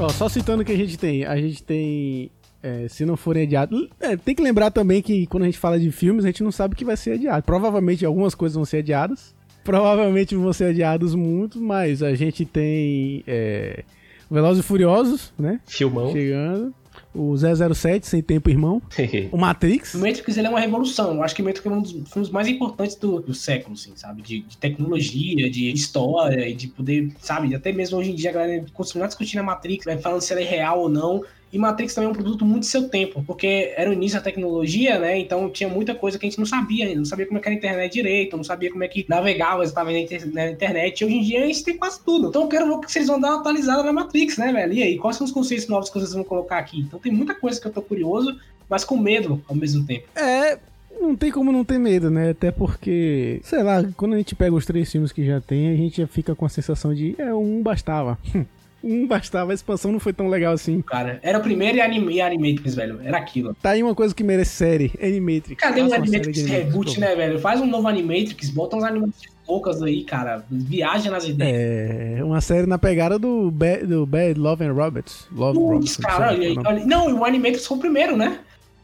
[0.00, 1.24] Ó, só citando o que a gente tem.
[1.26, 2.30] A gente tem.
[2.62, 3.88] é, se não forem adiados.
[4.00, 6.50] é, tem que lembrar também que quando a gente fala de filmes, a gente não
[6.50, 7.42] sabe o que vai ser adiado.
[7.44, 9.34] Provavelmente algumas coisas vão ser adiadas.
[9.62, 13.22] Provavelmente vão ser adiados muito, mas a gente tem.
[13.26, 13.84] É,
[14.30, 15.60] Velozes e Furiosos, né?
[15.66, 16.12] Filmão.
[16.12, 16.74] Chegando.
[17.14, 18.80] O 007, Sem Tempo Irmão.
[19.32, 19.94] O Matrix.
[19.94, 21.14] O Matrix ele é uma revolução.
[21.14, 23.92] Eu acho que o Matrix é um dos filmes mais importantes do, do século, assim,
[23.96, 24.22] sabe?
[24.22, 27.54] De, de tecnologia, de história e de poder, sabe?
[27.54, 30.40] Até mesmo hoje em dia a galera continua discutindo a Matrix, vai falando se ela
[30.40, 31.22] é real ou não.
[31.52, 34.22] E Matrix também é um produto muito do seu tempo, porque era o início da
[34.22, 35.18] tecnologia, né?
[35.18, 36.98] Então tinha muita coisa que a gente não sabia ainda.
[36.98, 39.62] Não sabia como é que era a internet direito, não sabia como é que navegava
[39.64, 41.00] exatamente na, inter- na internet.
[41.00, 42.28] E hoje em dia a gente tem quase tudo.
[42.28, 44.72] Então eu quero ver se eles vão dar uma atualizada na Matrix, né, velho?
[44.74, 46.80] E aí, quais são os conceitos novos que vocês vão colocar aqui?
[46.80, 48.38] Então tem muita coisa que eu tô curioso,
[48.68, 50.06] mas com medo ao mesmo tempo.
[50.14, 50.58] É.
[51.00, 52.30] Não tem como não ter medo, né?
[52.30, 55.76] Até porque, sei lá, quando a gente pega os três filmes que já tem, a
[55.76, 58.18] gente já fica com a sensação de, é, um bastava.
[58.82, 60.80] um bastava, a expansão não foi tão legal assim.
[60.82, 63.00] Cara, era o primeiro e anime, Animatrix, velho.
[63.02, 63.54] Era aquilo.
[63.60, 65.60] Tá aí uma coisa que merece série, Animatrix.
[65.60, 67.38] Cadê série Animatrix reboot, né, velho?
[67.38, 70.44] Faz um novo Animatrix, bota uns Animatrix loucas aí, cara.
[70.50, 71.56] Viaja nas ideias.
[71.56, 75.26] É, uma série na pegada do Bad, do Bad Love and Roberts.
[75.32, 76.86] Love Putz, cara, olha, é olha.
[76.86, 78.38] Não, e o Animatrix foi o primeiro, né?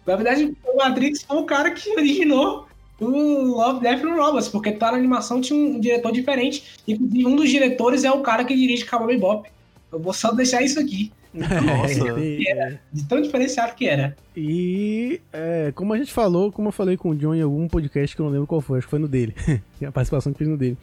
[0.07, 2.67] Na verdade, o Matrix foi o cara que originou
[3.01, 6.65] o Love, Death and Robots, porque na animação tinha um diretor diferente.
[6.87, 9.49] Inclusive, um dos diretores é o cara que dirige Cowboy Bebop.
[9.93, 11.12] Eu vou só deixar isso aqui.
[11.32, 11.95] Nossa.
[12.93, 14.16] De tão diferenciado que era.
[14.37, 18.14] E é, como a gente falou, como eu falei com o John em algum podcast
[18.14, 19.34] que eu não lembro qual foi, acho que foi no dele.
[19.87, 20.76] a participação que fiz no dele.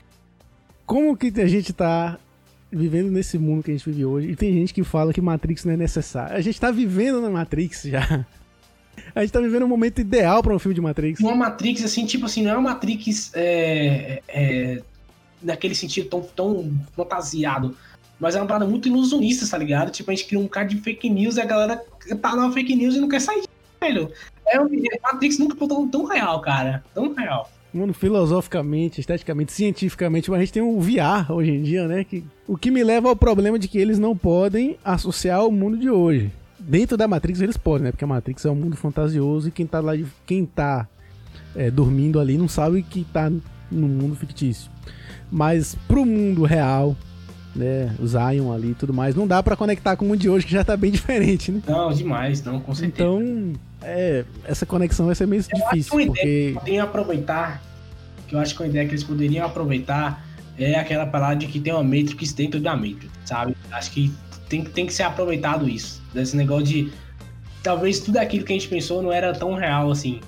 [0.86, 2.20] Como que a gente tá
[2.72, 4.30] vivendo nesse mundo que a gente vive hoje?
[4.30, 6.36] E tem gente que fala que Matrix não é necessário.
[6.36, 8.26] A gente tá vivendo na Matrix já.
[9.16, 11.20] A gente tá vivendo um momento ideal pra um filme de Matrix.
[11.20, 14.82] uma Matrix, assim, tipo assim, não é uma Matrix é, é,
[15.42, 17.76] naquele sentido tão, tão fantasiado,
[18.24, 19.92] mas é uma parada muito ilusionista, tá ligado?
[19.92, 21.84] Tipo, a gente cria um cara de fake news e a galera
[22.22, 23.44] tá na fake news e não quer sair,
[23.82, 24.10] velho.
[24.48, 26.82] É, é, Matrix nunca foi tão, tão real, cara.
[26.96, 27.52] Tão real.
[27.74, 32.06] Mano, filosoficamente, esteticamente, cientificamente, mas a gente tem um VR hoje em dia, né?
[32.06, 35.76] Que, o que me leva ao problema de que eles não podem associar ao mundo
[35.78, 36.32] de hoje.
[36.58, 37.92] Dentro da Matrix eles podem, né?
[37.92, 39.94] Porque a Matrix é um mundo fantasioso e quem tá lá,
[40.26, 40.88] quem tá
[41.56, 44.72] é, dormindo ali não sabe que tá no mundo fictício.
[45.30, 46.96] Mas pro mundo real,
[47.56, 47.96] né?
[48.00, 50.46] O Zion ali e tudo mais, não dá pra conectar com o mundo de hoje
[50.46, 51.62] que já tá bem diferente, né?
[51.68, 53.10] Não, demais, não, com certeza.
[53.10, 57.62] Então, é, essa conexão vai ser meio difícil, uma porque poderiam aproveitar,
[58.28, 60.26] que eu acho que uma ideia que eles poderiam aproveitar
[60.58, 63.56] é aquela parada de que tem uma Matrix dentro da Matrix, sabe?
[63.72, 64.12] Acho que
[64.48, 66.02] tem, tem que ser aproveitado isso.
[66.14, 66.92] Desse negócio de.
[67.64, 70.20] Talvez tudo aquilo que a gente pensou não era tão real assim.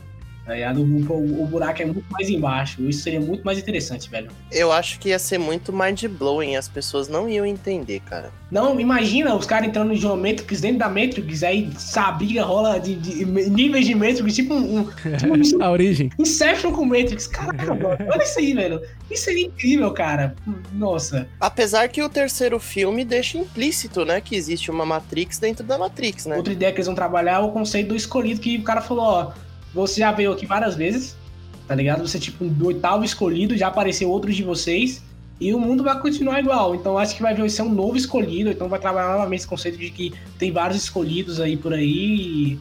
[0.45, 0.81] Tá ligado?
[0.81, 2.81] O, o, o buraco é muito mais embaixo.
[2.87, 4.29] Isso seria muito mais interessante, velho.
[4.51, 8.31] Eu acho que ia ser muito mind-blowing, as pessoas não iam entender, cara.
[8.51, 12.79] Não, imagina os caras entrando de uma Matrix dentro da Matrix, aí essa briga rola
[12.79, 16.11] de, de níveis de Matrix, tipo um, um, tipo um a origem.
[16.19, 17.25] Inception com Matrix.
[17.25, 18.81] Caraca, mano, olha isso aí, velho.
[19.09, 20.35] Isso seria incrível, cara.
[20.73, 21.27] Nossa.
[21.39, 26.27] Apesar que o terceiro filme deixa implícito, né, que existe uma Matrix dentro da Matrix,
[26.27, 26.37] né?
[26.37, 29.05] Outra ideia que eles vão trabalhar é o conceito do escolhido, que o cara falou,
[29.05, 29.31] ó,
[29.75, 31.15] você já veio aqui várias vezes,
[31.67, 32.07] tá ligado?
[32.07, 35.03] Você tipo do oitavo escolhido, já apareceu outros de vocês,
[35.39, 36.73] e o mundo vai continuar igual.
[36.73, 39.91] Então acho que vai ser um novo escolhido, então vai trabalhar novamente esse conceito de
[39.91, 41.83] que tem vários escolhidos aí por aí.
[41.83, 42.59] E,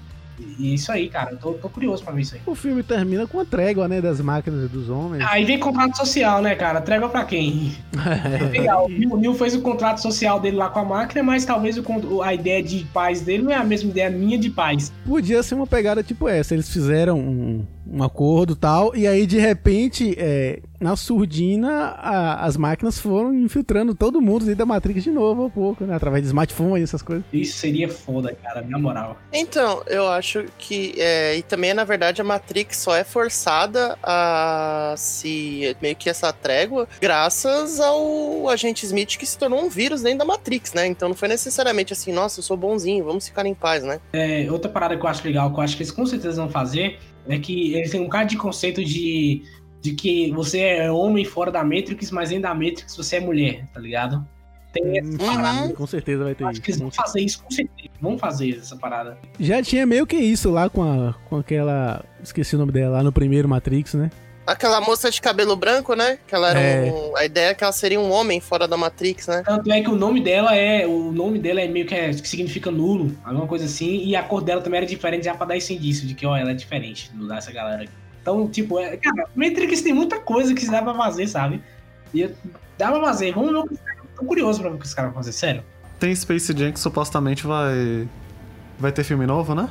[0.58, 1.32] E é isso aí, cara.
[1.32, 2.40] Eu tô, tô curioso pra ver isso aí.
[2.46, 5.24] O filme termina com a trégua, né, das máquinas e dos homens.
[5.28, 6.80] Aí vem contrato social, né, cara?
[6.80, 7.72] Trégua pra quem?
[8.50, 8.86] Legal.
[8.86, 12.34] O Neil- fez o contrato social dele lá com a máquina, mas talvez o a
[12.34, 14.92] ideia de paz dele não é a mesma ideia minha de paz.
[15.06, 16.54] Podia ser uma pegada tipo essa.
[16.54, 22.44] Eles fizeram um, um acordo e tal, e aí de repente, é, na surdina, a-
[22.44, 25.94] as máquinas foram infiltrando todo mundo dentro da Matrix de novo, ao pouco, né?
[25.94, 27.24] Através de smartphone e essas coisas.
[27.32, 29.16] Isso seria foda, cara, na moral.
[29.32, 30.94] Então, eu acho que.
[30.98, 35.76] é, e também, na verdade, a Matrix só é forçada a se.
[35.80, 40.24] meio que essa trégua, graças ao agente Smith que se tornou um vírus dentro da
[40.24, 40.86] Matrix, né?
[40.86, 44.00] Então não foi necessariamente assim, nossa, eu sou bonzinho, vamos ficar em paz, né?
[44.12, 46.50] É, outra parada que eu acho legal, que eu acho que eles com certeza vão
[46.50, 46.98] fazer,
[47.28, 49.42] é que eles têm um cara de conceito de,
[49.80, 53.66] de que você é homem fora da Matrix, mas dentro da Matrix você é mulher,
[53.72, 54.26] tá ligado?
[54.72, 55.72] Tem essa Hum, parada.
[55.74, 56.82] Com certeza vai ter acho que eles isso.
[56.82, 57.88] vão fazer isso com certeza.
[58.00, 59.16] Vão fazer essa parada.
[59.38, 62.04] Já tinha meio que isso lá com, a, com aquela.
[62.22, 64.10] Esqueci o nome dela, lá no primeiro Matrix, né?
[64.46, 66.18] Aquela moça de cabelo branco, né?
[66.26, 66.92] Que ela era É.
[66.92, 69.42] um, A ideia é que ela seria um homem fora da Matrix, né?
[69.44, 70.86] Tanto é que o nome dela é.
[70.86, 74.22] O nome dela é meio que, é, que significa nulo, alguma coisa assim, e a
[74.22, 76.54] cor dela também era diferente, já pra dar esse indício de que, ó, ela é
[76.54, 77.86] diferente do- dessa galera.
[78.20, 81.62] Então, tipo, é, cara, Matrix tem muita coisa que dá pra fazer, sabe?
[82.12, 82.28] E
[82.76, 83.32] dá pra fazer.
[83.32, 84.02] Vamos ver o que os caras.
[84.16, 85.62] Tô curioso pra ver o que os caras vão fazer, sério.
[85.98, 88.06] Tem Space Jam que supostamente vai.
[88.78, 89.68] Vai ter filme novo, né?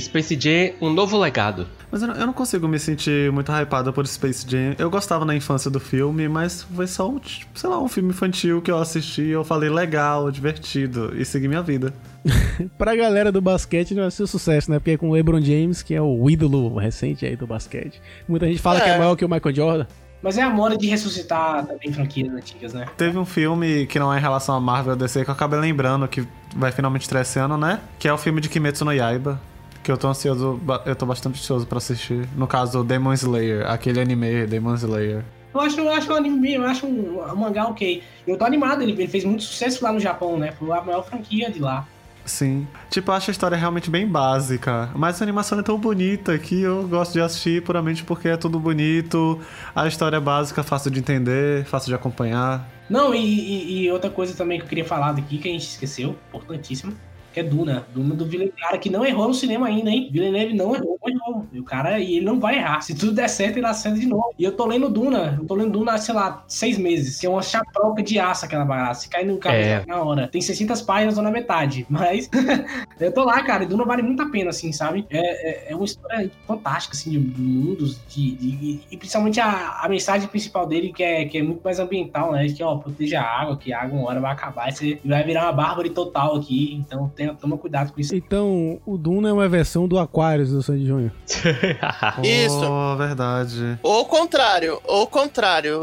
[0.00, 1.66] Space Jam, um novo legado.
[1.90, 4.74] Mas eu não, eu não consigo me sentir muito hypado por Space Jam.
[4.78, 8.10] Eu gostava na infância do filme, mas foi só um, tipo, sei lá, um filme
[8.10, 11.92] infantil que eu assisti e eu falei legal, divertido, e segui minha vida.
[12.78, 14.78] Pra galera do basquete não vai ser um sucesso, né?
[14.78, 18.00] Porque é com o LeBron James, que é o ídolo recente aí do basquete.
[18.28, 18.98] Muita gente fala que é É.
[18.98, 19.86] maior que o Michael Jordan.
[20.22, 22.86] Mas é a moda de ressuscitar também franquias antigas, né?
[22.96, 25.60] Teve um filme que não é em relação a Marvel ou DC que eu acabei
[25.60, 26.26] lembrando que
[26.56, 27.78] vai finalmente estrear esse ano, né?
[27.98, 29.38] Que é o filme de Kimetsu no Yaiba.
[29.84, 32.26] Que eu tô ansioso, eu tô bastante ansioso pra assistir.
[32.36, 35.22] No caso, Demon Slayer, aquele anime Demon Slayer.
[35.52, 38.02] Eu acho, eu acho um anime, eu acho um, um mangá ok.
[38.26, 40.52] Eu tô animado, ele, ele fez muito sucesso lá no Japão, né?
[40.58, 41.86] Foi a maior franquia de lá.
[42.24, 42.66] Sim.
[42.90, 44.88] Tipo, eu acho a história realmente bem básica.
[44.96, 48.58] Mas a animação é tão bonita que eu gosto de assistir puramente porque é tudo
[48.58, 49.38] bonito.
[49.76, 52.66] A história é básica, fácil de entender, fácil de acompanhar.
[52.88, 55.66] Não, e, e- e outra coisa também que eu queria falar daqui, que a gente
[55.68, 56.94] esqueceu, importantíssimo,
[57.34, 57.84] que é Duna.
[57.92, 60.08] Duna do Villeneuve, cara que não errou no cinema ainda, hein?
[60.12, 61.46] Villeneuve não errou, não errou.
[61.52, 62.80] E o cara, e ele não vai errar.
[62.80, 64.32] Se tudo der certo, ele acerta de novo.
[64.38, 67.28] E eu tô lendo Duna, eu tô lendo Duna sei lá, seis meses, que é
[67.30, 69.02] uma chaproca de aço aquela bagaça.
[69.02, 69.84] Se cair no carro É.
[69.86, 70.28] na hora.
[70.28, 71.84] Tem 600 páginas, ou na metade.
[71.90, 72.30] Mas
[73.00, 75.04] eu tô lá, cara, e Duna vale muito a pena, assim, sabe?
[75.10, 79.88] É, é, é uma história fantástica, assim, de mundos, de, de- e principalmente a, a
[79.88, 82.46] mensagem principal dele, que é, que é muito mais ambiental, né?
[82.48, 85.22] Que, ó, proteja a água, que a água uma hora vai acabar e você vai
[85.24, 86.74] virar uma bárbara total aqui.
[86.74, 88.14] Então, tenha, toma cuidado com isso.
[88.14, 91.12] Então, o Duna é uma versão do Aquarius do Sandy Júnior.
[92.22, 92.60] Isso.
[92.64, 93.78] Oh, verdade.
[93.82, 95.80] Ou o contrário, ou o contrário.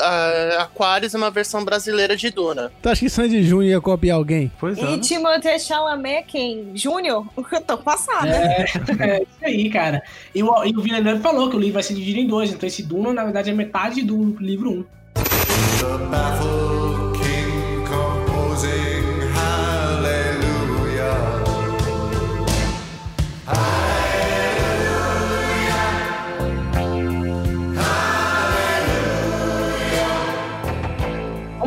[0.00, 2.72] A, Aquarius é uma versão brasileira de Duna.
[2.82, 4.50] Tu acha que Sandy Júnior ia copiar alguém?
[4.58, 4.82] Pois é.
[4.82, 4.98] E né?
[4.98, 6.72] Timothée Chalamet, quem?
[6.74, 7.26] Júnior?
[7.52, 8.28] Eu tô passada.
[8.28, 8.66] É,
[9.00, 10.02] é isso aí, cara.
[10.34, 12.52] E o, e o Villeneuve falou que o livro vai ser dividido em dois.
[12.52, 14.84] Então, esse Duna, na verdade, é metade do livro 1.
[15.78, 16.67] The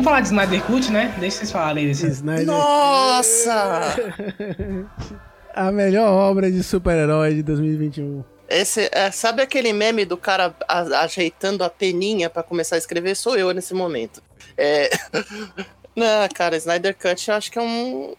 [0.02, 1.14] Vamos falar de Snyder Cut, né?
[1.20, 2.08] Deixa vocês falarem desse.
[2.08, 3.94] Snyder, Nossa!
[5.54, 8.24] a melhor obra de super-herói de 2021.
[8.48, 13.14] Esse, é, sabe aquele meme do cara a- ajeitando a peninha pra começar a escrever?
[13.14, 14.20] Sou eu nesse momento.
[14.58, 14.90] É...
[15.94, 18.12] Não, cara, Snyder Cut eu acho que é um.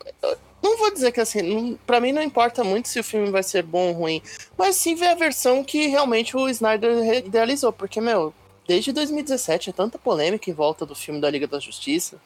[0.64, 3.44] Não vou dizer que assim, não, pra mim não importa muito se o filme vai
[3.44, 4.22] ser bom ou ruim,
[4.58, 8.34] mas sim ver a versão que realmente o Snyder idealizou, porque, meu,
[8.68, 12.18] desde 2017 é tanta polêmica em volta do filme da Liga da Justiça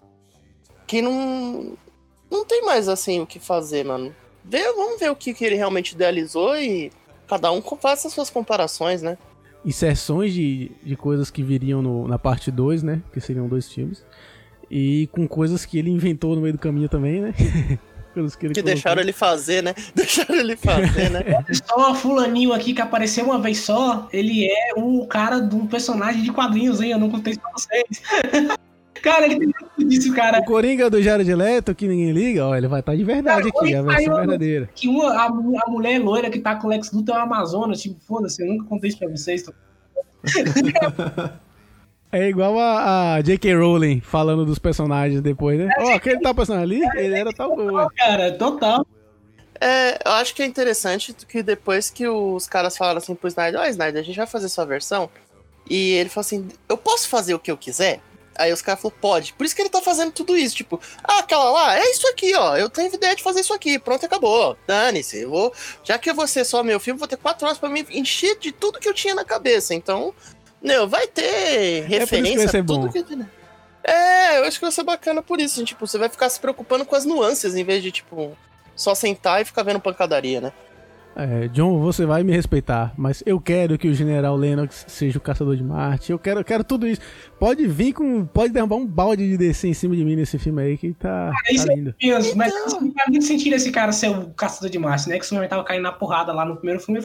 [0.85, 1.73] que não.
[2.29, 4.13] Não tem mais assim o que fazer, mano.
[4.43, 6.91] Vê, vamos ver o que, que ele realmente idealizou e
[7.27, 9.17] cada um faça as suas comparações, né?
[9.65, 13.01] Inserções de, de coisas que viriam no- na parte 2, né?
[13.13, 14.03] Que seriam dois filmes.
[14.69, 17.33] E com coisas que ele inventou no meio do caminho também, né?
[18.21, 18.73] coisas que ele Que colocou.
[18.75, 19.73] deixaram ele fazer, né?
[19.95, 21.21] Deixaram ele fazer, né?
[21.67, 26.21] Só fulaninho aqui que apareceu uma vez só, ele é o cara de um personagem
[26.23, 26.91] de quadrinhos, hein?
[26.91, 28.01] Eu não contei isso pra vocês.
[29.01, 30.39] cara, ele tem muito disso, cara.
[30.39, 33.63] O Coringa do Jared Leto, que ninguém liga, ó, ele vai estar de verdade Cara,
[33.65, 34.69] aqui, a versão verdadeira.
[34.73, 37.73] Que uma, a, a mulher loira que tá com o Lex Luthor é uma Amazona,
[37.75, 39.43] tipo, foda-se, eu nunca contei isso pra vocês.
[39.43, 39.53] tô-
[42.11, 43.53] É igual a, a J.K.
[43.55, 45.69] Rowling falando dos personagens depois, né?
[45.77, 47.87] Ó, aquele tal personagem ali, ele era tal coisa.
[47.97, 48.85] Cara, total.
[49.59, 53.59] É, eu acho que é interessante que depois que os caras falaram assim pro Snyder,
[53.59, 55.09] ó, Snyder, a gente vai fazer sua versão.
[55.69, 57.99] E ele falou assim: eu posso fazer o que eu quiser?
[58.37, 59.33] Aí os caras falaram, pode.
[59.33, 60.55] Por isso que ele tá fazendo tudo isso.
[60.55, 62.55] Tipo, ah, aquela lá, é isso aqui, ó.
[62.55, 63.79] Eu tenho ideia de fazer isso aqui.
[63.79, 64.55] Pronto, acabou.
[64.67, 65.21] Dane-se.
[65.21, 65.53] Eu vou.
[65.83, 68.37] Já que eu vou ser só meu filme, vou ter quatro horas pra me encher
[68.37, 69.73] de tudo que eu tinha na cabeça.
[69.73, 70.13] Então,
[70.61, 72.89] meu, vai ter É referência ser a tudo bom.
[72.89, 73.05] que.
[73.83, 75.63] É, eu acho que vai ser bacana por isso.
[75.63, 78.35] Tipo, você vai ficar se preocupando com as nuances em vez de, tipo,
[78.75, 80.51] só sentar e ficar vendo pancadaria, né?
[81.19, 85.21] É, John, você vai me respeitar, mas eu quero que o General Lennox seja o
[85.21, 86.11] caçador de Marte.
[86.11, 87.01] Eu quero, eu quero tudo isso.
[87.39, 88.23] Pode vir com.
[88.23, 91.31] Pode derrubar um balde de DC em cima de mim nesse filme aí que tá,
[91.49, 91.95] isso tá é lindo.
[91.99, 95.17] Deus, mas não faz muito sentido esse cara ser o caçador de Marte, né?
[95.17, 97.01] Que o Superman tava caindo na porrada lá no primeiro filme.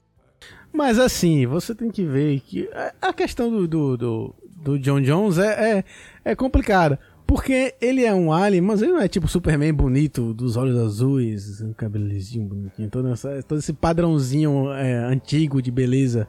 [0.72, 2.68] Mas assim, você tem que ver que
[3.00, 5.84] a- questão do, do, do, do John Jones é, é,
[6.32, 6.98] é complicada.
[7.26, 11.60] Porque ele é um alien, mas ele não é tipo Superman bonito, dos olhos azuis,
[11.62, 16.26] um cabelezinho bonitinho, todo, essa- todo esse padrãozinho é, antigo de beleza.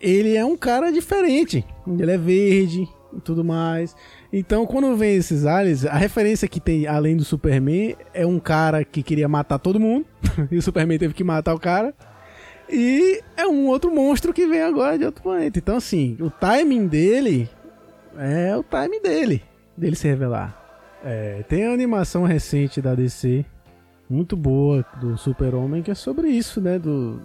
[0.00, 1.64] Ele é um cara diferente.
[1.86, 3.94] Ele é verde e tudo mais.
[4.32, 8.84] Então, quando vem esses aliens, a referência que tem além do Superman é um cara
[8.84, 10.04] que queria matar todo mundo.
[10.50, 11.94] e o Superman teve que matar o cara.
[12.72, 15.58] E é um outro monstro que vem agora de outro planeta.
[15.58, 17.48] Então, assim, o timing dele
[18.16, 19.42] é o timing dele,
[19.76, 20.58] dele se revelar.
[21.04, 23.44] É, tem a animação recente da DC,
[24.08, 26.78] muito boa, do Super-Homem, que é sobre isso, né?
[26.78, 27.20] Do,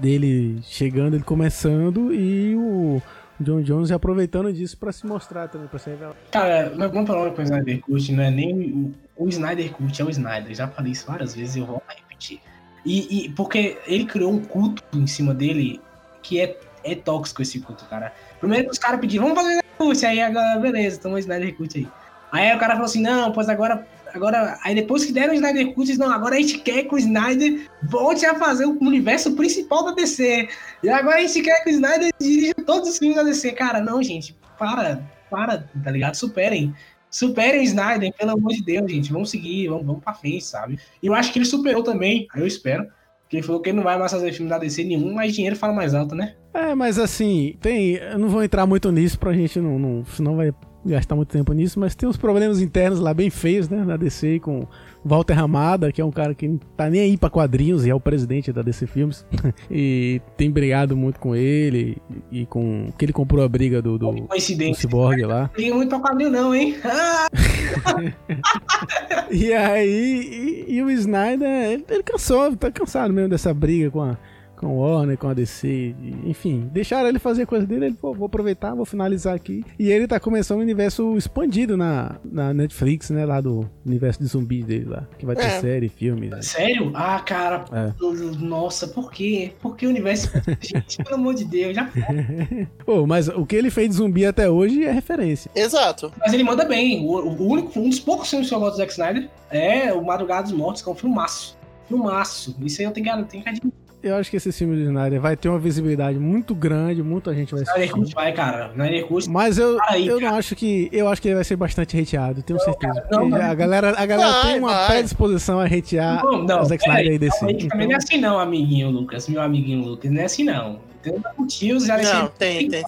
[0.00, 3.02] dele chegando, ele começando e o
[3.38, 6.14] John Jones aproveitando disso pra se mostrar também, pra se revelar.
[6.30, 10.04] Cara, vamos falar uma coisa, Snyder Cut, não é nem o, o Snyder Cut, é
[10.04, 10.54] o Snyder.
[10.54, 12.40] Já falei isso várias vezes e eu vou repetir.
[12.84, 15.80] E, e porque ele criou um culto em cima dele
[16.22, 18.12] que é, é tóxico esse culto, cara.
[18.38, 21.88] Primeiro os caras pediram, vamos fazer Cut, aí agora, beleza, toma o Snyder Cut aí.
[22.30, 23.86] Aí o cara falou assim, não, pois agora.
[24.12, 26.98] Agora, aí depois que deram o Snyder Cut, não, agora a gente quer que o
[26.98, 30.48] Snyder volte a fazer o universo principal da DC.
[30.82, 33.52] E agora a gente quer que o Snyder dirija todos os filmes da DC.
[33.52, 35.00] Cara, não, gente, para,
[35.30, 36.16] para, tá ligado?
[36.16, 36.74] Superem.
[37.10, 39.12] Superem Snyder, pelo amor de Deus, gente.
[39.12, 40.78] Vamos seguir, vamos, vamos pra frente, sabe?
[41.02, 42.86] E eu acho que ele superou também, eu espero.
[43.22, 45.54] Porque ele falou que ele não vai mais fazer filme da DC nenhum, mas dinheiro
[45.54, 46.34] fala mais alto, né?
[46.52, 47.92] É, mas assim, tem.
[47.94, 49.78] Eu não vou entrar muito nisso pra gente não.
[49.78, 50.52] não senão vai
[50.84, 53.84] gastar muito tempo nisso, mas tem uns problemas internos lá bem feios, né?
[53.84, 54.66] Na DC com
[55.04, 57.94] Walter Ramada, que é um cara que não tá nem aí pra quadrinhos e é
[57.94, 59.26] o presidente da DC Filmes.
[59.70, 61.98] e tem brigado muito com ele
[62.30, 62.92] e, com.
[62.96, 64.74] que ele comprou a briga do, do, do.
[64.74, 65.50] Cyborg lá.
[65.58, 66.76] Não muito pra quadrinho, não, hein?
[66.84, 67.28] Ah,
[69.30, 74.02] E aí, e, e o Snyder, ele, ele cansou, tá cansado mesmo dessa briga com
[74.02, 74.18] a,
[74.60, 75.94] com o Warner, com a DC,
[76.26, 79.64] enfim, deixaram ele fazer a coisa dele, ele falou, vou aproveitar, vou finalizar aqui.
[79.78, 84.26] E ele tá começando um universo expandido na, na Netflix, né, lá do universo de
[84.26, 85.60] zumbis dele lá, que vai ter É.
[85.60, 86.30] série, filme.
[86.42, 86.92] sério?
[86.94, 87.64] Ah, cara.
[87.72, 87.92] É.
[88.38, 89.52] Nossa, por quê?
[89.60, 90.30] Por que o universo.
[90.60, 91.90] gente, pelo amor de Deus, já
[92.84, 95.50] Pô, mas o que ele fez de zumbi até hoje é referência.
[95.54, 96.12] Exato.
[96.18, 97.06] Mas ele manda bem.
[97.06, 100.04] O, o único, um dos poucos filmes que eu gosto do Zack Snyder é o
[100.04, 101.56] Madrugada dos Mortos, que é um filmaço.
[101.88, 102.54] Filmaço.
[102.60, 103.79] Isso aí eu tenho que, tenho que admitir.
[104.02, 107.52] Eu acho que esse filme do Snyder vai ter uma visibilidade muito grande, muita gente
[107.52, 108.00] vai Snyder assistir.
[108.00, 108.70] Cut vai, cara.
[108.72, 109.28] Snyder Cut.
[109.28, 110.30] Mas eu, aí, eu cara.
[110.30, 110.88] não acho que.
[110.90, 113.04] Eu acho que ele vai ser bastante hateado, tenho certeza.
[113.10, 113.36] não, não.
[113.40, 114.86] a galera, a galera Vai, tem uma vai.
[114.88, 117.96] predisposição a hatear Não, não, o Zack Snyder e aí, que também não é Então,
[117.98, 120.78] assim não, amiguinho Lucas, meu amiguinho Lucas, não é assim não.
[121.02, 122.82] Tem motivos já Não, tem, tem.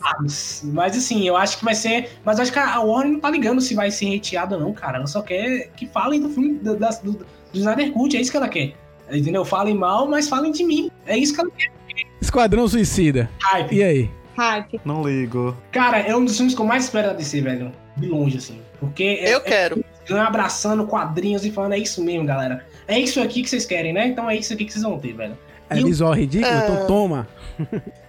[0.64, 2.10] Mas assim, eu acho que vai ser.
[2.24, 4.72] Mas eu acho que a Warner não tá ligando se vai ser hateada ou não,
[4.72, 4.98] cara.
[4.98, 8.30] Ela só quer que falem do filme do, da- do, do Snyder Cut, é isso
[8.30, 8.74] que ela quer.
[9.11, 9.44] Entendeu?
[9.44, 10.90] Falem mal, mas falem de mim.
[11.07, 11.70] É isso que ela quer.
[12.20, 13.28] Esquadrão Suicida.
[13.42, 13.74] Hype.
[13.76, 14.11] E aí?
[14.36, 14.80] Hype.
[14.84, 15.57] Não ligo.
[15.70, 17.72] Cara, é um dos filmes que eu mais espero da DC, velho.
[17.96, 18.61] De longe, assim.
[18.80, 19.84] Porque é, Eu quero.
[20.09, 22.64] é abraçando quadrinhos e falando, é isso mesmo, galera.
[22.88, 24.07] É isso aqui que vocês querem, né?
[24.07, 25.36] Então é isso aqui que vocês vão ter, velho.
[25.68, 26.50] É E o- visual ridículo?
[26.53, 26.59] É.
[26.64, 27.28] Então toma.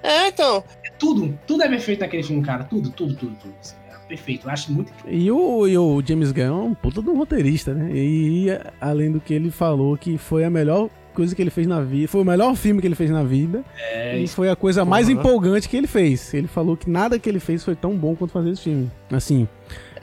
[0.02, 0.64] É, então.
[0.98, 2.64] Tudo, tudo é perfeito naquele filme, cara.
[2.64, 3.54] Tudo, tudo, tudo, tudo.
[3.62, 3.83] assim, é
[4.16, 4.48] perfeito.
[4.48, 4.92] Eu acho muito.
[5.08, 7.90] E o, e o James Gunn é um puta de um roteirista, né?
[7.94, 8.48] E
[8.80, 12.08] além do que ele falou que foi a melhor coisa que ele fez na vida.
[12.08, 13.64] Foi o melhor filme que ele fez na vida.
[13.92, 15.20] É, E foi a coisa mais Porra.
[15.20, 16.34] empolgante que ele fez.
[16.34, 18.92] Ele falou que nada que ele fez foi tão bom quanto fazer esse filme.
[19.12, 19.48] Assim,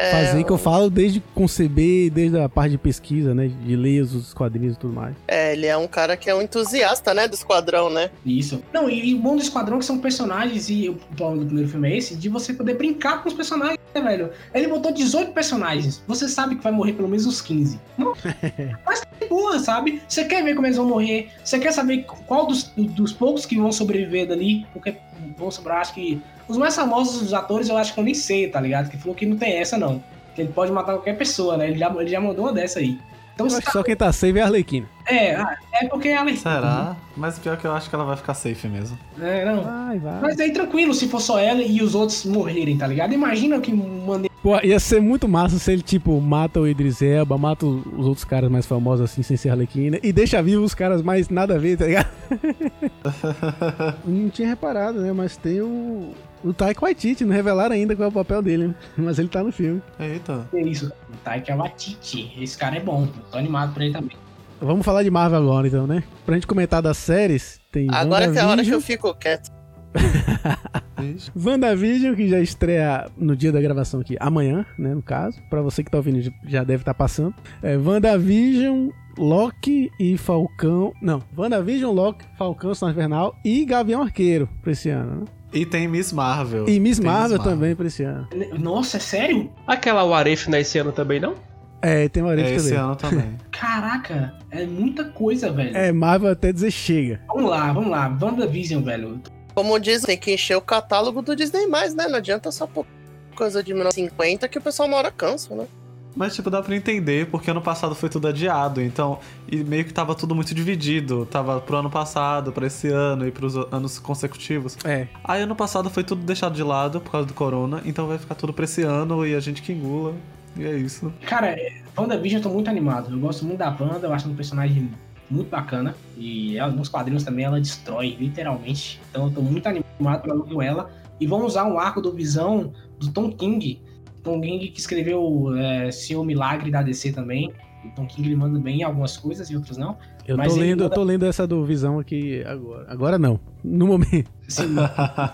[0.00, 3.48] É, fazer que eu falo desde conceber, desde a parte de pesquisa, né?
[3.48, 5.14] De ler os quadrinhos e tudo mais.
[5.28, 8.10] É, ele é um cara que é um entusiasta, né, do esquadrão, né?
[8.24, 8.62] Isso.
[8.72, 11.46] Não, e, e o bom do Esquadrão é que são personagens, e o plano do
[11.46, 14.30] primeiro filme é esse, de você poder brincar com os personagens, né, velho?
[14.54, 16.02] Ele botou 18 personagens.
[16.06, 17.80] Você sabe que vai morrer pelo menos uns 15.
[17.98, 18.14] Não,
[18.86, 20.02] mas tá de boa, sabe?
[20.08, 21.30] Você quer ver como eles vão morrer?
[21.44, 24.66] Você quer saber qual dos, dos poucos que vão sobreviver dali?
[24.72, 24.96] Porque
[25.36, 26.20] vão sobrar, acho que.
[26.50, 28.90] Os mais famosos dos atores eu acho que eu nem sei, tá ligado?
[28.90, 30.02] Que falou que não tem essa, não.
[30.34, 31.68] Que ele pode matar qualquer pessoa, né?
[31.70, 32.98] Ele já, ele já mandou uma dessa aí.
[33.34, 34.86] Então, Eu você acho que tá- só quem tá safe é a Arlequina.
[35.06, 36.34] é, ah, é porque ela.
[36.36, 36.96] Será?
[37.16, 38.98] Mas pior que eu acho que ela vai ficar safe mesmo.
[39.20, 39.62] É, não.
[39.62, 40.20] Vai, vai.
[40.20, 43.14] Mas aí tranquilo, se for só ela e os outros morrerem, tá ligado?
[43.14, 44.28] Imagina que maneiro.
[44.42, 48.24] Pô, ia ser muito massa se ele, tipo, mata o Idris Elba, mata os outros
[48.24, 51.58] caras mais famosos, assim, sem ser Arlequina, e deixa vivo os caras mais nada a
[51.58, 52.08] ver, tá ligado?
[54.04, 55.12] não tinha reparado, né?
[55.12, 56.12] Mas tem o...
[56.42, 58.74] O Taika Waititi, não revelaram ainda qual é o papel dele, né?
[58.96, 59.82] Mas ele tá no filme.
[59.98, 60.48] Eita.
[60.52, 60.86] É isso.
[60.86, 62.32] O Taika Waititi.
[62.40, 63.06] Esse cara é bom.
[63.30, 64.16] Tô animado pra ele também.
[64.60, 66.02] Vamos falar de Marvel agora, então, né?
[66.26, 69.50] Pra gente comentar das séries, tem Agora que é a hora que eu fico quieto.
[71.34, 75.40] WandaVision, que já estreia no dia da gravação aqui, amanhã, né, no caso.
[75.48, 77.34] Pra você que tá ouvindo, já deve estar passando.
[77.62, 80.92] É, WandaVision, Loki e Falcão...
[81.00, 85.39] Não, WandaVision, Loki, Falcão, Soldado Invernal e Gavião Arqueiro pra esse ano, né?
[85.52, 86.68] E tem Miss Marvel.
[86.68, 88.28] E Miss Tem Marvel também pra esse ano.
[88.58, 89.50] Nossa, é sério?
[89.66, 91.34] Aquela Warif não é esse ano também, não?
[91.82, 92.78] É, tem uma É esse também.
[92.84, 93.38] ano também.
[93.50, 95.76] Caraca, é muita coisa, velho.
[95.76, 97.20] É, Marvel até dizer chega.
[97.26, 98.16] Vamos lá, vamos lá.
[98.20, 99.20] WandaVision, velho.
[99.54, 102.06] Como diz, tem que encher o catálogo do Disney+, né?
[102.08, 102.86] Não adianta só pôr
[103.34, 105.66] coisa de 1950 que o pessoal uma hora cansa, né?
[106.14, 109.18] Mas, tipo, dá pra entender, porque ano passado foi tudo adiado, então.
[109.50, 111.26] E meio que tava tudo muito dividido.
[111.26, 114.76] Tava pro ano passado, pra esse ano e pros anos consecutivos.
[114.84, 115.06] É.
[115.22, 118.34] Aí ano passado foi tudo deixado de lado por causa do corona, então vai ficar
[118.34, 120.14] tudo pra esse ano e a gente que engula.
[120.56, 121.12] E é isso.
[121.26, 123.12] Cara, é, WandaVision eu tô muito animado.
[123.12, 124.90] Eu gosto muito da Wanda, eu acho um personagem
[125.30, 125.94] muito bacana.
[126.16, 129.00] E ela, nos quadrinhos também ela destrói, literalmente.
[129.10, 130.90] Então eu tô muito animado pra ver ela.
[131.20, 133.80] E vão usar um arco do Visão do Tom King.
[134.22, 137.52] Tom King que escreveu é, Seu Milagre da DC também.
[137.96, 139.96] Tom King ele manda bem em algumas coisas e outras não.
[140.28, 142.86] Eu tô lendo, eu manda- tô lendo essa do Visão aqui agora.
[142.88, 143.40] Agora não.
[143.64, 144.30] No momento.
[144.46, 144.76] Sim,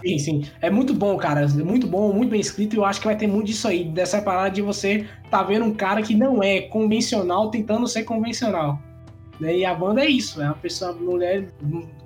[0.04, 0.42] sim, sim.
[0.60, 1.42] É muito bom, cara.
[1.42, 2.74] É muito bom, muito bem escrito.
[2.74, 3.84] E eu acho que vai ter muito disso aí.
[3.84, 8.80] Dessa parada de você tá vendo um cara que não é convencional tentando ser convencional.
[9.40, 9.58] Né?
[9.58, 10.40] E a banda é isso.
[10.40, 11.48] É uma pessoa, uma mulher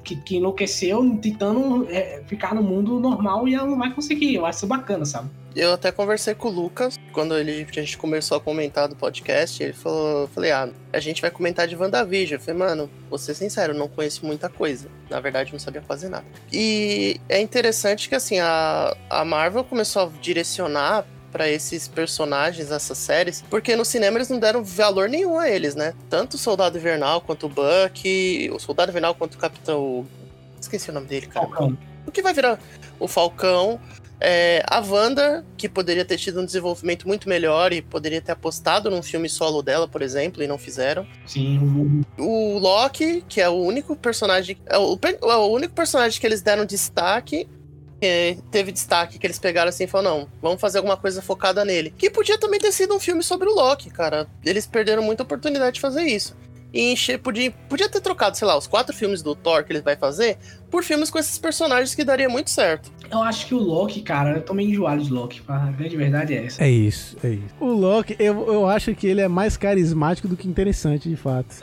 [0.02, 4.34] que, que enlouqueceu tentando é, ficar no mundo normal e ela não vai conseguir.
[4.34, 5.30] Eu acho bacana, sabe?
[5.54, 9.60] Eu até conversei com o Lucas quando ele, a gente começou a comentar do podcast.
[9.62, 12.38] Ele falou: falei, ah, a gente vai comentar de WandaVision.
[12.38, 14.88] Eu falei, mano, vou ser sincero, não conheço muita coisa.
[15.08, 16.24] Na verdade, não sabia fazer nada.
[16.52, 22.98] E é interessante que, assim, a, a Marvel começou a direcionar pra esses personagens, essas
[22.98, 25.94] séries, porque no cinema eles não deram valor nenhum a eles, né?
[26.08, 30.06] Tanto o Soldado Invernal quanto o Bucky, o Soldado Invernal quanto o Capitão.
[30.60, 31.46] Esqueci o nome dele, cara.
[31.46, 31.78] Falcão.
[32.06, 32.58] O que vai virar
[32.98, 33.80] o Falcão,
[34.20, 38.90] é, a Wanda, que poderia ter tido um desenvolvimento muito melhor e poderia ter apostado
[38.90, 41.06] num filme solo dela, por exemplo, e não fizeram.
[41.26, 44.58] Sim, O Loki, que é o único personagem.
[44.66, 47.48] É o, é o único personagem que eles deram destaque.
[48.50, 51.92] Teve destaque que eles pegaram assim e falaram: não, vamos fazer alguma coisa focada nele.
[51.96, 54.26] Que podia também ter sido um filme sobre o Loki, cara.
[54.44, 56.36] Eles perderam muita oportunidade de fazer isso.
[56.72, 59.80] E encher, podia, podia ter trocado, sei lá, os quatro filmes do Thor que ele
[59.80, 60.38] vai fazer
[60.70, 62.92] por filmes com esses personagens que daria muito certo.
[63.10, 65.42] eu acho que o Loki, cara, eu tô meio enjoado de Loki.
[65.48, 66.62] A grande verdade é essa.
[66.62, 67.54] É isso, é isso.
[67.58, 71.56] O Loki, eu, eu acho que ele é mais carismático do que interessante, de fato.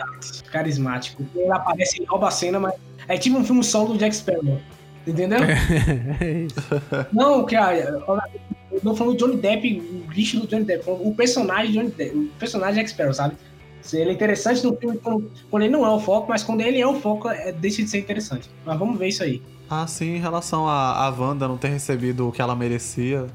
[0.51, 1.25] Carismático.
[1.33, 2.73] Ele aparece e rouba a cena, mas
[3.07, 4.59] é tipo um filme solo do Jack Sparrow.
[5.07, 5.39] Entendeu?
[6.19, 7.07] É isso.
[7.13, 7.73] Não, que a.
[7.73, 12.17] Eu não falando do Johnny Depp, o bicho do Johnny Depp, o personagem Johnny Depp,
[12.17, 13.35] o personagem Jack Sparrow, sabe?
[13.81, 16.61] Se Ele é interessante no filme quando, quando ele não é o foco, mas quando
[16.61, 18.49] ele é o foco, é, deixa de ser interessante.
[18.65, 19.41] Mas vamos ver isso aí.
[19.69, 23.25] Ah, sim, em relação a, a Wanda não ter recebido o que ela merecia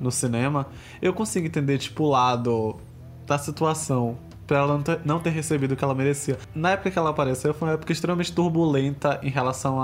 [0.00, 0.66] no cinema,
[1.00, 2.76] eu consigo entender, tipo, o lado
[3.26, 6.36] da situação pra ela não ter, não ter recebido o que ela merecia.
[6.52, 9.78] Na época que ela apareceu, foi uma época extremamente turbulenta em relação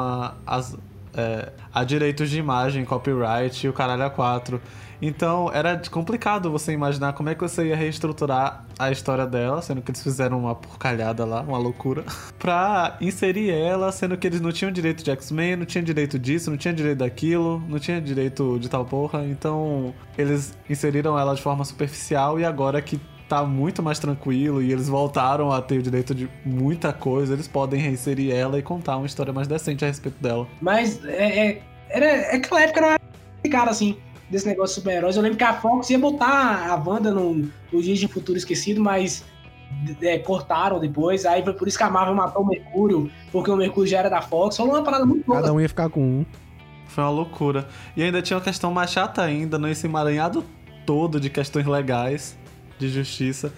[0.45, 0.77] as,
[1.17, 4.61] é, a direitos de imagem, copyright e o caralho a quatro.
[5.01, 9.83] Então era complicado você imaginar como é que você ia reestruturar a história dela, sendo
[9.83, 12.05] que eles fizeram uma porcalhada lá, uma loucura,
[12.39, 16.51] pra inserir ela, sendo que eles não tinham direito de X-Men, não tinham direito disso,
[16.51, 19.25] não tinham direito daquilo, não tinha direito de tal porra.
[19.27, 24.73] Então eles inseriram ela de forma superficial e agora que tá muito mais tranquilo e
[24.73, 28.97] eles voltaram a ter o direito de muita coisa, eles podem reinserir ela e contar
[28.97, 30.47] uma história mais decente a respeito dela.
[30.61, 33.01] Mas é, é, era, é aquela época não era
[33.51, 33.97] cara assim,
[34.31, 35.17] desse negócio de super-heróis.
[35.17, 38.81] Eu lembro que a Fox ia botar a Wanda no, no Dias de Futuro Esquecido,
[38.81, 39.25] mas
[40.01, 41.25] é, cortaram depois.
[41.25, 44.11] Aí foi por isso que a Marvel matou o Mercúrio, porque o Mercúrio já era
[44.11, 44.57] da Fox.
[44.57, 45.43] Falou uma parada muito louca.
[45.43, 46.27] Cada um ia ficar com um.
[46.87, 47.69] Foi uma loucura.
[47.97, 50.45] E ainda tinha uma questão mais chata ainda, nesse emaranhado
[50.85, 52.39] todo de questões legais,
[52.79, 53.53] de justiça,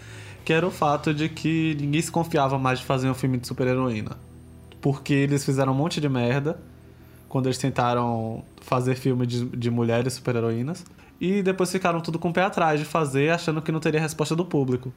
[0.45, 3.47] que era o fato de que ninguém se confiava mais de fazer um filme de
[3.47, 4.16] super-heroína.
[4.81, 6.59] Porque eles fizeram um monte de merda
[7.29, 10.85] quando eles tentaram fazer filme de, de mulheres super-heroínas.
[11.21, 14.37] E depois ficaram tudo com o pé atrás de fazer, achando que não teria resposta
[14.37, 14.93] do público.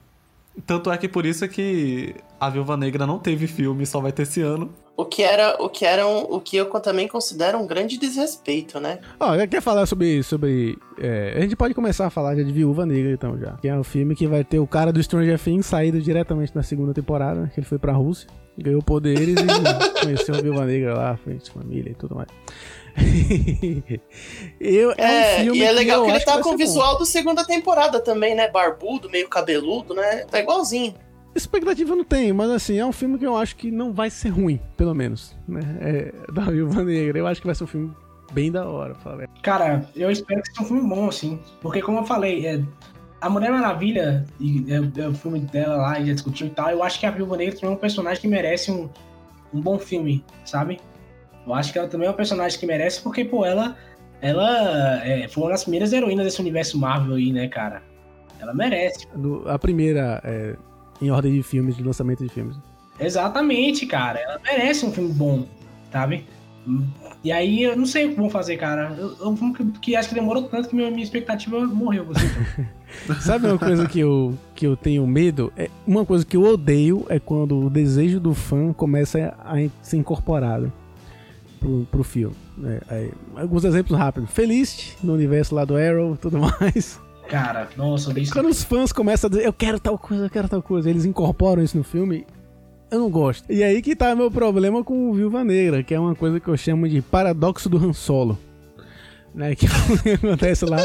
[0.65, 4.11] Tanto é que por isso é que a Viúva Negra não teve filme, só vai
[4.11, 4.71] ter esse ano.
[4.97, 8.79] O que era, o que era um, o que eu também considero um grande desrespeito,
[8.79, 8.99] né?
[9.19, 10.21] Ó, já quer falar sobre.
[10.21, 13.53] sobre é, a gente pode começar a falar já de Viúva Negra, então, já.
[13.53, 16.61] Que é um filme que vai ter o cara do Stranger Things saído diretamente na
[16.61, 18.27] segunda temporada, né, que ele foi pra Rússia,
[18.57, 19.45] ganhou poderes e
[20.03, 22.27] conheceu a Viúva Negra lá, frente de família e tudo mais.
[24.59, 26.49] eu, é, É, um filme e é legal que, eu ele tá com o ser
[26.51, 26.57] bom.
[26.57, 28.49] visual do segunda temporada também, né?
[28.49, 30.25] Barbudo, meio cabeludo, né?
[30.25, 30.93] Tá igualzinho.
[31.33, 34.09] Expectativa eu não tenho, mas assim, é um filme que eu acho que não vai
[34.09, 35.35] ser ruim, pelo menos.
[35.47, 35.61] Né?
[35.79, 37.19] É, da Viúva Negra.
[37.19, 37.91] Eu acho que vai ser um filme
[38.33, 39.31] bem da hora, verdade.
[39.41, 41.39] Cara, eu espero que seja um filme bom, assim.
[41.61, 42.61] Porque, como eu falei, é,
[43.21, 46.69] a Mulher Maravilha, e é, é o filme dela lá, e já discutiu e tal,
[46.69, 48.89] eu acho que a Viúva Negra também é um personagem que merece um,
[49.53, 50.79] um bom filme, sabe?
[51.45, 53.75] Eu acho que ela também é um personagem que merece, porque, pô, ela,
[54.21, 57.81] ela é, foi uma das primeiras heroínas desse universo Marvel aí, né, cara?
[58.39, 59.07] Ela merece.
[59.15, 60.55] No- a primeira, é,
[61.01, 62.55] em ordem de filmes, de lançamento de filmes.
[62.99, 64.19] Exatamente, cara.
[64.19, 65.45] Ela merece um filme bom,
[65.91, 66.25] sabe?
[67.23, 68.95] E aí, eu não sei o que vão fazer, cara.
[68.97, 72.05] Eu- É um filme que, que acho que demorou tanto que minha, minha expectativa morreu.
[72.11, 72.65] Assim.
[73.21, 75.51] Sabe uma coisa que eu, que eu tenho medo?
[75.57, 79.97] É, uma coisa que eu odeio é quando o desejo do fã começa a ser
[79.97, 80.71] incorporado
[81.61, 82.35] pro, pro filme.
[82.57, 82.81] né?
[82.89, 84.29] Aí, alguns exemplos rápidos.
[84.31, 86.99] Felicity, no universo lá do Arrow e tudo mais.
[87.29, 88.33] Cara, nossa, isso.
[88.33, 91.05] Quando os fãs começam a dizer, eu quero tal coisa, eu quero tal coisa, eles
[91.05, 92.25] incorporam isso no filme,
[92.89, 93.49] eu não gosto.
[93.49, 96.47] E aí que tá meu problema com o Viúva Negra, que é uma coisa que
[96.49, 98.37] eu chamo de paradoxo do Han Solo.
[99.33, 99.65] Né, que
[100.13, 100.77] acontece lá.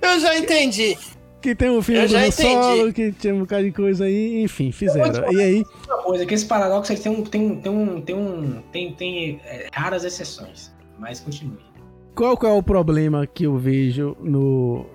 [0.00, 0.96] Eu já entendi.
[1.44, 2.32] Que tem o filme do.
[2.32, 5.30] Solo, que tinha um bocado de coisa aí, enfim, fizeram.
[5.30, 7.22] E aí, Uma coisa, que esse paradoxo tem um.
[7.22, 7.60] Tem um.
[7.60, 8.00] Tem um.
[8.00, 10.72] Tem, um, tem, tem é, raras exceções.
[10.98, 11.58] Mas continue.
[12.14, 14.86] qual que é o problema que eu vejo no.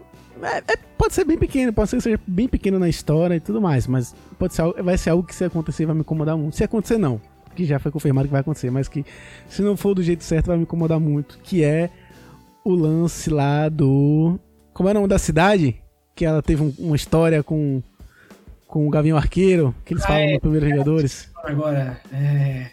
[0.42, 3.40] É- é- pode ser bem pequeno, pode ser que seja bem pequeno na história e
[3.40, 6.56] tudo mais, mas pode ser, vai ser algo que se acontecer vai me incomodar muito.
[6.56, 7.22] Se acontecer, não.
[7.56, 9.06] Que já foi confirmado que vai acontecer, mas que
[9.48, 11.38] se não for do jeito certo vai me incomodar muito.
[11.44, 11.92] Que é
[12.66, 14.40] o lance lá do.
[14.74, 15.80] Como é o nome da cidade?
[16.20, 17.82] Que ela teve um- uma história com.
[18.68, 20.34] Com o Gavião Arqueiro, que eles Ah, falam é.
[20.34, 21.30] no Primeiros Vingadores.
[21.46, 22.68] Agora, é.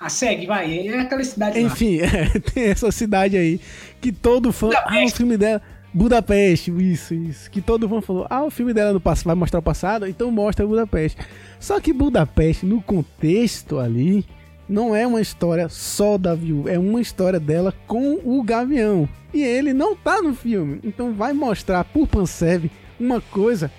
[0.00, 0.86] A segue, vai.
[0.88, 1.58] É aquela cidade.
[1.60, 3.60] Enfim, é, tem essa cidade aí
[4.00, 4.70] que todo fã.
[4.86, 5.60] Ah, o filme dela.
[5.92, 7.50] Budapeste, isso, isso.
[7.50, 10.30] Que todo fã falou: ah, o filme dela no passado vai mostrar o passado, então
[10.30, 11.20] mostra Budapeste.
[11.58, 14.24] Só que Budapeste, no contexto ali,
[14.68, 19.08] não é uma história só da viúva, é uma história dela com o Gavião.
[19.32, 20.78] E ele não tá no filme.
[20.84, 23.70] Então vai mostrar por Pansev uma coisa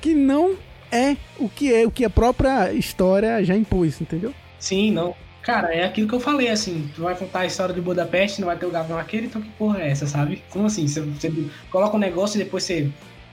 [0.00, 0.56] que não
[0.90, 4.34] é o que é, o que a própria história já impôs, entendeu?
[4.58, 5.14] Sim, não.
[5.42, 8.46] Cara, é aquilo que eu falei, assim, tu vai contar a história de Budapeste, não
[8.46, 10.42] vai ter o Gavião Arqueiro, então que porra é essa, sabe?
[10.50, 10.86] Como assim?
[10.86, 11.32] Você, você
[11.70, 12.90] coloca um negócio e depois você,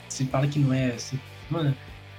[0.07, 1.75] você fala que não é, assim, mano...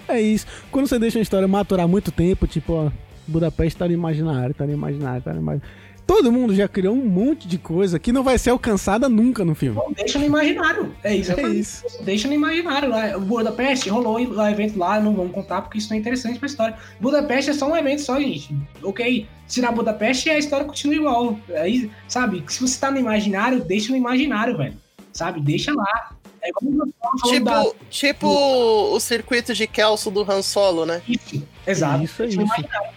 [0.07, 0.47] É isso.
[0.70, 2.91] Quando você deixa uma história maturar muito tempo, tipo, ó,
[3.26, 5.70] Budapeste tá no imaginário, tá no imaginário, tá no imaginário.
[6.09, 9.55] Todo mundo já criou um monte de coisa que não vai ser alcançada nunca no
[9.55, 9.77] filme.
[9.79, 10.95] Não, deixa no imaginário.
[11.05, 11.33] É isso.
[11.39, 11.85] É isso.
[12.03, 12.89] Deixa no imaginário.
[12.89, 16.39] Lá, o Budapeste rolou o evento lá, não vamos contar porque isso não é interessante
[16.39, 16.77] pra história.
[16.99, 18.57] Budapeste é só um evento só, gente.
[18.83, 19.27] Ok?
[19.47, 21.39] Tirar Budapeste a história continua igual.
[21.61, 22.43] Aí, sabe?
[22.49, 24.79] Se você tá no imaginário, deixa no imaginário, velho.
[25.13, 25.43] Sabe?
[25.43, 26.13] Deixa lá.
[26.41, 26.49] É
[27.29, 31.03] Tipo, da- tipo o circuito de Kelso do Han Solo, né?
[31.07, 32.03] Isso, exato.
[32.03, 32.55] Isso, é deixa no isso.
[32.61, 32.91] imaginário.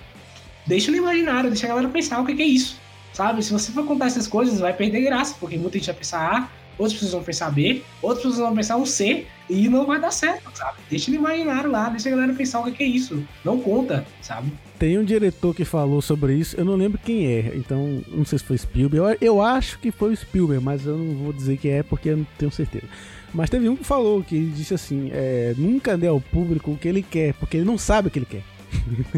[0.65, 2.79] Deixa no imaginário, deixa a galera pensar o que, que é isso.
[3.13, 3.43] Sabe?
[3.43, 6.49] Se você for contar essas coisas, vai perder graça, porque muita gente vai pensar A,
[6.77, 10.11] outras pessoas vão pensar B, outras pessoas vão pensar um C, e não vai dar
[10.11, 10.77] certo, sabe?
[10.89, 13.23] Deixa no imaginário lá, deixa a galera pensar o que, é isso.
[13.43, 14.51] Não conta, sabe?
[14.79, 18.39] Tem um diretor que falou sobre isso, eu não lembro quem é, então não sei
[18.39, 19.19] se foi Spielberg.
[19.21, 22.09] Eu, eu acho que foi o Spielberg, mas eu não vou dizer que é porque
[22.09, 22.87] eu não tenho certeza.
[23.33, 26.87] Mas teve um que falou, que disse assim: é, nunca dê ao público o que
[26.87, 28.43] ele quer, porque ele não sabe o que ele quer.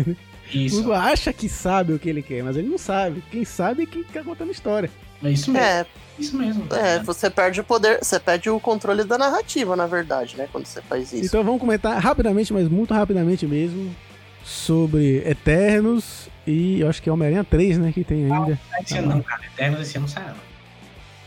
[0.54, 0.76] O Isso.
[0.78, 3.24] público acha que sabe o que ele quer, mas ele não sabe.
[3.32, 4.90] Quem sabe é quem tá contando a história.
[5.24, 5.66] É isso mesmo.
[5.66, 5.86] É,
[6.20, 6.68] Isso mesmo.
[6.76, 10.48] é, você perde o poder, você perde o controle da narrativa, na verdade, né?
[10.52, 11.26] Quando você faz isso.
[11.26, 13.96] Então vamos comentar rapidamente, mas muito rapidamente mesmo,
[14.44, 17.92] sobre Eternos e eu acho que é Homem-Aranha 3, né?
[17.94, 18.60] Que tem ainda.
[18.82, 19.42] Esse ano não, cara.
[19.46, 20.26] Eternos esse ano sai.
[20.28, 20.36] não.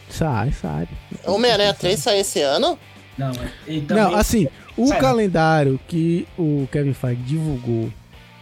[0.09, 0.89] Sai, sai.
[1.25, 2.79] Homem-Aranha 3 sai esse ano?
[3.19, 3.51] Não, é.
[3.67, 4.47] E também- Não, assim,
[4.77, 5.01] o Sai, né?
[5.01, 7.91] calendário que o Kevin Feige divulgou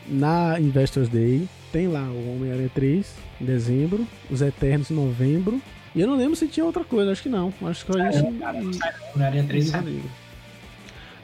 [0.06, 3.06] na Investors Day tem lá o Homem-Aranha 3
[3.40, 5.60] em dezembro, os Eternos em novembro.
[5.94, 7.52] E eu não lembro se tinha outra coisa, acho que não.
[7.64, 9.08] Acho que cara, não sai não.
[9.14, 10.02] Homem-Aranha 3 sai.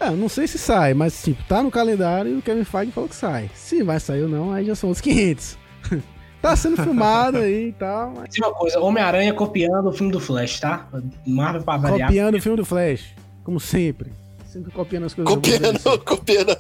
[0.01, 2.91] É, eu não sei se sai, mas tipo, tá no calendário e o Kevin Feige
[2.91, 3.51] falou que sai.
[3.55, 5.59] Se vai sair ou não, aí já são os 500.
[6.41, 8.35] tá sendo filmado aí e tal, mas...
[8.39, 10.89] Uma coisa, Homem-Aranha copiando o filme do Flash, tá?
[11.27, 12.09] Marvel pra variar.
[12.09, 13.15] Copiando o filme do Flash,
[13.45, 14.11] como sempre.
[14.51, 15.33] Sempre copiando as coisas.
[15.33, 16.51] Copiando, copiando.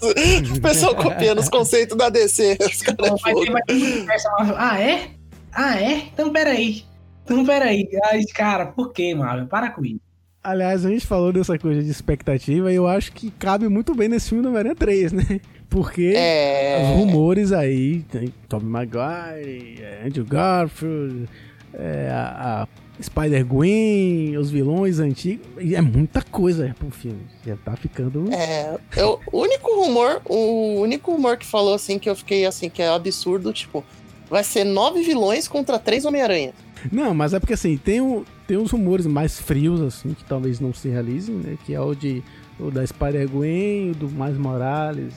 [0.56, 2.56] O pessoal copiando os conceitos da DC.
[2.60, 4.54] Os caras é.
[4.56, 5.10] Ah, é?
[5.52, 5.96] Ah, é?
[6.12, 6.84] Então peraí.
[7.24, 7.88] Então peraí.
[8.04, 9.48] Ai, cara, por que, Marvel?
[9.48, 10.00] Para com isso.
[10.42, 14.08] Aliás, a gente falou dessa coisa de expectativa e eu acho que cabe muito bem
[14.08, 15.40] nesse filme do Homem-Aranha 3, né?
[15.68, 16.80] Porque É.
[16.82, 21.28] os rumores aí, tem Tobey Maguire, Andrew Garfield,
[21.74, 22.68] é, a, a
[23.02, 27.20] Spider-Gwen, os vilões antigos, e é muita coisa pro filme.
[27.46, 28.32] Já tá ficando...
[28.32, 32.68] É, eu, o único rumor, o único rumor que falou assim que eu fiquei assim,
[32.68, 33.84] que é absurdo, tipo,
[34.28, 36.52] vai ser nove vilões contra três Homem-Aranha.
[36.90, 40.60] Não, mas é porque assim, tem, o, tem uns rumores mais frios, assim, que talvez
[40.60, 41.58] não se realizem, né?
[41.66, 42.22] Que é o de
[42.58, 45.14] o da Spider-Gwen, o do Miles Morales,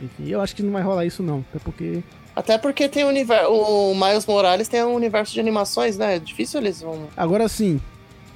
[0.00, 2.02] enfim, eu acho que não vai rolar isso não, até porque
[2.38, 3.50] Até porque tem o universo.
[3.50, 6.14] O Miles Morales tem um universo de animações, né?
[6.14, 7.08] É difícil eles vão.
[7.16, 7.80] Agora sim,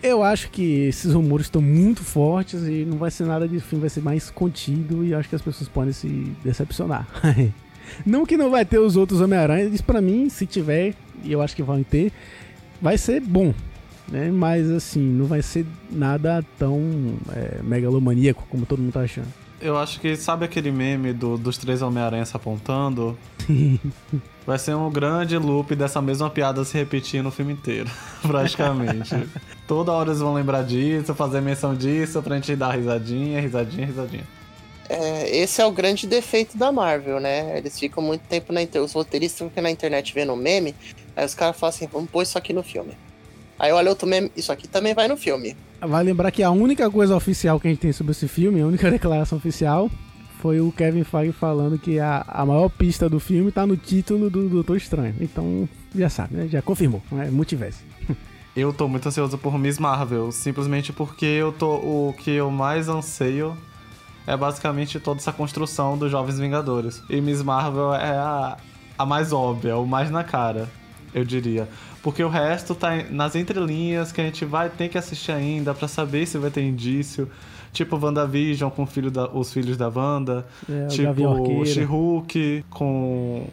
[0.03, 3.83] eu acho que esses rumores estão muito fortes e não vai ser nada de filme,
[3.83, 6.09] vai ser mais contido e acho que as pessoas podem se
[6.43, 7.07] decepcionar.
[8.05, 11.41] não que não vai ter os outros Homem-Aranha, isso pra mim, se tiver, e eu
[11.41, 12.11] acho que vão ter,
[12.81, 13.55] vai ser bom.
[14.09, 14.33] Né?
[14.33, 16.81] Mas assim, não vai ser nada tão
[17.33, 19.29] é, megalomaníaco como todo mundo tá achando.
[19.63, 23.17] Eu acho que, sabe aquele meme do- dos três Homem-Aranha se apontando?
[24.45, 27.89] Vai ser um grande loop dessa mesma piada se repetir no filme inteiro,
[28.23, 29.15] praticamente.
[29.69, 34.25] Toda hora eles vão lembrar disso, fazer menção disso, pra gente dar risadinha, risadinha, risadinha.
[34.89, 37.57] É, esse é o grande defeito da Marvel, né?
[37.57, 38.85] Eles ficam muito tempo na internet.
[38.85, 40.75] Os roteiristas ficam na internet vendo meme.
[41.17, 42.93] Aí os caras falam assim: vamos pôr isso aqui no filme.
[43.63, 45.57] Aí olha outro meme, isso aqui também vai no filme.
[45.81, 48.67] Vai lembrar que a única coisa oficial que a gente tem sobre esse filme, a
[48.67, 49.89] única declaração oficial,
[50.41, 54.29] foi o Kevin Feige falando que a, a maior pista do filme tá no título
[54.29, 55.15] do Doutor Estranho.
[55.21, 56.49] Então, já sabe, né?
[56.49, 57.01] Já confirmou.
[57.13, 57.79] É multiverso.
[58.55, 61.77] Eu tô muito ansioso por Miss Marvel, simplesmente porque eu tô.
[61.77, 63.57] O que eu mais anseio
[64.27, 67.03] é basicamente toda essa construção dos Jovens Vingadores.
[67.09, 68.59] E Miss Marvel é a,
[68.99, 70.69] a mais óbvia, o mais na cara,
[71.15, 71.67] eu diria.
[72.03, 75.87] Porque o resto tá nas entrelinhas que a gente vai ter que assistir ainda pra
[75.87, 77.31] saber se vai ter indício.
[77.73, 80.47] Tipo WandaVision com filho da- os filhos da Wanda.
[80.69, 81.05] É, tipo.
[81.67, 83.47] She-Hulk com.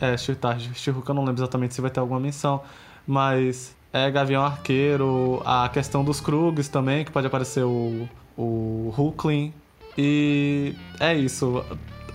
[0.00, 2.60] É, tá, She-Hulk eu não lembro exatamente se vai ter alguma menção.
[3.06, 8.06] Mas é Gavião Arqueiro, a questão dos Krugs também, que pode aparecer o,
[8.36, 9.52] o Hulkling.
[9.96, 11.64] E é isso.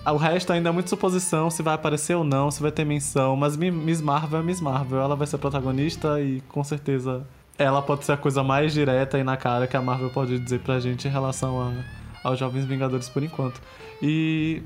[0.06, 3.36] O resto ainda é muito suposição se vai aparecer ou não, se vai ter menção.
[3.36, 5.00] Mas Mi- Miss Marvel é Miss Marvel.
[5.00, 7.26] Ela vai ser protagonista e com certeza
[7.58, 10.60] ela pode ser a coisa mais direta e na cara que a Marvel pode dizer
[10.60, 13.60] pra gente em relação a, aos Jovens Vingadores por enquanto.
[14.02, 14.62] E,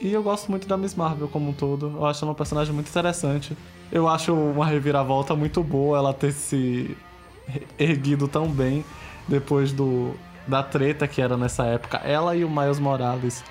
[0.00, 1.90] e eu gosto muito da Miss Marvel como um todo.
[1.96, 3.56] Eu acho ela um personagem muito interessante.
[3.90, 6.96] Eu acho uma reviravolta muito boa ela ter se
[7.78, 8.84] erguido tão bem
[9.26, 10.14] depois do
[10.46, 11.98] da treta que era nessa época.
[11.98, 13.42] Ela e o Miles Morales.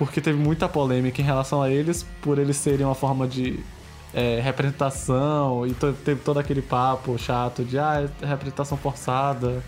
[0.00, 3.60] Porque teve muita polêmica em relação a eles, por eles serem uma forma de
[4.14, 9.62] é, representação, e teve todo aquele papo chato de ah, é representação forçada,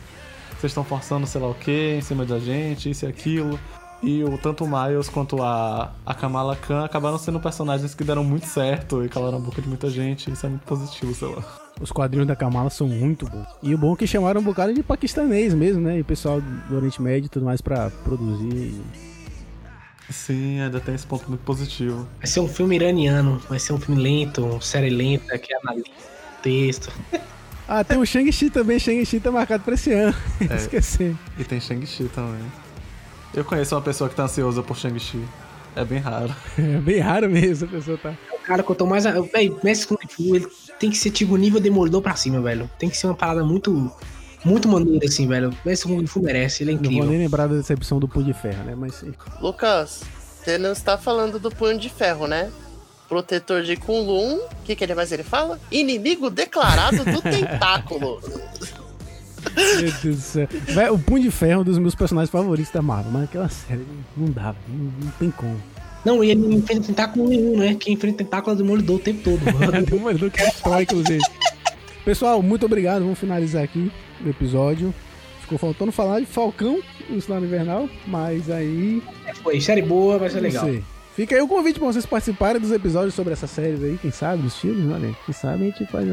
[0.59, 3.61] vocês estão forçando sei lá o que em cima da gente, isso e aquilo.
[4.03, 8.25] E o, tanto o Miles quanto a, a Kamala Khan acabaram sendo personagens que deram
[8.25, 11.45] muito certo e calaram a boca de muita gente, isso é muito positivo, sei lá.
[11.79, 13.47] Os quadrinhos da Kamala são muito bons.
[13.63, 15.99] E o bom é que chamaram um bocado de paquistanês mesmo, né?
[15.99, 18.81] E o pessoal do Oriente Médio e tudo mais pra produzir.
[20.11, 22.07] Sim, ainda tem esse ponto muito positivo.
[22.19, 25.87] Vai ser um filme iraniano, vai ser um filme lento, uma série lenta que analisa
[25.89, 26.93] o texto.
[27.69, 28.79] Ah, tem o Shang-Chi também.
[28.79, 30.15] Shang-Chi tá marcado pra esse ano.
[30.51, 30.57] É.
[30.57, 31.17] Esqueci.
[31.39, 32.43] E tem Shang-Chi também.
[33.33, 35.23] Eu conheço uma pessoa que tá ansiosa por Shang-Chi.
[35.75, 36.35] É bem raro.
[36.59, 38.13] É bem raro mesmo a pessoa tá.
[38.35, 39.07] O cara que eu tô mais.
[39.07, 40.47] a- Véi, Messi Kung Fu, ele
[40.79, 42.69] tem que ser tipo nível demolidor pra cima, velho.
[42.79, 43.91] Tem que ser uma parada muito.
[44.45, 45.57] Muito maneira, assim, velho.
[45.65, 47.11] Messi Kung Fu merece, ele é Não vou incrível.
[47.11, 48.75] nem lembrar da decepção do Punho de Ferro, né?
[48.77, 49.05] Mas
[49.41, 50.03] Lucas,
[50.43, 52.51] você não está falando do punho de ferro, né?
[53.09, 55.61] Protetor de Kunlun, o que, que ele mais ele fala?
[55.71, 58.21] Inimigo declarado do tentáculo.
[59.55, 60.49] Meu Deus do céu.
[60.93, 63.87] O Punho de Ferro é um dos meus personagens favoritos da Marvel, mas aquela série
[64.17, 65.61] não dá, não, não tem como.
[66.05, 67.77] Não, e ele não enfrenta tentáculo nenhum, né?
[67.79, 69.41] Quem enfrenta tentáculo é o demolidor o tempo todo.
[69.95, 71.21] um mandou que destrói, inclusive.
[72.05, 73.03] Pessoal, muito obrigado.
[73.03, 73.91] Vamos finalizar aqui
[74.25, 74.93] o episódio.
[75.41, 79.03] Ficou faltando falar de Falcão do Sinal Invernal, mas aí.
[79.43, 80.65] Foi, série boa, vai ser não legal.
[80.65, 80.83] sei.
[81.15, 84.43] Fica aí o convite pra vocês participarem dos episódios sobre essas séries aí, quem sabe,
[84.43, 85.15] dos filmes, olha.
[85.27, 86.07] Quem sabe a gente faz.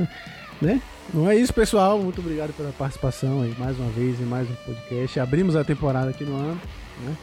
[0.61, 0.81] Né?
[1.13, 1.97] Não é isso, pessoal.
[1.99, 5.19] Muito obrigado pela participação aí mais uma vez em mais um podcast.
[5.19, 6.61] Abrimos a temporada aqui no ano,
[7.03, 7.15] né?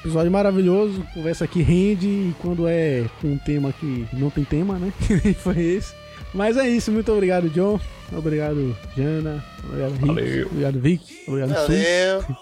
[0.00, 4.78] Episódio maravilhoso, conversa aqui rende e quando é com um tema que não tem tema,
[4.78, 4.92] né?
[5.00, 5.94] Que nem foi esse.
[6.36, 7.80] Mas é isso, muito obrigado, John.
[8.12, 9.42] Obrigado, Jana.
[9.64, 10.06] Obrigado, Rick.
[10.06, 10.46] Valeu.
[10.46, 11.24] Obrigado, Vic.
[11.26, 11.66] Obrigado, Sul.
[11.66, 12.36] Valeu.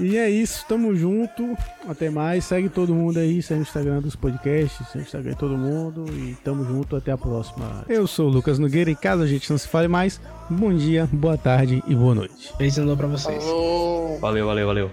[0.00, 1.56] E é isso, tamo junto.
[1.88, 2.44] Até mais.
[2.44, 6.04] Segue todo mundo aí, segue o Instagram dos podcasts, segue o Instagram de todo mundo.
[6.12, 7.84] E tamo junto, até a próxima.
[7.88, 11.08] Eu sou o Lucas Nogueira e caso a gente não se fale mais, bom dia,
[11.10, 12.52] boa tarde e boa noite.
[12.80, 13.42] Novo pra vocês.
[13.42, 14.18] Falou.
[14.20, 14.90] Valeu, valeu, valeu.